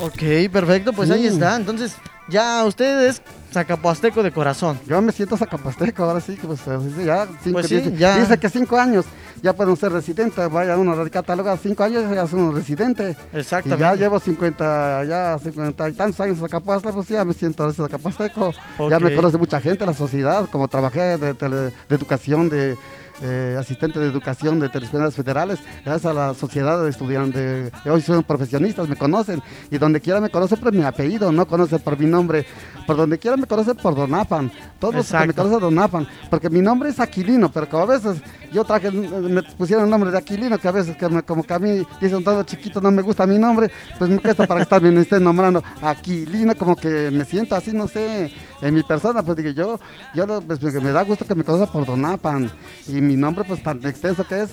Ok, 0.00 0.50
perfecto, 0.50 0.92
pues 0.92 1.10
ahí 1.10 1.26
está. 1.26 1.56
Entonces, 1.56 1.94
ya 2.28 2.64
usted 2.64 3.08
es 3.08 3.22
zacapuasteco 3.52 4.22
de 4.22 4.30
corazón. 4.30 4.78
Yo 4.86 5.00
me 5.02 5.12
siento 5.12 5.36
zacapuasteco, 5.36 6.04
ahora 6.04 6.20
sí, 6.20 6.38
pues 6.42 6.60
ya, 7.04 7.26
cinco, 7.42 7.58
pues 7.58 7.68
dice, 7.68 7.90
dice, 7.90 8.38
que 8.38 8.48
cinco 8.48 8.78
años 8.78 9.04
ya 9.42 9.52
pueden 9.54 9.76
ser 9.76 9.92
residentes, 9.92 10.50
vaya 10.50 10.76
uno 10.76 10.92
a 10.92 11.10
catalogar 11.10 11.58
cinco 11.58 11.82
años 11.82 12.04
ya 12.14 12.22
es 12.22 12.32
uno 12.32 12.52
residente. 12.52 13.16
Exactamente. 13.32 13.84
Y 13.84 13.86
ya 13.86 13.94
llevo 13.94 14.20
50, 14.20 15.04
ya 15.04 15.38
50 15.42 15.88
y 15.88 15.92
tantos 15.92 16.20
años 16.20 16.36
en 16.36 16.42
Zacapuasteco, 16.42 16.94
pues 16.94 17.08
ya 17.08 17.24
me 17.24 17.34
siento 17.34 17.64
a 17.64 17.72
zacapuasteco. 17.72 18.52
Ya 18.88 18.98
me 19.00 19.14
conoce 19.14 19.38
mucha 19.38 19.60
gente, 19.60 19.84
la 19.84 19.94
sociedad, 19.94 20.48
como 20.50 20.68
trabajé 20.68 21.18
de, 21.18 21.34
de 21.34 21.72
educación, 21.88 22.48
de 22.48 22.76
eh, 23.22 23.56
asistente 23.58 23.98
de 23.98 24.06
educación 24.06 24.60
de 24.60 24.68
teleescuelas 24.68 25.14
federales, 25.14 25.58
gracias 25.84 26.10
a 26.10 26.14
la 26.14 26.34
sociedad 26.34 26.82
de 26.82 26.90
estudiantes, 26.90 27.72
hoy 27.84 28.00
son 28.00 28.22
profesionistas, 28.22 28.88
me 28.88 28.96
conocen, 28.96 29.42
y 29.70 29.78
donde 29.78 30.00
quiera 30.00 30.20
me 30.20 30.30
conocen 30.30 30.58
por 30.58 30.72
mi 30.72 30.82
apellido, 30.82 31.30
no 31.32 31.46
conocen 31.46 31.78
por 31.80 31.98
mi 31.98 32.06
nombre, 32.06 32.46
por 32.86 32.96
donde 32.96 33.18
quiera 33.18 33.36
me 33.36 33.46
conocen 33.46 33.76
por 33.76 33.94
Donapan, 33.94 34.50
todos 34.78 35.10
que 35.10 35.26
me 35.26 35.34
conocen 35.34 35.60
Donapan, 35.60 36.08
porque 36.30 36.50
mi 36.50 36.60
nombre 36.60 36.90
es 36.90 37.00
Aquilino, 37.00 37.50
pero 37.52 37.68
como 37.68 37.82
a 37.84 37.86
veces 37.86 38.22
yo 38.52 38.64
traje, 38.64 38.90
me 38.90 39.42
pusieron 39.42 39.84
el 39.84 39.90
nombre 39.90 40.10
de 40.10 40.18
Aquilino, 40.18 40.58
que 40.58 40.68
a 40.68 40.72
veces 40.72 40.96
que 40.96 41.22
como 41.22 41.42
que 41.42 41.54
a 41.54 41.58
mí 41.58 41.86
dicen 42.00 42.24
todo 42.24 42.42
chiquito, 42.42 42.80
no 42.80 42.90
me 42.90 43.02
gusta 43.02 43.26
mi 43.26 43.38
nombre, 43.38 43.70
pues 43.98 44.10
me 44.10 44.18
cuesta 44.18 44.46
para 44.46 44.62
estar 44.62 44.80
bien, 44.80 44.96
estén 44.98 45.22
nombrando 45.22 45.62
Aquilino, 45.82 46.54
como 46.56 46.76
que 46.76 47.10
me 47.10 47.24
siento 47.24 47.54
así, 47.54 47.72
no 47.72 47.88
sé, 47.88 48.32
en 48.60 48.74
mi 48.74 48.82
persona, 48.82 49.22
pues 49.22 49.36
digo 49.36 49.50
yo, 49.50 49.80
yo 50.14 50.40
pues, 50.42 50.60
me 50.62 50.92
da 50.92 51.02
gusto 51.02 51.24
que 51.24 51.34
me 51.34 51.44
conozca 51.44 51.72
por 51.72 51.86
Donapan, 51.86 52.50
y 52.86 53.00
mi 53.00 53.16
nombre 53.16 53.44
pues 53.44 53.62
tan 53.62 53.84
extenso 53.84 54.26
que 54.26 54.42
es, 54.42 54.50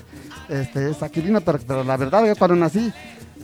este, 0.49 0.91
es 0.91 1.03
Aquilino, 1.03 1.41
pero, 1.41 1.83
la 1.83 1.97
verdad 1.97 2.23
que 2.23 2.35
cuando 2.35 2.55
nací, 2.55 2.91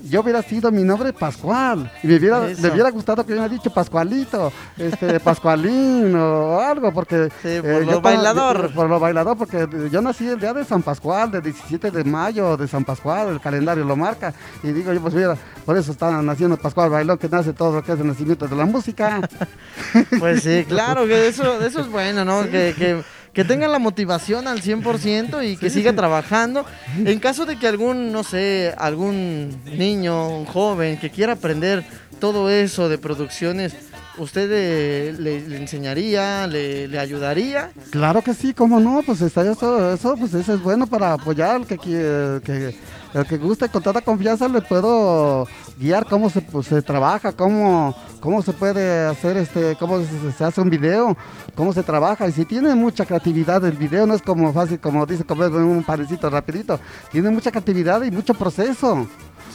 yo 0.04 0.22
hubiera 0.22 0.42
sido 0.42 0.72
mi 0.72 0.84
nombre 0.84 1.14
Pascual 1.14 1.92
y 2.04 2.08
me 2.08 2.18
hubiera, 2.18 2.42
me 2.42 2.70
hubiera 2.70 2.92
gustado 2.92 3.26
que 3.26 3.32
hubiera 3.32 3.48
dicho 3.48 3.74
Pascualito, 3.74 4.52
este 4.78 5.20
Pascualín 5.20 6.14
o 6.16 6.60
algo, 6.60 6.92
porque 6.94 7.30
eh, 7.44 7.62
por 7.62 7.86
lo 7.86 8.02
bailador. 8.02 8.74
por 8.74 8.90
lo 8.90 9.00
bailador, 9.00 9.38
porque 9.38 9.68
yo 9.92 10.02
nací 10.02 10.28
el 10.28 10.40
día 10.40 10.54
de 10.54 10.66
San 10.66 10.84
Pascual, 10.84 11.32
del 11.32 11.44
17 11.44 11.92
de 11.92 12.04
mayo 12.04 12.58
de 12.58 12.68
San 12.68 12.84
Pascual, 12.84 13.30
el 13.30 13.40
calendario 13.40 13.86
lo 13.86 13.96
marca, 13.96 14.34
y 14.62 14.72
digo 14.72 14.92
yo 14.92 15.02
pues 15.02 15.14
mira, 15.14 15.38
por 15.66 15.78
eso 15.78 15.92
está 15.92 16.22
naciendo 16.22 16.58
Pascual 16.58 16.90
Bailón, 16.90 17.18
que 17.18 17.30
nace 17.30 17.54
todo 17.54 17.76
lo 17.76 17.84
que 17.84 17.94
es 17.94 18.00
el 18.00 18.08
nacimiento 18.08 18.48
de 18.48 18.56
la 18.56 18.66
música. 18.66 19.22
Pues 20.20 20.44
sí, 20.44 20.66
claro, 20.68 21.06
que 21.06 21.28
eso, 21.28 21.62
eso 21.62 21.82
es 21.82 21.88
bueno, 21.90 22.26
¿no? 22.26 22.44
Que, 22.44 22.74
que 22.78 23.04
que 23.34 23.44
tenga 23.44 23.68
la 23.68 23.80
motivación 23.80 24.48
al 24.48 24.62
100% 24.62 25.52
y 25.52 25.58
que 25.58 25.70
siga 25.70 25.94
trabajando. 25.94 26.66
En 27.04 27.20
caso 27.20 27.46
de 27.46 27.58
que 27.58 27.68
algún, 27.68 28.12
no 28.12 28.24
sé, 28.24 28.74
algún 28.78 29.60
niño, 29.66 30.30
un 30.30 30.46
joven 30.46 30.98
que 30.98 31.10
quiera 31.10 31.34
aprender 31.34 31.84
todo 32.20 32.50
eso 32.50 32.90
de 32.90 32.98
producciones, 32.98 33.74
¿usted 34.18 35.18
le, 35.20 35.58
enseñaría, 35.58 36.48
le, 36.48 37.00
ayudaría? 37.00 37.72
Claro 37.90 38.22
que 38.22 38.34
sí, 38.34 38.54
cómo 38.54 38.80
no, 38.80 39.02
pues 39.06 39.22
está 39.22 39.42
eso, 39.42 39.94
eso, 39.94 40.16
pues 40.16 40.34
eso 40.34 40.54
es 40.54 40.62
bueno 40.62 40.88
para 40.88 41.14
apoyar 41.14 41.56
al 41.56 41.68
que, 41.68 41.78
que, 41.78 42.76
el 43.14 43.26
que 43.26 43.38
guste 43.38 43.70
con 43.70 43.84
toda 43.84 44.02
confianza 44.02 44.48
le 44.48 44.62
puedo 44.62 45.48
guiar 45.78 46.06
cómo 46.06 46.30
se, 46.30 46.42
pues, 46.42 46.68
se 46.68 46.82
trabaja, 46.82 47.32
cómo, 47.32 47.96
cómo 48.20 48.42
se 48.42 48.54
puede 48.54 49.06
hacer 49.06 49.38
este, 49.38 49.76
cómo 49.76 50.00
se, 50.38 50.44
hace 50.44 50.62
un 50.62 50.70
video, 50.70 51.16
cómo 51.56 51.74
se 51.74 51.84
trabaja. 51.84 52.28
Y 52.28 52.32
si 52.32 52.46
tiene 52.46 52.74
mucha 52.76 53.06
creatividad 53.06 53.64
el 53.66 53.78
video, 53.78 54.08
no 54.08 54.16
es 54.16 54.22
como 54.22 54.52
fácil, 54.52 54.80
como 54.80 55.06
dice, 55.06 55.24
como 55.24 55.46
un 55.46 55.84
panecito 55.84 56.30
rapidito, 56.30 56.80
tiene 57.12 57.30
mucha 57.30 57.52
creatividad 57.52 58.02
y 58.04 58.12
mucho 58.12 58.34
proceso. 58.34 59.08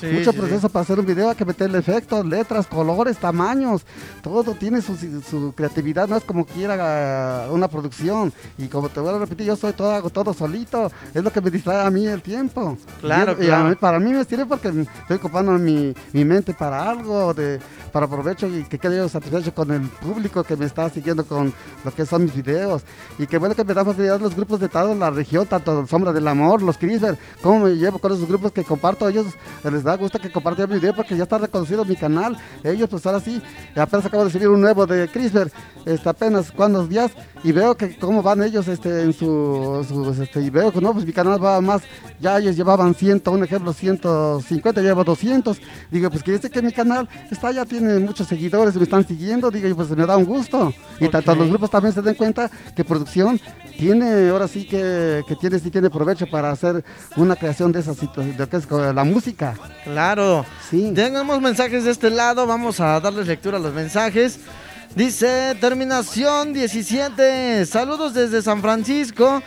Mucho 0.02 0.32
proceso 0.32 0.68
para 0.68 0.82
hacer 0.84 0.98
un 1.00 1.06
video, 1.06 1.30
hay 1.30 1.36
que 1.36 1.44
meterle 1.44 1.78
efectos, 1.78 2.24
letras, 2.24 2.66
colores, 2.66 3.18
tamaños, 3.18 3.84
todo 4.22 4.54
tiene 4.54 4.80
su, 4.80 5.52
creatividad, 5.56 6.08
no 6.08 6.16
es 6.16 6.24
como 6.24 6.46
quiera 6.46 7.48
una 7.50 7.68
producción. 7.68 8.32
Y 8.56 8.68
como 8.68 8.88
te 8.88 9.00
voy 9.00 9.14
a 9.14 9.18
repetir, 9.18 9.46
yo 9.46 9.56
soy 9.56 9.72
todo, 9.72 9.92
hago 9.92 10.10
todo 10.10 10.32
solito, 10.32 10.90
es 11.14 11.22
lo 11.22 11.32
que 11.32 11.40
me 11.40 11.50
distrae 11.50 11.86
a 11.86 11.90
mí 11.90 12.06
el 12.06 12.22
tiempo. 12.22 12.78
Claro, 13.00 13.36
y, 13.40 13.74
para 13.76 13.98
mí 13.98 14.12
me 14.12 14.24
sirve 14.24 14.46
porque 14.46 14.68
estoy 14.68 15.16
ocupando 15.16 15.52
mi, 15.52 15.94
mi 16.12 16.24
mente 16.24 16.54
para 16.54 16.88
algo, 16.88 17.34
de, 17.34 17.58
para 17.88 18.06
provecho 18.06 18.46
y 18.46 18.64
que 18.64 18.78
quede 18.78 18.98
yo 18.98 19.08
satisfecho 19.08 19.54
con 19.54 19.70
el 19.70 19.82
público 19.82 20.44
que 20.44 20.56
me 20.56 20.66
está 20.66 20.88
siguiendo 20.90 21.24
con 21.24 21.52
lo 21.84 21.90
que 21.92 22.06
son 22.06 22.24
mis 22.24 22.34
videos. 22.34 22.82
Y 23.18 23.26
que 23.26 23.38
bueno 23.38 23.54
que 23.54 23.64
me 23.64 23.74
da 23.74 23.84
facilidad 23.84 24.20
los 24.20 24.34
grupos 24.34 24.60
de 24.60 24.68
toda 24.68 24.94
la 24.94 25.10
región, 25.10 25.46
tanto 25.46 25.86
Sombra 25.86 26.12
del 26.12 26.28
Amor, 26.28 26.62
los 26.62 26.78
Crisper, 26.78 27.18
cómo 27.42 27.66
me 27.66 27.76
llevo 27.76 27.98
con 27.98 28.12
esos 28.12 28.28
grupos 28.28 28.52
que 28.52 28.64
comparto, 28.64 29.08
ellos 29.08 29.26
les 29.78 29.84
da 29.84 29.96
gusto 29.96 30.18
que 30.18 30.30
comparta 30.30 30.66
mi 30.66 30.74
video 30.74 30.92
porque 30.92 31.16
ya 31.16 31.22
está 31.22 31.38
reconocido 31.38 31.84
mi 31.84 31.94
canal. 31.94 32.36
Ellos 32.64 32.88
pues 32.90 33.06
ahora 33.06 33.20
sí, 33.20 33.40
apenas 33.76 34.04
acabo 34.06 34.24
de 34.24 34.30
subir 34.30 34.48
un 34.48 34.60
nuevo 34.60 34.86
de 34.86 35.08
Crisper, 35.08 35.52
este, 35.86 36.08
apenas 36.08 36.50
cuantos 36.50 36.88
días 36.88 37.12
y 37.44 37.52
veo 37.52 37.76
que 37.76 37.96
cómo 37.96 38.22
van 38.22 38.42
ellos 38.42 38.66
este, 38.66 39.02
en 39.02 39.12
su, 39.12 40.14
este, 40.20 40.40
y 40.40 40.50
veo 40.50 40.72
que 40.72 40.80
no, 40.80 40.92
pues 40.92 41.06
mi 41.06 41.12
canal 41.12 41.42
va 41.42 41.60
más, 41.60 41.82
ya 42.20 42.38
ellos 42.38 42.56
llevaban 42.56 42.94
100, 42.94 43.22
un 43.26 43.44
ejemplo 43.44 43.72
150, 43.72 44.80
llevo 44.80 45.04
200. 45.04 45.60
Digo, 45.90 46.10
pues 46.10 46.22
que 46.24 46.32
dice 46.32 46.50
que 46.50 46.60
mi 46.60 46.72
canal 46.72 47.08
está 47.30 47.52
ya 47.52 47.64
tiene 47.64 47.98
muchos 48.00 48.26
seguidores, 48.26 48.74
me 48.74 48.82
están 48.82 49.06
siguiendo, 49.06 49.50
digo, 49.50 49.74
pues 49.76 49.90
me 49.90 50.06
da 50.06 50.16
un 50.16 50.24
gusto. 50.24 50.72
Y 50.98 51.08
tanto 51.08 51.34
los 51.36 51.48
grupos 51.48 51.70
también 51.70 51.94
se 51.94 52.02
den 52.02 52.16
cuenta 52.16 52.50
que 52.74 52.84
producción 52.84 53.40
tiene, 53.78 54.28
ahora 54.30 54.48
sí 54.48 54.66
que, 54.66 55.22
que 55.28 55.36
tiene, 55.36 55.60
sí 55.60 55.70
tiene 55.70 55.88
provecho 55.88 56.26
para 56.28 56.50
hacer 56.50 56.84
una 57.16 57.36
creación 57.36 57.70
de 57.70 57.80
esa 57.80 57.94
situación, 57.94 58.36
de 58.36 58.48
que 58.48 58.56
es 58.56 58.68
la 58.70 59.04
música. 59.04 59.54
Claro. 59.84 60.44
Sí. 60.70 60.92
Tenemos 60.94 61.40
mensajes 61.40 61.84
de 61.84 61.90
este 61.90 62.10
lado, 62.10 62.46
vamos 62.46 62.80
a 62.80 63.00
darles 63.00 63.26
lectura 63.26 63.56
a 63.56 63.60
los 63.60 63.72
mensajes. 63.72 64.38
Dice 64.94 65.56
terminación 65.60 66.52
17. 66.52 67.66
Saludos 67.66 68.14
desde 68.14 68.42
San 68.42 68.60
Francisco. 68.62 69.42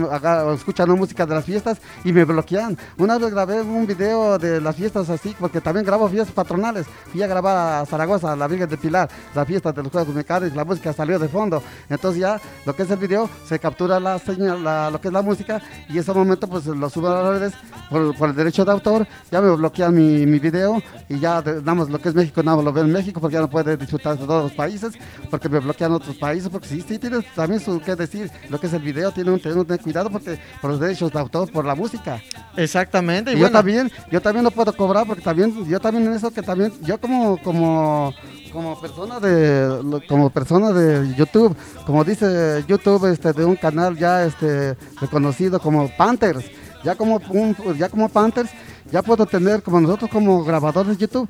escuchan 0.55 0.87
la 0.87 0.95
música 0.95 1.25
de 1.25 1.35
las 1.35 1.47
fiestas 1.47 1.79
y 2.05 2.13
me 2.13 2.27
bloquean. 2.27 2.77
Una 2.99 3.17
vez 3.17 3.31
grabé 3.31 3.63
un 3.63 3.87
video 3.87 4.37
de 4.39 4.61
las 4.61 4.77
fiestas 4.77 5.09
así, 5.09 5.35
porque 5.41 5.63
también 5.63 5.87
grabo 5.87 6.11
fiestas 6.11 6.35
patronales. 6.35 6.85
Fui 7.11 7.23
a 7.23 7.27
grabar 7.27 7.81
a 7.81 7.87
Zaragoza, 7.87 8.37
la 8.37 8.47
Virgen 8.49 8.69
de 8.69 8.77
Pilar, 8.77 9.09
la 9.35 9.47
fiesta 9.47 9.73
de 9.73 9.83
los 9.83 9.91
Juegos 9.91 10.15
Mecánicos, 10.15 10.55
la 10.55 10.65
música 10.67 10.93
salió 10.93 11.19
de 11.19 11.29
fondo. 11.29 11.63
Entonces 11.89 12.21
ya 12.21 12.39
lo 12.67 12.77
que 12.77 12.83
es 12.83 12.91
el 12.91 12.99
video, 12.99 13.31
se 13.49 13.59
captura 13.59 13.99
la 13.99 14.19
señal, 14.19 14.63
lo 14.93 15.01
que 15.01 15.09
es 15.09 15.15
la 15.15 15.23
música, 15.23 15.63
y 15.89 15.93
en 15.93 15.99
ese 16.01 16.13
momento 16.13 16.47
pues 16.49 16.67
lo 16.67 16.91
subo 16.91 17.09
a 17.09 17.23
las 17.23 17.41
redes 17.41 17.55
por, 17.89 18.29
el 18.29 18.35
derecho 18.35 18.63
de 18.67 18.73
autor, 18.73 19.07
ya 19.31 19.41
me 19.41 19.51
bloquean 19.57 19.95
mi, 19.95 20.27
mi 20.27 20.39
video 20.39 20.83
y 21.09 21.19
ya 21.19 21.41
damos 21.41 21.89
lo 21.89 21.99
que 21.99 22.11
es 22.11 22.15
México, 22.15 22.43
nada 22.43 22.61
lo 22.63 22.71
veo 22.71 22.85
en 22.85 22.93
México 22.93 23.21
porque 23.21 23.35
ya 23.35 23.41
no 23.41 23.54
puede 23.55 23.77
disfrutar 23.77 24.19
de 24.19 24.27
todos 24.27 24.43
los 24.43 24.53
países, 24.53 24.95
porque 25.31 25.49
me 25.49 25.61
bloquean 25.61 25.93
otros 25.93 26.17
países, 26.17 26.49
porque 26.49 26.67
sí, 26.67 26.85
sí 26.87 26.99
tiene 26.99 27.21
también 27.37 27.61
su 27.61 27.81
que 27.81 27.95
decir, 27.95 28.29
lo 28.51 28.59
que 28.59 28.67
es 28.67 28.73
el 28.73 28.83
video, 28.83 29.13
tiene 29.13 29.31
un, 29.31 29.39
tener 29.39 29.81
cuidado 29.81 30.11
porque 30.11 30.41
por 30.61 30.73
los 30.73 30.81
derechos 30.81 31.13
de 31.13 31.21
autor, 31.21 31.53
por 31.53 31.65
la 31.65 31.77
música. 31.77 32.21
Exactamente. 32.57 33.33
Y, 33.33 33.39
yo 33.39 33.53
también, 33.53 33.93
yo 34.11 34.21
también 34.21 34.43
no 34.43 34.51
puedo 34.51 34.73
cobrar 34.73 35.07
porque 35.07 35.23
también, 35.23 35.65
yo 35.69 35.79
también 35.79 36.05
en 36.09 36.15
eso 36.15 36.33
que 36.33 36.43
también, 36.43 36.73
yo 36.83 36.99
como, 36.99 37.41
como, 37.45 38.13
como 38.53 38.81
persona 38.81 39.21
de, 39.21 40.03
como 40.09 40.31
persona 40.31 40.73
de 40.73 41.15
YouTube, 41.15 41.57
como 41.87 42.03
dice 42.03 42.65
YouTube, 42.67 43.07
este, 43.07 43.33
de 43.33 43.45
un 43.45 43.55
canal 43.55 43.97
ya, 43.97 44.25
este, 44.25 44.77
reconocido 45.01 45.61
como 45.61 45.89
Panthers, 45.97 46.45
ya 46.85 46.95
como 46.95 47.21
ya 47.77 47.89
como 47.89 48.09
Panthers, 48.09 48.51
ya 48.91 49.03
puedo 49.03 49.27
tener, 49.27 49.63
como 49.63 49.81
nosotros 49.81 50.11
como 50.11 50.45
grabadores 50.45 50.99
de 50.99 51.07
YouTube, 51.07 51.29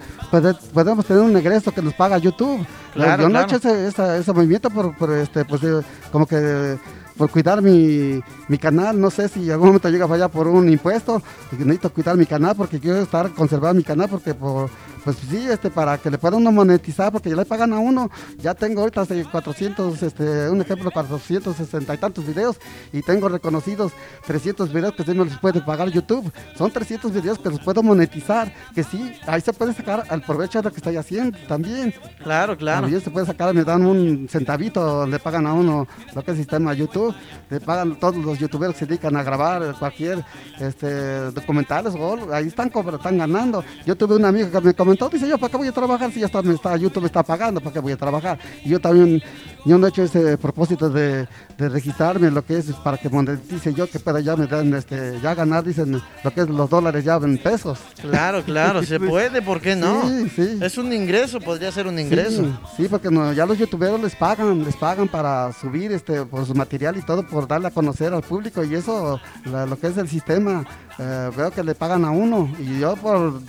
podemos 0.72 1.06
tener 1.06 1.22
un 1.22 1.36
egreso 1.36 1.72
que 1.72 1.82
nos 1.82 1.94
paga 1.94 2.18
YouTube. 2.18 2.66
yo 2.94 3.28
no 3.28 3.40
he 3.40 3.44
hecho 3.44 3.56
ese, 3.56 4.32
movimiento 4.32 4.70
por, 4.70 5.12
este, 5.12 5.44
pues, 5.44 5.62
eh, 5.62 5.80
como 6.10 6.26
que 6.26 6.78
por 7.16 7.30
cuidar 7.30 7.62
mi, 7.62 8.20
mi, 8.48 8.58
canal. 8.58 9.00
No 9.00 9.10
sé 9.10 9.28
si 9.28 9.44
en 9.44 9.52
algún 9.52 9.68
momento 9.68 9.88
llega 9.88 10.04
a 10.04 10.08
fallar 10.08 10.30
por 10.30 10.48
un 10.48 10.68
impuesto. 10.68 11.22
Necesito 11.52 11.90
cuidar 11.90 12.16
mi 12.16 12.26
canal 12.26 12.56
porque 12.56 12.80
quiero 12.80 12.98
estar 12.98 13.30
conservar 13.30 13.74
mi 13.74 13.84
canal 13.84 14.08
porque 14.08 14.34
por 14.34 14.68
pues 15.04 15.18
sí, 15.28 15.46
este, 15.50 15.70
para 15.70 15.98
que 15.98 16.10
le 16.10 16.16
pueda 16.16 16.38
uno 16.38 16.50
monetizar, 16.50 17.12
porque 17.12 17.28
ya 17.28 17.36
le 17.36 17.44
pagan 17.44 17.74
a 17.74 17.78
uno. 17.78 18.10
Ya 18.38 18.54
tengo 18.54 18.80
ahorita 18.80 19.04
400, 19.30 20.02
este, 20.02 20.48
un 20.48 20.62
ejemplo, 20.62 20.90
460 20.90 21.94
y 21.94 21.98
tantos 21.98 22.26
videos 22.26 22.56
y 22.92 23.02
tengo 23.02 23.28
reconocidos 23.28 23.92
300 24.26 24.72
videos 24.72 24.94
que 24.94 25.04
sí 25.04 25.10
me 25.10 25.26
los 25.26 25.38
puede 25.38 25.60
pagar 25.60 25.90
YouTube. 25.90 26.32
Son 26.56 26.70
300 26.70 27.12
videos 27.12 27.38
que 27.38 27.50
los 27.50 27.60
puedo 27.60 27.82
monetizar, 27.82 28.52
que 28.74 28.82
sí, 28.82 29.14
ahí 29.26 29.42
se 29.42 29.52
puede 29.52 29.74
sacar 29.74 30.04
al 30.08 30.22
provecho 30.22 30.58
de 30.58 30.64
lo 30.64 30.70
que 30.70 30.78
estoy 30.78 30.96
haciendo 30.96 31.38
también. 31.46 31.94
Claro, 32.22 32.56
claro. 32.56 32.82
También 32.82 33.02
se 33.02 33.10
puede 33.10 33.26
sacar, 33.26 33.52
me 33.52 33.64
dan 33.64 33.84
un 33.84 34.26
centavito, 34.30 35.06
le 35.06 35.18
pagan 35.18 35.46
a 35.46 35.52
uno 35.52 35.86
lo 36.14 36.24
que 36.24 36.30
es 36.30 36.38
sistema 36.38 36.72
YouTube, 36.72 37.14
le 37.50 37.60
pagan 37.60 37.98
todos 37.98 38.16
los 38.16 38.38
youtubers 38.38 38.72
que 38.72 38.80
se 38.80 38.86
dedican 38.86 39.16
a 39.16 39.22
grabar 39.22 39.74
cualquier 39.78 40.24
este, 40.58 41.30
documentales, 41.32 41.94
o 41.94 42.32
ahí 42.32 42.46
están, 42.46 42.72
están 42.94 43.18
ganando. 43.18 43.62
Yo 43.84 43.96
tuve 43.96 44.16
un 44.16 44.24
amigo 44.24 44.50
que 44.50 44.60
me 44.60 44.74
comentó 44.74 44.93
entonces 44.94 45.20
dice 45.20 45.30
yo, 45.30 45.38
¿para 45.38 45.50
qué 45.50 45.56
voy 45.56 45.68
a 45.68 45.72
trabajar 45.72 46.10
si 46.12 46.20
ya 46.20 46.26
está, 46.26 46.40
me 46.42 46.54
está, 46.54 46.76
YouTube 46.76 47.02
me 47.02 47.06
está 47.06 47.22
pagando? 47.22 47.60
¿Para 47.60 47.72
qué 47.72 47.80
voy 47.80 47.92
a 47.92 47.96
trabajar? 47.96 48.38
Y 48.64 48.70
yo 48.70 48.80
también, 48.80 49.22
yo 49.64 49.76
no 49.76 49.86
he 49.86 49.90
hecho 49.90 50.02
ese 50.02 50.38
propósito 50.38 50.88
de, 50.88 51.28
de 51.58 51.68
registrarme 51.68 52.30
lo 52.30 52.44
que 52.44 52.58
es 52.58 52.66
para 52.84 52.96
que 52.96 53.08
monetice 53.08 53.74
yo, 53.74 53.88
que 53.88 53.98
pueda 53.98 54.20
ya 54.20 54.36
me 54.36 54.46
dan, 54.46 54.72
este, 54.74 55.20
ya 55.20 55.34
ganar, 55.34 55.64
dicen, 55.64 56.00
lo 56.22 56.30
que 56.30 56.42
es 56.42 56.48
los 56.48 56.70
dólares 56.70 57.04
ya 57.04 57.16
en 57.16 57.38
pesos. 57.38 57.78
Claro, 58.00 58.42
claro, 58.44 58.82
se 58.82 58.98
puede, 59.00 59.42
¿por 59.42 59.60
qué 59.60 59.76
no? 59.76 60.08
Sí, 60.08 60.28
sí. 60.28 60.58
Es 60.62 60.78
un 60.78 60.92
ingreso, 60.92 61.40
podría 61.40 61.72
ser 61.72 61.86
un 61.86 61.98
ingreso. 61.98 62.44
Sí, 62.76 62.86
porque 62.88 63.10
no, 63.10 63.32
ya 63.32 63.46
los 63.46 63.58
youtuberos 63.58 64.00
les 64.00 64.14
pagan, 64.14 64.64
les 64.64 64.76
pagan 64.76 65.08
para 65.08 65.52
subir 65.52 65.92
este, 65.92 66.24
por 66.24 66.46
su 66.46 66.54
material 66.54 66.96
y 66.96 67.02
todo, 67.02 67.26
por 67.26 67.48
darle 67.48 67.68
a 67.68 67.70
conocer 67.70 68.12
al 68.12 68.22
público 68.22 68.62
y 68.64 68.74
eso, 68.74 69.20
lo 69.44 69.78
que 69.78 69.88
es 69.88 69.96
el 69.96 70.08
sistema, 70.08 70.64
eh, 70.98 71.30
veo 71.36 71.50
que 71.50 71.64
le 71.64 71.74
pagan 71.74 72.04
a 72.04 72.10
uno 72.10 72.48
y 72.58 72.78
yo 72.78 72.94
por 72.96 73.40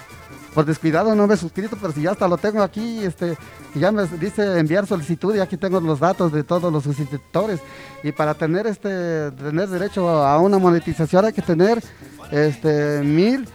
por 0.55 0.65
descuidado 0.65 1.13
no 1.13 1.27
me 1.27 1.33
he 1.33 1.37
suscrito, 1.37 1.77
pero 1.79 1.91
si 1.91 2.03
ya 2.03 2.11
hasta 2.11 2.29
lo 2.29 2.37
tengo 2.37 2.63
aquí, 2.63 3.03
este, 3.03 3.37
ya 3.75 3.91
me 3.91 4.07
dice 4.07 4.57
enviar 4.57 4.87
solicitud 4.87 5.35
y 5.35 5.41
aquí 5.41 5.57
tengo 5.57 5.81
los 5.81 5.99
datos 5.99 6.31
de 6.31 6.45
todos 6.45 6.71
los 6.71 6.85
suscriptores. 6.85 7.59
Y 8.03 8.13
para 8.13 8.33
tener 8.33 8.65
este, 8.65 9.31
tener 9.31 9.67
derecho 9.67 10.07
a 10.09 10.39
una 10.39 10.57
monetización 10.57 11.25
hay 11.25 11.33
que 11.33 11.41
tener 11.41 11.83
este 12.31 13.01
mil, 13.03 13.49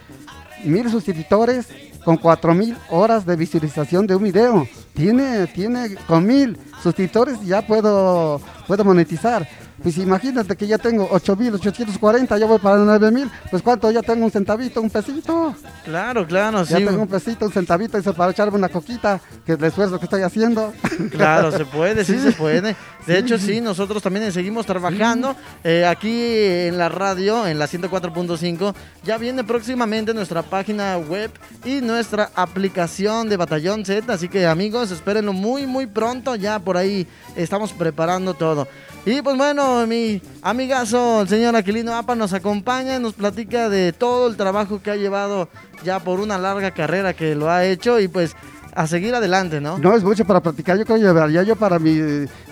mil 0.63 0.91
suscriptores 0.91 1.67
con 2.05 2.17
cuatro 2.17 2.53
mil 2.53 2.77
horas 2.91 3.25
de 3.25 3.35
visualización 3.35 4.05
de 4.05 4.15
un 4.15 4.23
video. 4.23 4.67
Tiene, 4.93 5.47
tiene 5.47 5.95
con 6.07 6.27
mil 6.27 6.55
suscriptores 6.83 7.41
ya 7.41 7.65
puedo, 7.65 8.39
puedo 8.67 8.85
monetizar. 8.85 9.47
Pues 9.83 9.97
imagínate 9.97 10.55
que 10.55 10.67
ya 10.67 10.77
tengo 10.77 11.09
8.840, 11.09 12.37
ya 12.37 12.45
voy 12.45 12.59
para 12.59 12.77
9.000, 12.77 13.29
pues 13.49 13.63
cuánto 13.63 13.89
ya 13.89 14.01
tengo 14.01 14.25
un 14.25 14.31
centavito, 14.31 14.81
un 14.81 14.89
pesito. 14.89 15.55
Claro, 15.83 16.27
claro, 16.27 16.59
ya 16.63 16.77
sí. 16.77 16.83
Ya 16.83 16.89
tengo 16.89 17.01
un 17.01 17.07
pesito, 17.07 17.45
un 17.45 17.51
centavito, 17.51 17.97
eso 17.97 18.13
para 18.13 18.31
echarme 18.31 18.57
una 18.57 18.69
coquita, 18.69 19.19
que 19.45 19.53
es 19.53 19.59
el 19.59 19.65
esfuerzo 19.65 19.97
que 19.97 20.05
estoy 20.05 20.21
haciendo. 20.21 20.71
Claro, 21.09 21.51
se 21.51 21.65
puede, 21.65 22.05
sí, 22.05 22.19
se 22.23 22.31
puede. 22.31 22.75
De 23.07 23.17
hecho, 23.17 23.37
sí, 23.39 23.61
nosotros 23.61 24.03
también 24.03 24.31
seguimos 24.31 24.65
trabajando 24.65 25.35
eh, 25.63 25.85
aquí 25.85 26.11
en 26.11 26.77
la 26.77 26.87
radio, 26.87 27.47
en 27.47 27.57
la 27.57 27.67
104.5. 27.67 28.75
Ya 29.03 29.17
viene 29.17 29.43
próximamente 29.43 30.13
nuestra 30.13 30.43
página 30.43 30.97
web 30.97 31.31
y 31.65 31.81
nuestra 31.81 32.29
aplicación 32.35 33.27
de 33.27 33.37
Batallón 33.37 33.85
Z. 33.85 34.13
Así 34.13 34.29
que 34.29 34.45
amigos, 34.45 34.91
espérenlo 34.91 35.33
muy, 35.33 35.65
muy 35.65 35.87
pronto. 35.87 36.35
Ya 36.35 36.59
por 36.59 36.77
ahí 36.77 37.07
estamos 37.35 37.73
preparando 37.73 38.35
todo. 38.35 38.67
Y 39.03 39.19
pues 39.23 39.35
bueno, 39.35 39.87
mi 39.87 40.21
amigazo, 40.43 41.21
el 41.21 41.27
señor 41.27 41.55
Aquilino 41.55 41.95
Apa, 41.95 42.13
nos 42.13 42.33
acompaña, 42.33 42.99
nos 42.99 43.13
platica 43.13 43.67
de 43.67 43.93
todo 43.93 44.27
el 44.27 44.37
trabajo 44.37 44.79
que 44.79 44.91
ha 44.91 44.95
llevado 44.95 45.49
ya 45.83 45.99
por 45.99 46.19
una 46.19 46.37
larga 46.37 46.69
carrera 46.69 47.13
que 47.13 47.33
lo 47.33 47.49
ha 47.49 47.65
hecho 47.65 47.99
y 47.99 48.07
pues 48.07 48.35
a 48.73 48.87
seguir 48.87 49.13
adelante, 49.13 49.59
¿no? 49.59 49.77
No 49.77 49.95
es 49.95 50.03
mucho 50.03 50.25
para 50.25 50.39
platicar, 50.39 50.77
yo 50.77 50.85
creo 50.85 50.97
que 50.97 51.03
llevaría 51.03 51.43
yo 51.43 51.55
para 51.55 51.79
mi, 51.79 51.99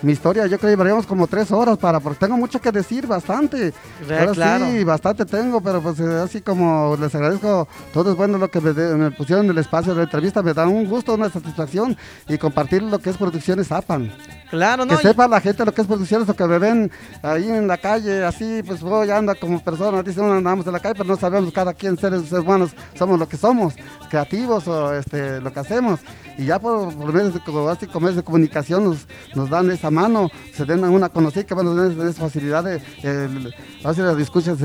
mi 0.01 0.11
historia, 0.11 0.43
yo 0.43 0.57
creo 0.57 0.69
que 0.69 0.75
llevaríamos 0.75 1.05
como 1.05 1.27
tres 1.27 1.51
horas 1.51 1.77
para, 1.77 1.99
porque 1.99 2.19
tengo 2.19 2.37
mucho 2.37 2.59
que 2.59 2.71
decir, 2.71 3.07
bastante. 3.07 3.73
claro. 4.33 4.65
Sí, 4.65 4.83
bastante 4.83 5.25
tengo, 5.25 5.61
pero 5.61 5.81
pues 5.81 5.99
eh, 5.99 6.21
así 6.23 6.41
como 6.41 6.97
les 6.99 7.13
agradezco, 7.15 7.67
todo 7.93 8.11
es 8.11 8.17
bueno 8.17 8.37
lo 8.37 8.49
que 8.49 8.59
me, 8.59 8.73
me 8.73 9.11
pusieron 9.11 9.45
en 9.45 9.51
el 9.51 9.57
espacio 9.59 9.93
de 9.93 9.99
la 9.99 10.03
entrevista, 10.03 10.41
me 10.41 10.53
da 10.53 10.67
un 10.67 10.85
gusto, 10.85 11.13
una 11.13 11.29
satisfacción 11.29 11.97
y 12.27 12.37
compartir 12.37 12.83
lo 12.83 12.99
que 12.99 13.09
es 13.09 13.17
Producciones 13.17 13.71
APAN. 13.71 14.11
Claro, 14.49 14.85
¿no? 14.85 14.97
Que 14.97 15.03
sepa 15.03 15.27
la 15.27 15.39
gente 15.39 15.63
lo 15.63 15.73
que 15.73 15.81
es 15.81 15.87
producciones, 15.87 16.27
lo 16.27 16.35
que 16.35 16.45
me 16.45 16.57
ven 16.57 16.91
ahí 17.21 17.47
en 17.47 17.67
la 17.67 17.77
calle, 17.77 18.23
así, 18.25 18.63
pues 18.65 18.81
voy, 18.81 19.11
anda 19.11 19.35
como 19.35 19.59
persona, 19.59 20.01
dice 20.01 20.21
uno 20.21 20.33
andamos 20.33 20.65
en 20.65 20.73
la 20.73 20.79
calle, 20.79 20.95
pero 20.95 21.09
no 21.09 21.15
sabemos 21.17 21.53
cada 21.53 21.73
quien 21.73 21.97
seres 21.97 22.31
humanos, 22.31 22.71
somos 22.97 23.19
lo 23.19 23.29
que 23.29 23.37
somos, 23.37 23.75
creativos 24.09 24.67
o 24.67 24.93
este, 24.93 25.39
lo 25.39 25.53
que 25.53 25.59
hacemos. 25.59 25.99
Y 26.37 26.45
ya 26.45 26.57
por, 26.57 26.95
medios 26.95 27.33
de, 27.33 27.41
medios 27.99 28.15
de 28.15 28.23
comunicación 28.23 28.85
nos, 28.85 29.07
nos 29.35 29.49
dan 29.49 29.69
esa 29.71 29.91
mano, 29.91 30.29
se 30.53 30.63
den 30.63 30.83
a 30.85 30.89
una 30.89 31.09
conocida, 31.09 31.43
que 31.43 31.53
bueno, 31.53 32.07
es, 32.07 32.15
facilidad 32.15 32.63
de, 32.63 32.81
hacer 33.83 34.05
la 34.05 34.21
escucha, 34.21 34.55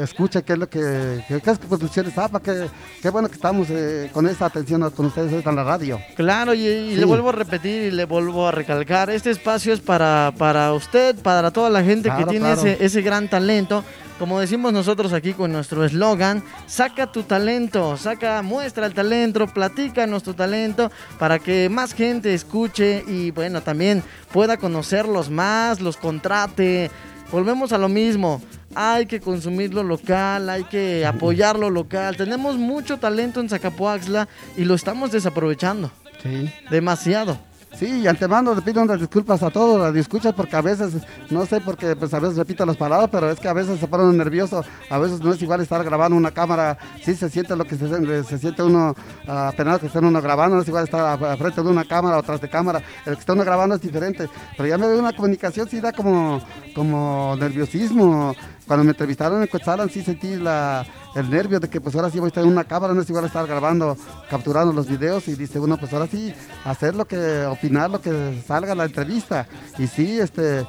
escucha 0.00 0.42
qué 0.42 0.52
es 0.52 0.58
lo 0.58 0.68
que, 0.68 1.24
qué, 1.26 1.42
es 1.44 1.58
producciones 1.58 2.16
APA, 2.16 2.40
qué, 2.40 2.68
qué 3.02 3.10
bueno 3.10 3.28
que 3.28 3.34
estamos 3.34 3.68
eh, 3.70 4.08
con 4.12 4.28
esa 4.28 4.46
atención 4.46 4.88
con 4.90 5.06
ustedes 5.06 5.44
en 5.44 5.56
la 5.56 5.64
radio. 5.64 5.98
Claro, 6.14 6.54
y 6.54 6.94
le 6.94 7.04
vuelvo 7.04 7.30
a 7.30 7.32
repetir 7.32 7.82
y 7.84 7.90
le 7.90 8.04
vuelvo 8.04 8.46
a 8.46 8.52
recalcar 8.52 9.10
este 9.10 9.30
espacio 9.30 9.72
es 9.72 9.80
para, 9.80 10.32
para 10.38 10.72
usted, 10.72 11.16
para 11.16 11.50
toda 11.50 11.70
la 11.70 11.82
gente 11.82 12.10
que 12.16 12.24
tiene 12.26 12.52
ese, 12.52 12.78
ese 12.80 13.02
gran 13.02 13.28
talento. 13.28 13.84
Como 14.20 14.38
decimos 14.38 14.74
nosotros 14.74 15.14
aquí 15.14 15.32
con 15.32 15.50
nuestro 15.50 15.82
eslogan, 15.82 16.44
saca 16.66 17.10
tu 17.10 17.22
talento, 17.22 17.96
saca, 17.96 18.42
muestra 18.42 18.84
el 18.84 18.92
talento, 18.92 19.46
platícanos 19.46 20.22
tu 20.22 20.34
talento 20.34 20.92
para 21.18 21.38
que 21.38 21.70
más 21.70 21.94
gente 21.94 22.34
escuche 22.34 23.02
y 23.08 23.30
bueno, 23.30 23.62
también 23.62 24.02
pueda 24.30 24.58
conocerlos 24.58 25.30
más, 25.30 25.80
los 25.80 25.96
contrate. 25.96 26.90
Volvemos 27.32 27.72
a 27.72 27.78
lo 27.78 27.88
mismo, 27.88 28.42
hay 28.74 29.06
que 29.06 29.20
consumir 29.20 29.72
lo 29.72 29.84
local, 29.84 30.50
hay 30.50 30.64
que 30.64 31.06
apoyar 31.06 31.58
lo 31.58 31.70
local. 31.70 32.18
Tenemos 32.18 32.58
mucho 32.58 32.98
talento 32.98 33.40
en 33.40 33.48
Zacapoaxla 33.48 34.28
y 34.54 34.66
lo 34.66 34.74
estamos 34.74 35.12
desaprovechando. 35.12 35.90
Sí. 36.22 36.52
Demasiado. 36.70 37.38
Sí, 37.72 38.00
y 38.00 38.06
antemano 38.06 38.54
le 38.54 38.62
pido 38.62 38.82
unas 38.82 38.98
disculpas 38.98 39.42
a 39.42 39.50
todos 39.50 39.80
las 39.80 39.94
escuchas 39.94 40.34
porque 40.34 40.56
a 40.56 40.60
veces, 40.60 40.92
no 41.30 41.46
sé, 41.46 41.60
porque 41.60 41.94
pues 41.94 42.12
a 42.12 42.18
veces 42.18 42.36
repito 42.36 42.66
las 42.66 42.76
palabras, 42.76 43.08
pero 43.10 43.30
es 43.30 43.38
que 43.38 43.48
a 43.48 43.52
veces 43.52 43.78
se 43.78 43.86
ponen 43.86 44.16
nerviosos, 44.16 44.66
a 44.90 44.98
veces 44.98 45.20
no 45.20 45.32
es 45.32 45.40
igual 45.40 45.60
estar 45.60 45.82
grabando 45.84 46.16
una 46.16 46.32
cámara, 46.32 46.76
sí 47.02 47.14
se 47.14 47.30
siente 47.30 47.54
lo 47.54 47.64
que 47.64 47.76
se, 47.76 48.38
siente 48.38 48.62
uno 48.62 48.94
apenas 49.26 49.78
que 49.78 49.86
esté 49.86 49.98
uno 50.00 50.20
grabando, 50.20 50.56
no 50.56 50.62
es 50.62 50.68
igual 50.68 50.84
estar 50.84 51.18
frente 51.38 51.62
de 51.62 51.68
una 51.68 51.84
cámara 51.84 52.18
o 52.18 52.22
tras 52.22 52.40
de 52.40 52.50
cámara, 52.50 52.82
el 53.06 53.14
que 53.14 53.20
está 53.20 53.32
uno 53.34 53.44
grabando 53.44 53.76
es 53.76 53.80
diferente, 53.80 54.28
pero 54.56 54.68
ya 54.68 54.76
me 54.76 54.86
doy 54.86 54.98
una 54.98 55.14
comunicación 55.14 55.68
sí 55.68 55.80
da 55.80 55.92
como, 55.92 56.42
como 56.74 57.36
nerviosismo, 57.38 58.34
cuando 58.70 58.84
me 58.84 58.92
entrevistaron 58.92 59.42
en 59.42 59.48
Quetzalan 59.48 59.90
sí 59.90 60.00
sentí 60.00 60.36
la, 60.36 60.86
el 61.16 61.28
nervio 61.28 61.58
de 61.58 61.68
que 61.68 61.80
pues 61.80 61.92
ahora 61.96 62.08
sí 62.08 62.20
voy 62.20 62.26
a 62.26 62.28
estar 62.28 62.44
en 62.44 62.50
una 62.50 62.62
cámara, 62.62 62.94
no 62.94 63.02
es 63.02 63.10
igual 63.10 63.24
estar 63.24 63.44
grabando, 63.44 63.96
capturando 64.30 64.72
los 64.72 64.86
videos 64.86 65.26
y 65.26 65.34
dice 65.34 65.58
uno 65.58 65.76
pues 65.76 65.92
ahora 65.92 66.06
sí 66.06 66.32
hacer 66.64 66.94
lo 66.94 67.04
que, 67.04 67.46
opinar 67.46 67.90
lo 67.90 68.00
que 68.00 68.40
salga 68.46 68.76
la 68.76 68.84
entrevista. 68.84 69.48
Y 69.76 69.88
sí, 69.88 70.20
este, 70.20 70.64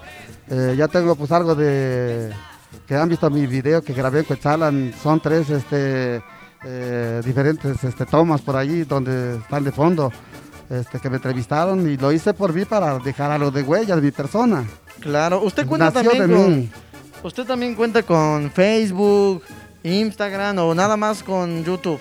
eh, 0.50 0.74
ya 0.76 0.88
tengo 0.88 1.16
pues 1.16 1.32
algo 1.32 1.54
de, 1.54 2.32
que 2.88 2.96
han 2.96 3.08
visto 3.08 3.30
mi 3.30 3.46
video 3.46 3.84
que 3.84 3.94
grabé 3.94 4.22
en 4.22 4.26
Quetzalan, 4.26 4.96
son 5.00 5.20
tres 5.20 5.52
este, 5.52 6.24
eh, 6.64 7.22
diferentes 7.24 7.84
este, 7.84 8.08
tomas 8.08 8.42
por 8.42 8.56
ahí 8.56 8.82
donde 8.82 9.36
están 9.36 9.64
de 9.64 9.72
fondo. 9.72 10.12
Este, 10.72 11.00
que 11.00 11.10
me 11.10 11.18
entrevistaron 11.18 11.88
y 11.88 11.98
lo 11.98 12.12
hice 12.14 12.34
por 12.34 12.52
mí 12.52 12.64
para 12.66 12.98
dejar 12.98 13.30
algo 13.30 13.52
de 13.52 13.62
huella 13.62 13.96
de 13.96 14.02
mi 14.02 14.12
persona. 14.12 14.64
Claro, 15.02 15.44
usted 15.44 15.68
cuenta 15.68 15.92
también 15.92 16.32
con, 16.32 16.70
¿Usted 17.24 17.46
también 17.46 17.76
cuenta 17.76 18.02
con 18.02 18.50
Facebook, 18.50 19.44
Instagram 19.84 20.58
o 20.58 20.74
nada 20.74 20.98
más 20.98 21.22
con 21.22 21.64
YouTube? 21.64 22.00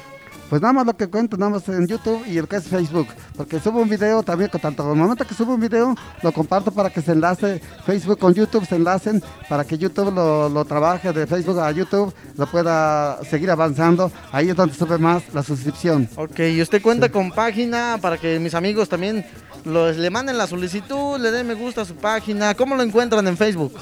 Pues 0.48 0.62
nada 0.62 0.72
más 0.72 0.86
lo 0.86 0.96
que 0.96 1.06
cuento, 1.06 1.36
nada 1.36 1.50
más 1.50 1.68
en 1.68 1.86
YouTube 1.86 2.26
y 2.26 2.38
el 2.38 2.48
que 2.48 2.56
es 2.56 2.64
Facebook. 2.64 3.06
Porque 3.36 3.60
subo 3.60 3.80
un 3.80 3.88
video 3.88 4.22
también, 4.22 4.50
con 4.50 4.62
tanto 4.62 4.90
el 4.90 4.98
momento 4.98 5.26
que 5.26 5.34
subo 5.34 5.54
un 5.54 5.60
video, 5.60 5.94
lo 6.22 6.32
comparto 6.32 6.72
para 6.72 6.88
que 6.88 7.02
se 7.02 7.12
enlace 7.12 7.60
Facebook 7.84 8.18
con 8.18 8.32
YouTube, 8.32 8.66
se 8.66 8.76
enlacen 8.76 9.22
para 9.48 9.64
que 9.64 9.76
YouTube 9.76 10.12
lo, 10.12 10.64
trabaje 10.64 11.12
de 11.12 11.26
Facebook 11.26 11.60
a 11.60 11.70
YouTube, 11.70 12.12
lo 12.36 12.46
pueda 12.46 13.22
seguir 13.24 13.50
avanzando. 13.50 14.10
Ahí 14.32 14.48
es 14.48 14.56
donde 14.56 14.74
sube 14.74 14.96
más 14.96 15.22
la 15.34 15.42
suscripción. 15.42 16.08
Ok, 16.16 16.40
y 16.40 16.62
usted 16.62 16.80
cuenta 16.80 17.10
con 17.10 17.30
página 17.30 17.98
para 18.00 18.16
que 18.16 18.40
mis 18.40 18.54
amigos 18.54 18.88
también 18.88 19.24
le 19.64 20.10
manden 20.10 20.38
la 20.38 20.46
solicitud, 20.46 21.20
le 21.20 21.30
den 21.30 21.46
me 21.46 21.54
gusta 21.54 21.82
a 21.82 21.84
su 21.84 21.94
página. 21.94 22.54
¿Cómo 22.54 22.74
lo 22.74 22.82
encuentran 22.82 23.28
en 23.28 23.36
Facebook? 23.36 23.74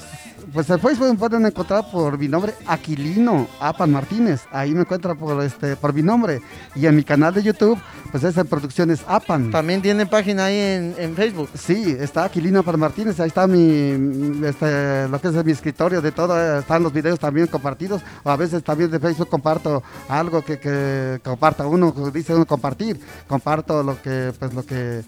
Pues 0.53 0.69
en 0.71 0.81
Facebook 0.81 1.09
me 1.09 1.15
pueden 1.15 1.47
encontrar 1.47 1.91
por 1.91 2.19
mi 2.19 2.29
nombre 2.29 2.55
Aquilino 2.67 3.49
Apan 3.61 3.91
Martínez. 3.91 4.43
Ahí 4.51 4.73
me 4.73 4.81
encuentran 4.81 5.17
por 5.17 5.43
este 5.43 5.77
por 5.77 5.93
mi 5.93 6.03
nombre. 6.03 6.41
Y 6.75 6.87
en 6.87 6.97
mi 6.97 7.05
canal 7.05 7.35
de 7.35 7.43
YouTube, 7.43 7.79
pues 8.11 8.25
es 8.25 8.37
en 8.37 8.47
Producciones 8.47 9.05
Apan. 9.07 9.51
También 9.51 9.83
tiene 9.83 10.07
página 10.07 10.47
ahí 10.47 10.95
en, 10.99 11.15
Facebook. 11.15 11.51
Sí, 11.55 11.97
está 11.99 12.25
Aquilino 12.25 12.61
Apan 12.61 12.79
Martínez. 12.79 13.19
Ahí 13.21 13.29
está 13.29 13.47
mi 13.47 14.45
este, 14.45 15.09
lo 15.09 15.21
que 15.21 15.29
es 15.29 15.45
mi 15.45 15.53
escritorio 15.53 16.01
de 16.01 16.13
todo. 16.13 16.59
Están 16.59 16.83
los 16.83 16.93
videos 16.93 17.19
también 17.19 17.47
compartidos. 17.47 18.03
O 18.23 18.31
a 18.31 18.37
veces 18.37 18.63
también 18.63 18.91
de 18.91 18.99
Facebook 18.99 19.29
comparto 19.29 19.83
algo 20.09 20.43
que, 20.43 20.59
que 20.59 21.21
comparta 21.23 21.67
uno, 21.67 21.93
dice 22.13 22.35
uno 22.35 22.47
compartir. 22.47 23.01
Comparto 23.27 23.83
lo 23.83 24.01
que, 24.01 24.33
pues 24.39 24.55
lo 24.55 24.65
que 24.65 25.03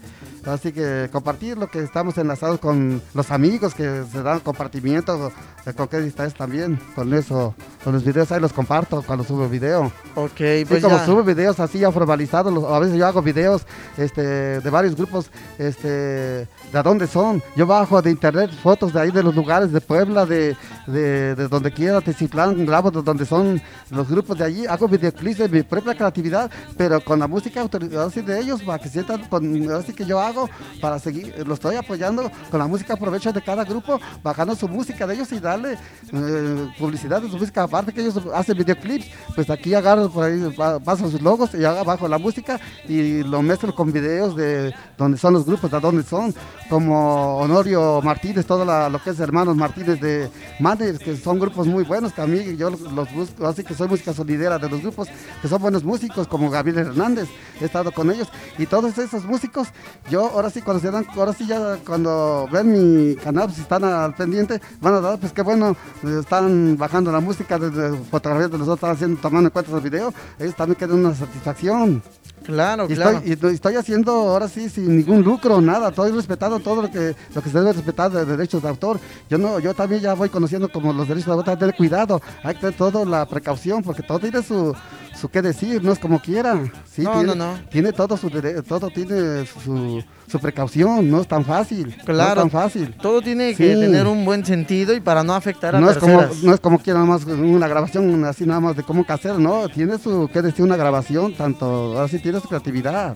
Así 0.45 0.71
que 0.71 1.07
compartir 1.11 1.57
lo 1.57 1.67
que 1.67 1.79
estamos 1.83 2.17
enlazados 2.17 2.59
con 2.59 3.01
los 3.13 3.31
amigos 3.31 3.75
que 3.75 4.03
se 4.11 4.23
dan 4.23 4.39
compartimiento 4.39 5.31
de 5.65 5.73
cualquier 5.73 6.03
distancia 6.03 6.37
también. 6.37 6.79
Con 6.95 7.13
eso, 7.13 7.53
con 7.83 7.93
los 7.93 8.03
videos 8.03 8.31
ahí 8.31 8.41
los 8.41 8.51
comparto 8.51 9.03
cuando 9.05 9.23
subo 9.23 9.47
video. 9.47 9.91
Ok, 10.15 10.41
pues 10.67 10.83
como 10.83 10.97
subo 11.05 11.23
videos 11.23 11.59
así 11.59 11.79
ya 11.79 11.91
formalizados, 11.91 12.63
a 12.63 12.79
veces 12.79 12.97
yo 12.97 13.05
hago 13.05 13.21
videos 13.21 13.65
este, 13.97 14.59
de 14.59 14.69
varios 14.69 14.95
grupos, 14.95 15.29
este, 15.59 15.87
de 15.87 16.47
dónde 16.83 17.05
son. 17.05 17.43
Yo 17.55 17.67
bajo 17.67 18.01
de 18.01 18.09
internet 18.09 18.49
fotos 18.63 18.93
de 18.93 19.01
ahí 19.01 19.11
de 19.11 19.21
los 19.21 19.35
lugares 19.35 19.71
de 19.71 19.79
Puebla, 19.79 20.25
de, 20.25 20.55
de, 20.87 21.35
de 21.35 21.47
donde 21.47 21.71
quiera, 21.71 22.01
Teciplán, 22.01 22.65
grabo 22.65 22.89
de 22.89 23.01
donde 23.03 23.25
son 23.25 23.61
los 23.91 24.09
grupos 24.09 24.39
de 24.39 24.45
allí. 24.45 24.65
Hago 24.65 24.87
videoclips 24.87 25.37
de 25.37 25.49
mi 25.49 25.61
propia 25.63 25.93
creatividad, 25.93 26.49
pero 26.77 26.99
con 27.03 27.19
la 27.19 27.27
música 27.27 27.61
autorizada 27.61 28.09
de 28.09 28.39
ellos, 28.39 28.61
para 28.63 28.81
que 28.81 28.89
sientan, 28.89 29.23
con, 29.29 29.71
así 29.71 29.93
que 29.93 30.05
yo 30.05 30.19
hago 30.19 30.30
para 30.79 30.99
seguir, 30.99 31.33
lo 31.45 31.53
estoy 31.53 31.75
apoyando 31.75 32.31
con 32.49 32.59
la 32.59 32.67
música, 32.67 32.93
aprovecho 32.93 33.31
de 33.31 33.41
cada 33.41 33.63
grupo, 33.63 33.99
bajando 34.23 34.55
su 34.55 34.67
música 34.67 35.05
de 35.07 35.15
ellos 35.15 35.31
y 35.31 35.39
darle 35.39 35.77
eh, 36.13 36.67
publicidad 36.77 37.21
de 37.21 37.29
su 37.29 37.37
música, 37.37 37.63
aparte 37.63 37.93
que 37.93 38.01
ellos 38.01 38.19
hacen 38.33 38.57
videoclips, 38.57 39.07
pues 39.35 39.49
aquí 39.49 39.73
agarro 39.73 40.09
por 40.09 40.25
ahí, 40.25 40.39
paso 40.83 41.09
sus 41.09 41.21
logos 41.21 41.53
y 41.53 41.63
hago 41.65 41.83
bajo 41.83 42.07
la 42.07 42.17
música 42.17 42.59
y 42.87 43.23
lo 43.23 43.41
mezclo 43.41 43.73
con 43.73 43.91
videos 43.91 44.35
de 44.35 44.73
donde 44.97 45.17
son 45.17 45.33
los 45.33 45.45
grupos, 45.45 45.71
de 45.71 45.79
dónde 45.79 46.03
son, 46.03 46.33
como 46.69 47.37
Honorio 47.37 48.01
Martínez, 48.01 48.45
todo 48.45 48.65
lo 48.65 49.03
que 49.03 49.09
es 49.09 49.19
Hermanos 49.19 49.55
Martínez 49.55 49.99
de 49.99 50.29
Manes, 50.59 50.99
que 50.99 51.15
son 51.17 51.39
grupos 51.39 51.67
muy 51.67 51.83
buenos, 51.83 52.13
que 52.13 52.21
a 52.21 52.27
mí 52.27 52.55
yo 52.57 52.69
los 52.69 53.13
busco, 53.13 53.47
así 53.47 53.63
que 53.63 53.73
soy 53.73 53.87
música 53.87 54.13
solidera 54.13 54.57
de 54.57 54.69
los 54.69 54.81
grupos, 54.81 55.07
que 55.41 55.47
son 55.47 55.61
buenos 55.61 55.83
músicos, 55.83 56.27
como 56.27 56.49
Gabriel 56.49 56.79
Hernández, 56.79 57.29
he 57.59 57.65
estado 57.65 57.91
con 57.91 58.11
ellos, 58.11 58.27
y 58.57 58.65
todos 58.65 58.97
esos 58.97 59.25
músicos, 59.25 59.69
yo 60.09 60.20
ahora 60.27 60.49
sí, 60.49 60.61
cuando 60.61 60.81
se 60.81 60.91
dan, 60.91 61.05
ahora 61.15 61.33
sí 61.33 61.45
ya 61.47 61.77
cuando 61.85 62.47
ven 62.51 62.71
mi 62.71 63.15
canal, 63.15 63.45
pues, 63.45 63.55
si 63.55 63.61
están 63.61 63.83
al 63.83 64.13
pendiente, 64.15 64.61
van 64.79 64.95
a 64.95 65.01
dar, 65.01 65.19
pues 65.19 65.31
qué 65.33 65.41
bueno, 65.41 65.75
están 66.19 66.77
bajando 66.77 67.11
la 67.11 67.19
música, 67.19 67.57
desde 67.57 67.97
fotografías 68.05 68.51
de 68.51 68.57
nosotros, 68.57 68.77
están 68.77 68.91
haciendo, 68.91 69.21
tomando 69.21 69.47
en 69.47 69.51
cuenta 69.51 69.75
el 69.75 69.81
video, 69.81 70.13
ellos 70.39 70.55
también 70.55 70.75
quedan 70.75 70.99
una 70.99 71.15
satisfacción. 71.15 72.01
Claro, 72.43 72.87
claro. 72.87 73.21
Estoy, 73.23 73.51
y 73.51 73.53
estoy 73.53 73.75
haciendo 73.75 74.11
ahora 74.11 74.47
sí 74.47 74.67
sin 74.69 74.97
ningún 74.97 75.21
lucro, 75.21 75.61
nada. 75.61 75.89
Estoy 75.89 76.11
respetando 76.11 76.59
todo 76.59 76.83
lo 76.83 76.91
que 76.91 77.15
lo 77.35 77.41
que 77.41 77.49
se 77.49 77.59
debe 77.59 77.73
respetar 77.73 78.11
de 78.11 78.25
derechos 78.25 78.63
de 78.63 78.69
autor. 78.69 78.99
Yo 79.29 79.37
no, 79.37 79.59
yo 79.59 79.73
también 79.73 80.01
ya 80.01 80.15
voy 80.15 80.29
conociendo 80.29 80.71
como 80.71 80.91
los 80.91 81.07
derechos 81.07 81.27
de 81.27 81.33
autor, 81.33 81.49
hay 81.49 81.55
que 81.55 81.59
tener 81.59 81.75
cuidado, 81.75 82.21
hay 82.43 82.55
que 82.55 82.61
tener 82.61 82.75
toda 82.75 83.05
la 83.05 83.27
precaución, 83.27 83.83
porque 83.83 84.01
todo 84.01 84.19
tiene 84.19 84.41
su, 84.41 84.75
su 85.21 85.29
qué 85.29 85.41
decir, 85.43 85.83
no 85.83 85.91
es 85.93 85.99
como 85.99 86.19
quiera. 86.19 86.59
Sí, 86.91 87.03
No, 87.03 87.11
tiene, 87.13 87.27
no, 87.27 87.35
no. 87.35 87.59
Tiene 87.69 87.93
todo 87.93 88.17
su 88.17 88.29
dere- 88.29 88.63
todo 88.63 88.89
tiene 88.89 89.45
su, 89.45 90.03
su 90.27 90.39
precaución, 90.39 91.09
no 91.11 91.21
es 91.21 91.27
tan 91.27 91.45
fácil. 91.45 91.87
No 91.89 91.95
es 91.95 92.03
Claro. 92.03 92.41
tan 92.41 92.49
fácil. 92.49 92.95
Todo 93.01 93.21
tiene 93.21 93.53
que 93.55 93.75
Sí. 93.75 93.79
tener 93.79 94.07
un 94.07 94.25
buen 94.25 94.43
sentido 94.45 94.93
y 94.95 94.99
para 94.99 95.23
no 95.23 95.35
afectar 95.35 95.75
a 95.75 95.79
No 95.79 95.89
es, 95.91 95.97
como, 95.99 96.17
terceras. 96.17 96.43
no 96.43 96.53
es 96.55 96.59
como 96.59 96.79
quiera 96.79 96.99
nada 96.99 97.11
más 97.11 97.25
una 97.25 97.67
grabación 97.67 98.25
así 98.25 98.45
nada 98.45 98.59
más 98.59 98.75
de 98.75 98.83
cómo 98.83 99.05
hacer, 99.07 99.37
no, 99.39 99.69
tiene 99.69 99.97
su 99.99 100.29
qué 100.33 100.41
decir 100.41 100.65
una 100.65 100.75
grabación, 100.77 101.35
tanto, 101.35 102.01
así 102.01 102.17
tiene 102.19 102.39
su 102.39 102.47
creatividad. 102.47 103.15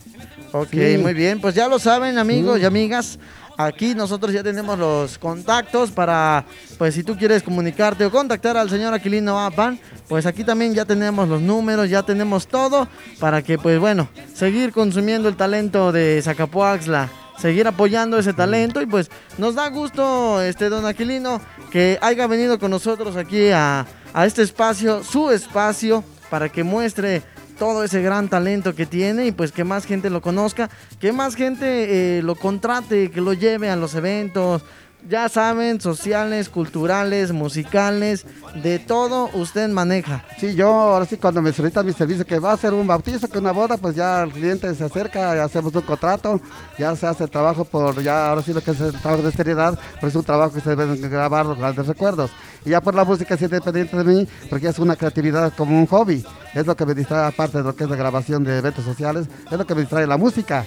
Ok, 0.51 0.69
Sí. 0.71 0.97
muy 1.01 1.13
bien. 1.13 1.41
Pues 1.41 1.55
ya 1.55 1.67
lo 1.67 1.79
saben, 1.79 2.17
amigos 2.17 2.57
Sí. 2.57 2.61
y 2.63 2.65
amigas. 2.65 3.17
Aquí 3.57 3.95
nosotros 3.95 4.33
ya 4.33 4.43
tenemos 4.43 4.77
los 4.77 5.17
contactos 5.17 5.91
para, 5.91 6.45
pues 6.77 6.93
si 6.93 7.03
tú 7.03 7.17
quieres 7.17 7.41
comunicarte 7.41 8.05
o 8.05 8.11
contactar 8.11 8.57
al 8.57 8.69
señor 8.69 8.93
Aquilino 8.93 9.39
Apan, 9.39 9.79
pues 10.09 10.25
aquí 10.25 10.43
también 10.43 10.73
ya 10.73 10.83
tenemos 10.83 11.29
los 11.29 11.41
números, 11.41 11.89
ya 11.89 12.03
tenemos 12.03 12.47
todo 12.47 12.87
para 13.19 13.41
que, 13.41 13.57
pues 13.57 13.79
bueno, 13.79 14.09
seguir 14.33 14.73
consumiendo 14.73 15.29
el 15.29 15.37
talento 15.37 15.93
de 15.93 16.21
Zacapuaxla, 16.21 17.09
seguir 17.37 17.65
apoyando 17.67 18.19
ese 18.19 18.33
talento 18.33 18.81
y 18.81 18.87
pues 18.87 19.09
nos 19.37 19.55
da 19.55 19.69
gusto, 19.69 20.41
este 20.41 20.67
don 20.67 20.85
Aquilino, 20.85 21.39
que 21.71 21.97
haya 22.01 22.27
venido 22.27 22.59
con 22.59 22.71
nosotros 22.71 23.15
aquí 23.15 23.51
a, 23.51 23.85
a 24.13 24.25
este 24.25 24.41
espacio, 24.41 25.01
su 25.01 25.31
espacio, 25.31 26.03
para 26.29 26.49
que 26.49 26.63
muestre 26.63 27.21
todo 27.57 27.83
ese 27.83 28.01
gran 28.01 28.29
talento 28.29 28.75
que 28.75 28.85
tiene 28.85 29.27
y 29.27 29.31
pues 29.31 29.51
que 29.51 29.63
más 29.63 29.85
gente 29.85 30.09
lo 30.09 30.21
conozca, 30.21 30.69
que 30.99 31.11
más 31.11 31.35
gente 31.35 32.17
eh, 32.17 32.21
lo 32.21 32.35
contrate, 32.35 33.11
que 33.11 33.21
lo 33.21 33.33
lleve 33.33 33.69
a 33.69 33.75
los 33.75 33.95
eventos, 33.95 34.63
ya 35.07 35.29
saben, 35.29 35.79
sociales, 35.79 36.49
culturales, 36.49 37.31
musicales, 37.31 38.25
de 38.55 38.79
todo 38.79 39.29
usted 39.33 39.69
maneja. 39.69 40.23
Sí, 40.39 40.55
yo 40.55 40.67
ahora 40.67 41.05
sí 41.05 41.17
cuando 41.17 41.41
me 41.41 41.51
solicita 41.53 41.83
mi 41.83 41.93
servicio 41.93 42.25
que 42.25 42.39
va 42.39 42.53
a 42.53 42.57
ser 42.57 42.73
un 42.73 42.87
bautizo, 42.87 43.27
que 43.27 43.37
una 43.37 43.51
boda, 43.51 43.77
pues 43.77 43.95
ya 43.95 44.23
el 44.23 44.31
cliente 44.31 44.73
se 44.75 44.83
acerca, 44.83 45.43
hacemos 45.43 45.73
un 45.75 45.81
contrato, 45.81 46.41
ya 46.77 46.95
se 46.95 47.07
hace 47.07 47.25
el 47.25 47.29
trabajo 47.29 47.65
por, 47.65 48.01
ya 48.01 48.29
ahora 48.29 48.41
sí 48.41 48.53
lo 48.53 48.61
que 48.61 48.71
es 48.71 48.81
el 48.81 48.99
trabajo 48.99 49.23
de 49.23 49.31
seriedad, 49.31 49.77
pues 49.99 50.13
es 50.13 50.15
un 50.15 50.23
trabajo 50.23 50.53
que 50.53 50.61
se 50.61 50.75
debe 50.75 50.95
grabar 51.07 51.45
los 51.45 51.57
grandes 51.57 51.87
recuerdos. 51.87 52.31
Y 52.65 52.71
ya 52.71 52.81
por 52.81 52.95
la 52.95 53.03
música 53.03 53.35
es 53.35 53.41
independiente 53.41 53.95
de 53.95 54.03
mí, 54.03 54.27
porque 54.49 54.67
es 54.67 54.79
una 54.79 54.95
creatividad 54.95 55.53
como 55.55 55.77
un 55.77 55.85
hobby, 55.85 56.25
es 56.53 56.65
lo 56.65 56.75
que 56.75 56.85
me 56.85 56.95
distrae 56.95 57.27
aparte 57.27 57.59
de 57.59 57.63
lo 57.63 57.75
que 57.75 57.83
es 57.83 57.89
la 57.89 57.95
grabación 57.95 58.43
de 58.43 58.57
eventos 58.57 58.83
sociales, 58.83 59.27
es 59.51 59.57
lo 59.57 59.65
que 59.65 59.75
me 59.75 59.81
distrae 59.81 60.07
la 60.07 60.17
música. 60.17 60.65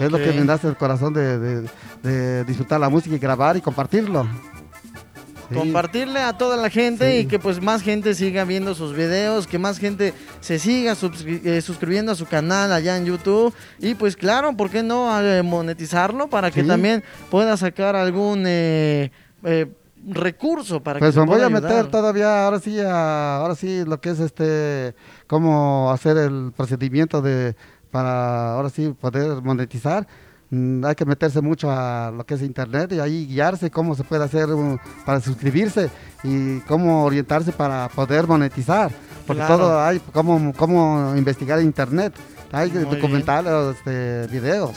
Es 0.00 0.10
lo 0.10 0.18
que 0.18 0.32
me 0.32 0.44
nace 0.44 0.68
el 0.68 0.76
corazón 0.76 1.12
de, 1.12 1.38
de- 1.38 1.68
de 2.02 2.44
disfrutar 2.44 2.80
la 2.80 2.88
música 2.88 3.14
y 3.16 3.18
grabar 3.18 3.56
y 3.56 3.60
compartirlo. 3.60 4.26
Sí. 5.50 5.58
Compartirle 5.58 6.20
a 6.20 6.38
toda 6.38 6.56
la 6.56 6.70
gente 6.70 7.10
Sí. 7.12 7.18
y 7.18 7.26
que 7.26 7.38
pues 7.38 7.60
más 7.60 7.82
gente 7.82 8.14
siga 8.14 8.44
viendo 8.44 8.74
sus 8.74 8.94
videos, 8.96 9.46
que 9.46 9.58
más 9.58 9.78
gente 9.78 10.14
se 10.40 10.58
siga 10.58 10.94
subscri- 10.94 11.44
eh, 11.44 11.60
suscribiendo 11.60 12.12
a 12.12 12.14
su 12.14 12.24
canal 12.26 12.72
allá 12.72 12.96
en 12.96 13.04
YouTube 13.04 13.52
y 13.78 13.94
pues 13.94 14.16
claro, 14.16 14.56
¿por 14.56 14.70
qué 14.70 14.82
no 14.82 15.20
eh, 15.20 15.42
monetizarlo 15.42 16.28
para 16.28 16.50
que 16.50 16.62
Sí. 16.62 16.68
también 16.68 17.04
pueda 17.30 17.56
sacar 17.58 17.96
algún 17.96 18.44
eh, 18.46 19.10
recurso 20.08 20.82
para 20.82 20.98
Pues 20.98 21.14
que 21.14 21.20
me 21.20 21.26
voy 21.26 21.40
a 21.42 21.48
meter 21.50 21.68
ayudar? 21.70 21.86
todavía, 21.90 22.44
ahora 22.46 22.58
sí, 22.58 22.80
a- 22.80 23.36
ahora 23.36 23.54
sí, 23.54 23.84
lo 23.84 24.00
que 24.00 24.10
es 24.10 24.20
este, 24.20 24.94
cómo 25.26 25.90
hacer 25.92 26.16
el 26.16 26.52
procedimiento 26.56 27.20
de, 27.22 27.54
para 27.92 28.54
ahora 28.54 28.70
sí 28.70 28.92
poder 29.00 29.40
monetizar. 29.42 30.06
Mm, 30.50 30.84
hay 30.84 30.94
que 30.94 31.04
meterse 31.04 31.40
mucho 31.40 31.70
a 31.70 32.10
lo 32.10 32.26
que 32.26 32.34
es 32.34 32.42
internet 32.42 32.92
y 32.92 32.98
ahí 32.98 33.26
guiarse 33.26 33.70
cómo 33.70 33.94
se 33.94 34.02
puede 34.02 34.24
hacer 34.24 34.48
para 35.06 35.20
suscribirse 35.20 35.88
y 36.24 36.58
cómo 36.60 37.04
orientarse 37.04 37.52
para 37.52 37.88
poder 37.88 38.26
monetizar. 38.26 38.90
Porque 39.26 39.40
Claro. 39.40 39.56
todo 39.58 39.80
hay, 39.80 40.00
cómo, 40.12 40.52
cómo 40.56 41.14
investigar 41.16 41.60
en 41.60 41.66
internet. 41.66 42.12
Hay 42.50 42.70
Muy 42.70 42.84
documentales, 42.84 43.76
este, 43.76 44.26
videos. 44.26 44.72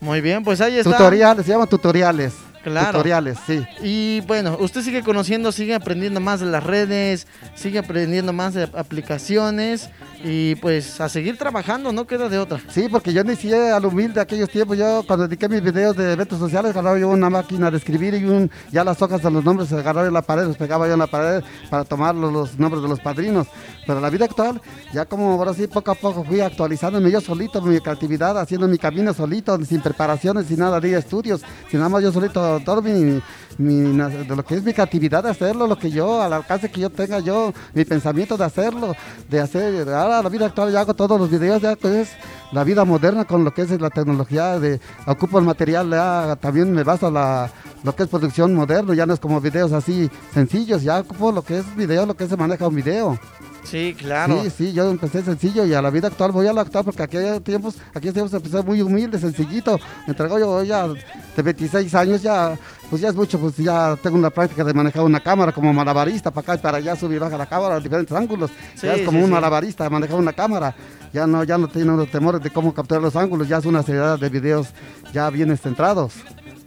Muy 0.00 0.20
bien, 0.20 0.44
pues 0.44 0.60
ahí 0.60 0.78
está. 0.78 0.92
Tutoriales, 0.96 1.44
se 1.46 1.52
llaman 1.52 1.68
tutoriales. 1.68 2.34
Claro. 2.62 2.92
Tutoriales, 2.92 3.38
sí. 3.46 3.64
Y 3.82 4.20
bueno, 4.26 4.56
usted 4.60 4.82
sigue 4.82 5.02
conociendo, 5.02 5.50
sigue 5.50 5.74
aprendiendo 5.74 6.20
más 6.20 6.40
de 6.40 6.46
las 6.46 6.62
redes, 6.62 7.26
sigue 7.54 7.78
aprendiendo 7.78 8.32
más 8.32 8.54
de 8.54 8.64
aplicaciones 8.64 9.88
y 10.22 10.56
pues 10.56 11.00
a 11.00 11.08
seguir 11.08 11.38
trabajando, 11.38 11.92
no 11.92 12.06
queda 12.06 12.28
de 12.28 12.38
otra. 12.38 12.60
Sí, 12.68 12.88
porque 12.90 13.12
yo 13.12 13.22
inicié 13.22 13.70
al 13.70 13.86
humilde 13.86 14.14
de 14.14 14.20
aquellos 14.20 14.50
tiempos. 14.50 14.76
Yo 14.76 15.02
cuando 15.06 15.26
dediqué 15.26 15.48
mis 15.48 15.62
videos 15.62 15.96
de 15.96 16.12
eventos 16.12 16.38
sociales, 16.38 16.72
agarraba 16.72 16.98
yo 16.98 17.08
una 17.08 17.30
máquina 17.30 17.70
de 17.70 17.78
escribir 17.78 18.14
y 18.14 18.24
un, 18.24 18.50
ya 18.70 18.84
las 18.84 19.00
hojas 19.00 19.22
de 19.22 19.30
los 19.30 19.44
nombres 19.44 19.70
se 19.70 19.76
agarraba 19.76 20.06
en 20.06 20.12
la 20.12 20.22
pared, 20.22 20.44
los 20.44 20.56
pegaba 20.56 20.86
yo 20.86 20.92
en 20.92 20.98
la 20.98 21.06
pared 21.06 21.42
para 21.70 21.84
tomar 21.84 22.14
los, 22.14 22.32
los 22.32 22.58
nombres 22.58 22.82
de 22.82 22.88
los 22.88 23.00
padrinos. 23.00 23.46
Pero 23.90 24.00
la 24.00 24.08
vida 24.08 24.26
actual, 24.26 24.62
ya 24.92 25.04
como 25.04 25.32
ahora 25.32 25.52
sí, 25.52 25.66
poco 25.66 25.90
a 25.90 25.96
poco 25.96 26.22
fui 26.22 26.40
actualizándome 26.40 27.10
yo 27.10 27.20
solito, 27.20 27.60
mi 27.60 27.80
creatividad, 27.80 28.38
haciendo 28.38 28.68
mi 28.68 28.78
camino 28.78 29.12
solito, 29.12 29.58
sin 29.64 29.80
preparaciones, 29.80 30.46
sin 30.46 30.60
nada 30.60 30.78
de 30.78 30.96
estudios, 30.96 31.42
sin 31.68 31.80
nada 31.80 31.88
más 31.88 32.00
yo 32.00 32.12
solito, 32.12 32.60
todo 32.64 32.82
mi, 32.82 33.20
de 33.58 34.36
lo 34.36 34.44
que 34.44 34.54
es 34.54 34.62
mi 34.62 34.72
creatividad 34.72 35.24
de 35.24 35.30
hacerlo, 35.30 35.66
lo 35.66 35.76
que 35.76 35.90
yo, 35.90 36.22
al 36.22 36.32
alcance 36.32 36.70
que 36.70 36.80
yo 36.82 36.90
tenga 36.90 37.18
yo, 37.18 37.52
mi 37.74 37.84
pensamiento 37.84 38.36
de 38.36 38.44
hacerlo, 38.44 38.94
de 39.28 39.40
hacer, 39.40 39.88
ahora 39.88 40.22
la 40.22 40.28
vida 40.28 40.46
actual 40.46 40.70
ya 40.70 40.82
hago 40.82 40.94
todos 40.94 41.18
los 41.18 41.28
videos, 41.28 41.60
ya 41.60 41.74
que 41.74 42.02
es 42.02 42.10
la 42.52 42.62
vida 42.62 42.84
moderna 42.84 43.24
con 43.24 43.42
lo 43.42 43.52
que 43.52 43.62
es 43.62 43.80
la 43.80 43.90
tecnología, 43.90 44.60
de 44.60 44.80
ocupo 45.04 45.40
el 45.40 45.44
material, 45.46 45.90
ya 45.90 46.38
también 46.40 46.72
me 46.72 46.84
baso 46.84 47.10
la, 47.10 47.50
lo 47.82 47.94
que 47.94 48.04
es 48.04 48.08
producción 48.08 48.54
moderno, 48.54 48.94
ya 48.94 49.06
no 49.06 49.14
es 49.14 49.20
como 49.20 49.40
videos 49.40 49.72
así 49.72 50.10
sencillos, 50.32 50.82
ya 50.82 51.00
ocupo 51.00 51.32
lo 51.32 51.42
que 51.42 51.58
es 51.58 51.76
video, 51.76 52.06
lo 52.06 52.14
que 52.14 52.26
se 52.26 52.36
maneja 52.36 52.68
un 52.68 52.74
video. 52.74 53.18
Sí, 53.64 53.94
claro. 53.96 54.42
Sí, 54.42 54.50
sí, 54.50 54.72
yo 54.72 54.90
empecé 54.90 55.22
sencillo 55.22 55.64
y 55.64 55.74
a 55.74 55.82
la 55.82 55.90
vida 55.90 56.08
actual 56.08 56.32
voy 56.32 56.46
a 56.46 56.52
la 56.52 56.62
actual 56.62 56.84
porque 56.84 57.02
aquí 57.02 57.16
hay 57.16 57.40
tiempos, 57.40 57.76
aquí 57.94 58.10
tiempos 58.10 58.32
empecé 58.32 58.62
muy 58.62 58.80
humilde, 58.80 59.18
sencillito. 59.18 59.78
Me 60.06 60.12
entregó 60.12 60.38
yo 60.38 60.62
ya 60.62 60.88
de 60.88 61.42
26 61.42 61.94
años, 61.94 62.22
ya, 62.22 62.58
pues 62.88 63.02
ya 63.02 63.08
es 63.08 63.14
mucho, 63.14 63.38
pues 63.38 63.56
ya 63.56 63.96
tengo 64.02 64.16
una 64.16 64.30
práctica 64.30 64.64
de 64.64 64.72
manejar 64.72 65.02
una 65.04 65.20
cámara 65.20 65.52
como 65.52 65.72
malabarista 65.72 66.30
para 66.30 66.40
acá 66.40 66.54
y 66.54 66.58
para 66.58 66.78
allá, 66.78 66.96
subir 66.96 67.16
y 67.16 67.20
bajar 67.20 67.38
la 67.38 67.46
cámara 67.46 67.76
a 67.76 67.80
diferentes 67.80 68.16
ángulos. 68.16 68.50
ya 68.82 68.94
es 68.94 69.02
como 69.04 69.18
sí, 69.18 69.24
un 69.24 69.30
malabarista 69.30 69.88
manejar 69.90 70.16
una 70.18 70.32
cámara. 70.32 70.74
Ya 71.12 71.26
no, 71.26 71.42
ya 71.44 71.58
no 71.58 71.68
tiene 71.68 71.92
los 71.96 72.10
temores 72.10 72.40
de 72.40 72.50
cómo 72.50 72.72
capturar 72.72 73.02
los 73.02 73.16
ángulos, 73.16 73.48
ya 73.48 73.58
es 73.58 73.66
una 73.66 73.82
seriedad 73.82 74.18
de 74.18 74.28
videos 74.28 74.68
ya 75.12 75.28
bien 75.28 75.56
centrados. 75.56 76.14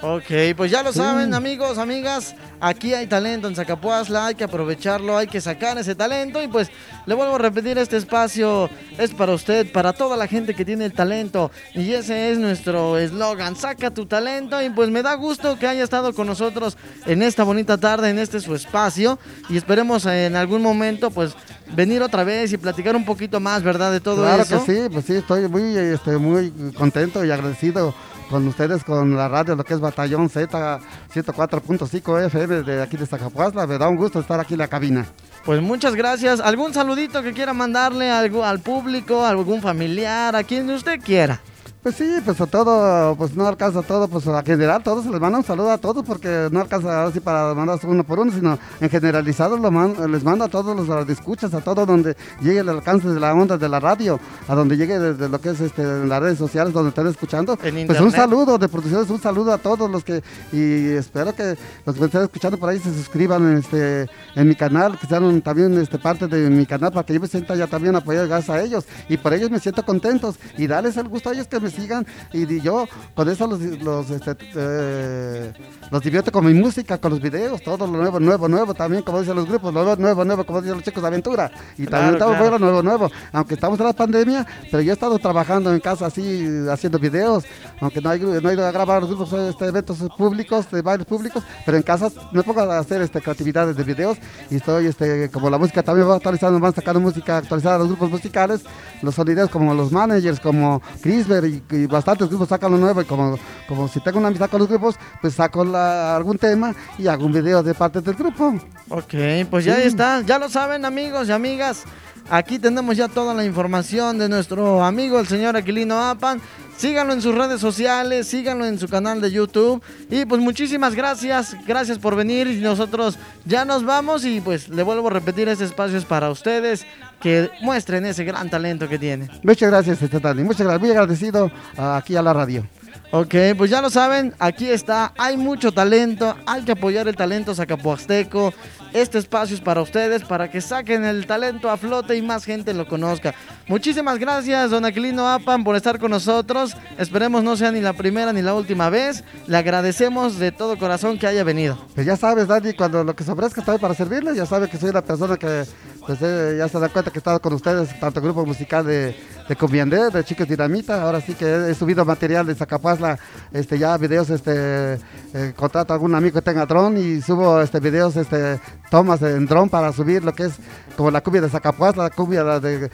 Ok, 0.05 0.57
pues 0.57 0.69
ya 0.69 0.83
lo 0.83 0.91
saben 0.91 1.33
amigos, 1.33 1.77
amigas, 1.77 2.35
aquí 2.59 2.93
hay 2.93 3.07
talento 3.07 3.47
en 3.47 3.55
Zacapuazla, 3.55 4.25
hay 4.25 4.35
que 4.35 4.43
aprovecharlo, 4.43 5.17
hay 5.17 5.27
que 5.27 5.39
sacar 5.39 5.77
ese 5.77 5.95
talento 5.95 6.43
y 6.43 6.49
pues 6.49 6.69
le 7.05 7.15
vuelvo 7.15 7.35
a 7.35 7.37
repetir, 7.37 7.77
este 7.77 7.95
espacio 7.95 8.69
es 8.97 9.11
para 9.13 9.31
usted, 9.31 9.71
para 9.71 9.93
toda 9.93 10.17
la 10.17 10.27
gente 10.27 10.55
que 10.55 10.65
tiene 10.65 10.83
el 10.83 10.91
talento 10.91 11.51
y 11.73 11.93
ese 11.93 12.33
es 12.33 12.37
nuestro 12.37 12.97
eslogan, 12.97 13.55
saca 13.55 13.91
tu 13.91 14.05
talento 14.05 14.61
y 14.61 14.69
pues 14.71 14.89
me 14.89 15.03
da 15.03 15.13
gusto 15.13 15.57
que 15.57 15.67
haya 15.67 15.85
estado 15.85 16.13
con 16.13 16.27
nosotros 16.27 16.77
en 17.05 17.23
esta 17.23 17.45
bonita 17.45 17.77
tarde, 17.77 18.09
en 18.09 18.19
este 18.19 18.41
su 18.41 18.53
espacio 18.55 19.17
y 19.47 19.55
esperemos 19.55 20.05
en 20.05 20.35
algún 20.35 20.61
momento 20.61 21.11
pues 21.11 21.33
venir 21.77 22.01
otra 22.01 22.25
vez 22.25 22.51
y 22.51 22.57
platicar 22.57 22.97
un 22.97 23.05
poquito 23.05 23.39
más, 23.39 23.63
¿verdad? 23.63 23.93
De 23.93 24.01
todo 24.01 24.23
claro 24.23 24.43
eso. 24.43 24.65
que 24.65 24.73
sí, 24.73 24.89
pues 24.91 25.05
sí, 25.05 25.15
estoy 25.15 25.47
muy, 25.47 25.77
este, 25.77 26.17
muy 26.17 26.51
contento 26.75 27.23
y 27.23 27.31
agradecido 27.31 27.95
con 28.29 28.47
ustedes, 28.47 28.83
con 28.83 29.15
la 29.15 29.27
radio, 29.27 29.55
lo 29.55 29.63
que 29.63 29.73
es 29.73 29.79
Batallón 29.79 30.29
Z 30.29 30.79
104.5 31.13 32.25
FM 32.25 32.63
de 32.63 32.81
aquí 32.81 32.97
de 32.97 33.05
Zacapuazla. 33.05 33.67
Me 33.67 33.77
da 33.77 33.87
un 33.89 33.95
gusto 33.97 34.19
estar 34.19 34.39
aquí 34.39 34.53
en 34.53 34.59
la 34.59 34.67
cabina. 34.67 35.05
Pues 35.45 35.61
muchas 35.61 35.95
gracias. 35.95 36.39
¿Algún 36.39 36.73
saludito 36.73 37.21
que 37.21 37.33
quiera 37.33 37.53
mandarle 37.53 38.09
a 38.09 38.19
algo- 38.19 38.43
al 38.45 38.59
público, 38.59 39.23
a 39.25 39.29
algún 39.29 39.61
familiar, 39.61 40.35
a 40.35 40.43
quien 40.43 40.69
usted 40.69 40.99
quiera? 41.01 41.41
Pues 41.83 41.95
sí, 41.95 42.09
pues 42.23 42.39
a 42.39 42.45
todo, 42.45 43.13
pues 43.17 43.35
no 43.35 43.45
alcanza 43.45 43.81
todo, 43.81 44.07
pues 44.07 44.25
a 44.27 44.41
general 44.41 44.81
todos 44.81 45.05
les 45.05 45.19
manda 45.19 45.37
un 45.39 45.43
saludo 45.43 45.69
a 45.69 45.77
todos 45.77 46.01
porque 46.05 46.47
no 46.49 46.61
alcanza 46.61 47.03
así 47.07 47.19
para 47.19 47.53
mandar 47.53 47.77
uno 47.83 48.05
por 48.05 48.19
uno, 48.19 48.31
sino 48.31 48.57
en 48.79 48.89
generalizado 48.89 49.57
lo 49.57 49.69
man- 49.69 49.93
les 50.09 50.23
mando 50.23 50.45
a 50.45 50.47
todos 50.47 50.87
los 50.87 51.09
escuchas, 51.09 51.53
a 51.53 51.59
todo 51.59 51.85
donde 51.85 52.15
llegue 52.41 52.59
el 52.59 52.69
alcance 52.69 53.09
de 53.09 53.19
la 53.19 53.33
onda 53.33 53.57
de 53.57 53.67
la 53.67 53.81
radio, 53.81 54.17
a 54.47 54.55
donde 54.55 54.77
llegue 54.77 54.97
desde 54.97 55.27
lo 55.27 55.41
que 55.41 55.49
es 55.49 55.59
este, 55.59 55.81
en 55.81 56.07
las 56.07 56.21
redes 56.21 56.37
sociales 56.37 56.71
donde 56.71 56.87
estén 56.89 57.05
escuchando. 57.07 57.57
En 57.81 57.87
pues 57.87 57.99
un 57.99 58.11
saludo 58.21 58.57
de 58.57 58.69
producciones, 58.69 59.09
un 59.09 59.19
saludo 59.21 59.51
a 59.51 59.57
todos 59.57 59.91
los 59.91 60.05
que, 60.05 60.23
y 60.53 60.87
espero 60.95 61.35
que 61.35 61.57
los 61.85 61.97
que 61.97 62.05
estén 62.05 62.21
escuchando 62.21 62.57
por 62.57 62.69
ahí 62.69 62.79
se 62.79 62.93
suscriban 62.93 63.57
este, 63.57 64.07
en 64.35 64.47
mi 64.47 64.55
canal, 64.55 64.97
que 64.97 65.07
sean 65.07 65.41
también 65.41 65.77
este, 65.77 65.99
parte 65.99 66.27
de 66.27 66.49
mi 66.49 66.65
canal 66.65 66.93
para 66.93 67.05
que 67.05 67.13
yo 67.13 67.19
me 67.19 67.27
sienta 67.27 67.55
ya 67.57 67.67
también 67.67 67.93
apoyado 67.97 68.25
gracias 68.29 68.49
a 68.55 68.61
ellos 68.61 68.85
y 69.09 69.17
por 69.17 69.33
ellos 69.33 69.51
me 69.51 69.59
siento 69.59 69.83
contentos 69.83 70.35
y 70.57 70.65
darles 70.67 70.95
el 70.95 71.09
gusto 71.09 71.29
a 71.29 71.33
ellos 71.33 71.47
que 71.47 71.59
me 71.59 71.72
sigan. 71.73 72.05
Y, 72.31 72.61
yo 72.61 72.87
con 73.15 73.27
eso 73.29 73.47
los, 73.47 73.59
los, 73.59 74.09
este, 74.09 74.37
eh, 74.55 75.53
los 75.91 76.01
divierto 76.01 76.31
con 76.31 76.45
mi 76.45 76.53
música, 76.53 76.97
con 76.97 77.11
los 77.11 77.21
videos, 77.21 77.61
todo 77.61 77.87
lo 77.87 77.97
nuevo, 77.97 78.19
nuevo, 78.19 78.47
nuevo, 78.47 78.73
también 78.73 79.03
como 79.03 79.19
dicen 79.19 79.35
los 79.35 79.47
grupos, 79.47 79.73
lo 79.73 79.95
nuevo, 79.95 80.23
nuevo, 80.23 80.45
como 80.45 80.61
dicen 80.61 80.77
los 80.77 80.85
chicos 80.85 81.01
de 81.01 81.07
aventura. 81.07 81.51
Y 81.77 81.85
también 81.85 82.13
estamos 82.13 82.37
fuera 82.37 82.57
nuevo, 82.57 82.81
nuevo. 82.81 83.11
Aunque 83.31 83.55
estamos 83.55 83.79
en 83.79 83.85
la 83.85 83.93
pandemia, 83.93 84.45
pero 84.71 84.81
yo 84.81 84.91
he 84.91 84.93
estado 84.93 85.17
trabajando 85.19 85.73
en 85.73 85.79
casa 85.79 86.05
así, 86.05 86.47
haciendo 86.71 86.99
videos, 86.99 87.43
aunque 87.81 88.01
no, 88.01 88.09
hay, 88.09 88.19
no 88.19 88.49
he 88.49 88.53
ido 88.53 88.65
a 88.65 88.71
grabar 88.71 89.01
los 89.01 89.09
grupos, 89.09 89.33
este, 89.33 89.65
eventos 89.65 89.97
públicos, 90.17 90.69
de 90.71 90.81
bailes 90.81 91.07
públicos, 91.07 91.43
pero 91.65 91.77
en 91.77 91.83
casa 91.83 92.09
me 92.31 92.43
pongo 92.43 92.61
a 92.61 92.79
hacer 92.79 93.01
este, 93.01 93.21
creatividades 93.21 93.75
de 93.75 93.83
videos 93.83 94.17
y 94.49 94.57
estoy, 94.57 94.87
este, 94.87 95.29
como 95.29 95.49
la 95.49 95.57
música 95.57 95.83
también 95.83 96.07
va 96.07 96.15
actualizando, 96.15 96.59
van 96.59 96.73
sacando 96.73 96.99
música 96.99 97.37
actualizada 97.37 97.79
los 97.79 97.87
grupos 97.87 98.09
musicales, 98.09 98.61
los 99.01 99.15
sonideros 99.15 99.49
como 99.49 99.73
los 99.73 99.91
managers, 99.91 100.39
como 100.39 100.81
Crisber 101.01 101.45
y, 101.45 101.62
bastantes 101.89 102.27
grupos 102.27 102.49
sacan 102.49 102.71
lo 102.71 102.77
nuevo 102.77 103.01
y 103.01 103.05
como, 103.05 103.37
como 103.67 103.87
si 103.87 103.99
tengo 103.99 104.19
una 104.19 104.27
amistad 104.27 104.49
con 104.49 104.59
los 104.59 104.69
grupos, 104.69 104.95
pues 105.21 105.33
saco 105.33 105.61
algún 105.61 106.37
tema 106.37 106.75
y 106.97 107.07
hago 107.07 107.25
un 107.25 107.33
video 107.33 107.63
de 107.63 107.73
parte 107.73 108.01
del 108.01 108.15
grupo. 108.15 108.55
Ok, 108.89 109.13
pues 109.49 109.65
ya 109.65 109.81
está, 109.81 110.21
ya 110.21 110.39
lo 110.39 110.49
saben 110.49 110.85
amigos 110.85 111.29
y 111.29 111.31
amigas. 111.31 111.83
Aquí 112.29 112.57
tenemos 112.57 112.95
ya 112.95 113.07
toda 113.09 113.33
la 113.33 113.43
información 113.43 114.17
de 114.17 114.29
nuestro 114.29 114.83
amigo 114.83 115.19
el 115.19 115.27
señor 115.27 115.57
Aquilino 115.57 115.99
Apan. 115.99 116.41
Síganlo 116.77 117.13
en 117.13 117.21
sus 117.21 117.35
redes 117.35 117.61
sociales, 117.61 118.27
síganlo 118.27 118.65
en 118.65 118.79
su 118.79 118.87
canal 118.87 119.21
de 119.21 119.31
YouTube. 119.31 119.83
Y 120.09 120.25
pues 120.25 120.41
muchísimas 120.41 120.95
gracias, 120.95 121.55
gracias 121.67 121.99
por 121.99 122.15
venir. 122.15 122.47
Y 122.47 122.61
nosotros 122.61 123.19
ya 123.45 123.65
nos 123.65 123.85
vamos 123.85 124.25
y 124.25 124.41
pues 124.41 124.69
le 124.69 124.83
vuelvo 124.83 125.07
a 125.07 125.11
repetir, 125.11 125.49
este 125.49 125.65
espacio 125.65 125.97
es 125.97 126.05
para 126.05 126.31
ustedes 126.31 126.85
que 127.23 127.49
muestren 127.61 128.05
ese 128.05 128.25
gran 128.25 128.49
talento 128.49 128.87
que 128.87 128.99
tienen. 128.99 129.29
Muchas 129.41 129.71
gracias, 129.71 129.97
Tani. 130.21 130.43
Muchas 130.43 130.67
gracias, 130.67 130.81
muy 130.81 130.91
agradecido 130.91 131.49
aquí 131.77 132.17
a 132.17 132.21
la 132.21 132.33
radio. 132.33 132.67
Ok, 133.11 133.35
pues 133.57 133.69
ya 133.69 133.81
lo 133.81 133.89
saben, 133.89 134.33
aquí 134.39 134.69
está, 134.69 135.13
hay 135.17 135.37
mucho 135.37 135.71
talento, 135.71 136.35
hay 136.47 136.63
que 136.63 136.71
apoyar 136.71 137.07
el 137.07 137.15
talento 137.15 137.53
zacapuasteco. 137.53 138.53
Este 138.91 139.19
espacio 139.19 139.55
es 139.55 139.61
para 139.61 139.81
ustedes, 139.81 140.23
para 140.23 140.49
que 140.49 140.61
saquen 140.61 141.05
el 141.05 141.25
talento 141.25 141.69
a 141.69 141.77
flote 141.77 142.15
y 142.15 142.21
más 142.21 142.43
gente 142.43 142.73
lo 142.73 142.87
conozca. 142.87 143.33
Muchísimas 143.65 144.19
gracias, 144.19 144.71
don 144.71 144.83
Aquilino 144.83 145.25
Apan, 145.25 145.63
por 145.63 145.77
estar 145.77 145.97
con 145.97 146.11
nosotros. 146.11 146.75
Esperemos 146.97 147.45
no 147.45 147.55
sea 147.55 147.71
ni 147.71 147.79
la 147.79 147.93
primera 147.93 148.33
ni 148.33 148.41
la 148.41 148.53
última 148.53 148.89
vez. 148.89 149.23
Le 149.47 149.55
agradecemos 149.55 150.37
de 150.37 150.51
todo 150.51 150.77
corazón 150.77 151.17
que 151.17 151.27
haya 151.27 151.45
venido. 151.45 151.77
Pues 151.95 152.05
ya 152.05 152.17
sabes, 152.17 152.47
Dani, 152.47 152.73
cuando 152.73 153.05
lo 153.05 153.15
que 153.15 153.23
se 153.23 153.31
ofrezca 153.31 153.61
está 153.61 153.77
para 153.77 153.93
servirle, 153.93 154.35
ya 154.35 154.45
sabe 154.45 154.67
que 154.67 154.77
soy 154.77 154.91
la 154.91 155.01
persona 155.01 155.37
que 155.37 155.63
pues, 156.05 156.19
eh, 156.21 156.55
ya 156.57 156.67
se 156.67 156.77
da 156.77 156.89
cuenta 156.89 157.09
que 157.09 157.19
he 157.19 157.21
estado 157.21 157.39
con 157.39 157.53
ustedes, 157.53 157.97
tanto 158.01 158.19
el 158.19 158.25
grupo 158.25 158.45
musical 158.45 158.85
de 158.85 159.15
de 159.47 160.09
de 160.11 160.23
Chicos 160.23 160.47
Dinamita. 160.47 161.01
Ahora 161.01 161.21
sí 161.21 161.33
que 161.33 161.69
he 161.69 161.73
subido 161.73 162.05
material 162.05 162.45
de 162.45 162.55
Zacapazla, 162.55 163.17
este, 163.51 163.77
ya 163.77 163.97
videos, 163.97 164.29
este, 164.29 164.93
eh, 165.33 165.53
contrato 165.55 165.93
a 165.93 165.95
algún 165.95 166.15
amigo 166.15 166.35
que 166.35 166.41
tenga 166.41 166.65
dron 166.65 166.97
y 166.97 167.21
subo 167.21 167.61
este, 167.61 167.79
videos, 167.79 168.15
este, 168.15 168.59
tomas 168.89 169.21
en 169.21 169.45
dron 169.45 169.69
para 169.69 169.91
subir 169.91 170.23
lo 170.23 170.33
que 170.33 170.45
es 170.45 170.53
como 170.95 171.11
la 171.11 171.21
cumbia 171.21 171.41
de 171.41 171.49
Zacapazla, 171.49 172.03
la 172.03 172.09
cumbia 172.09 172.43
de, 172.59 172.89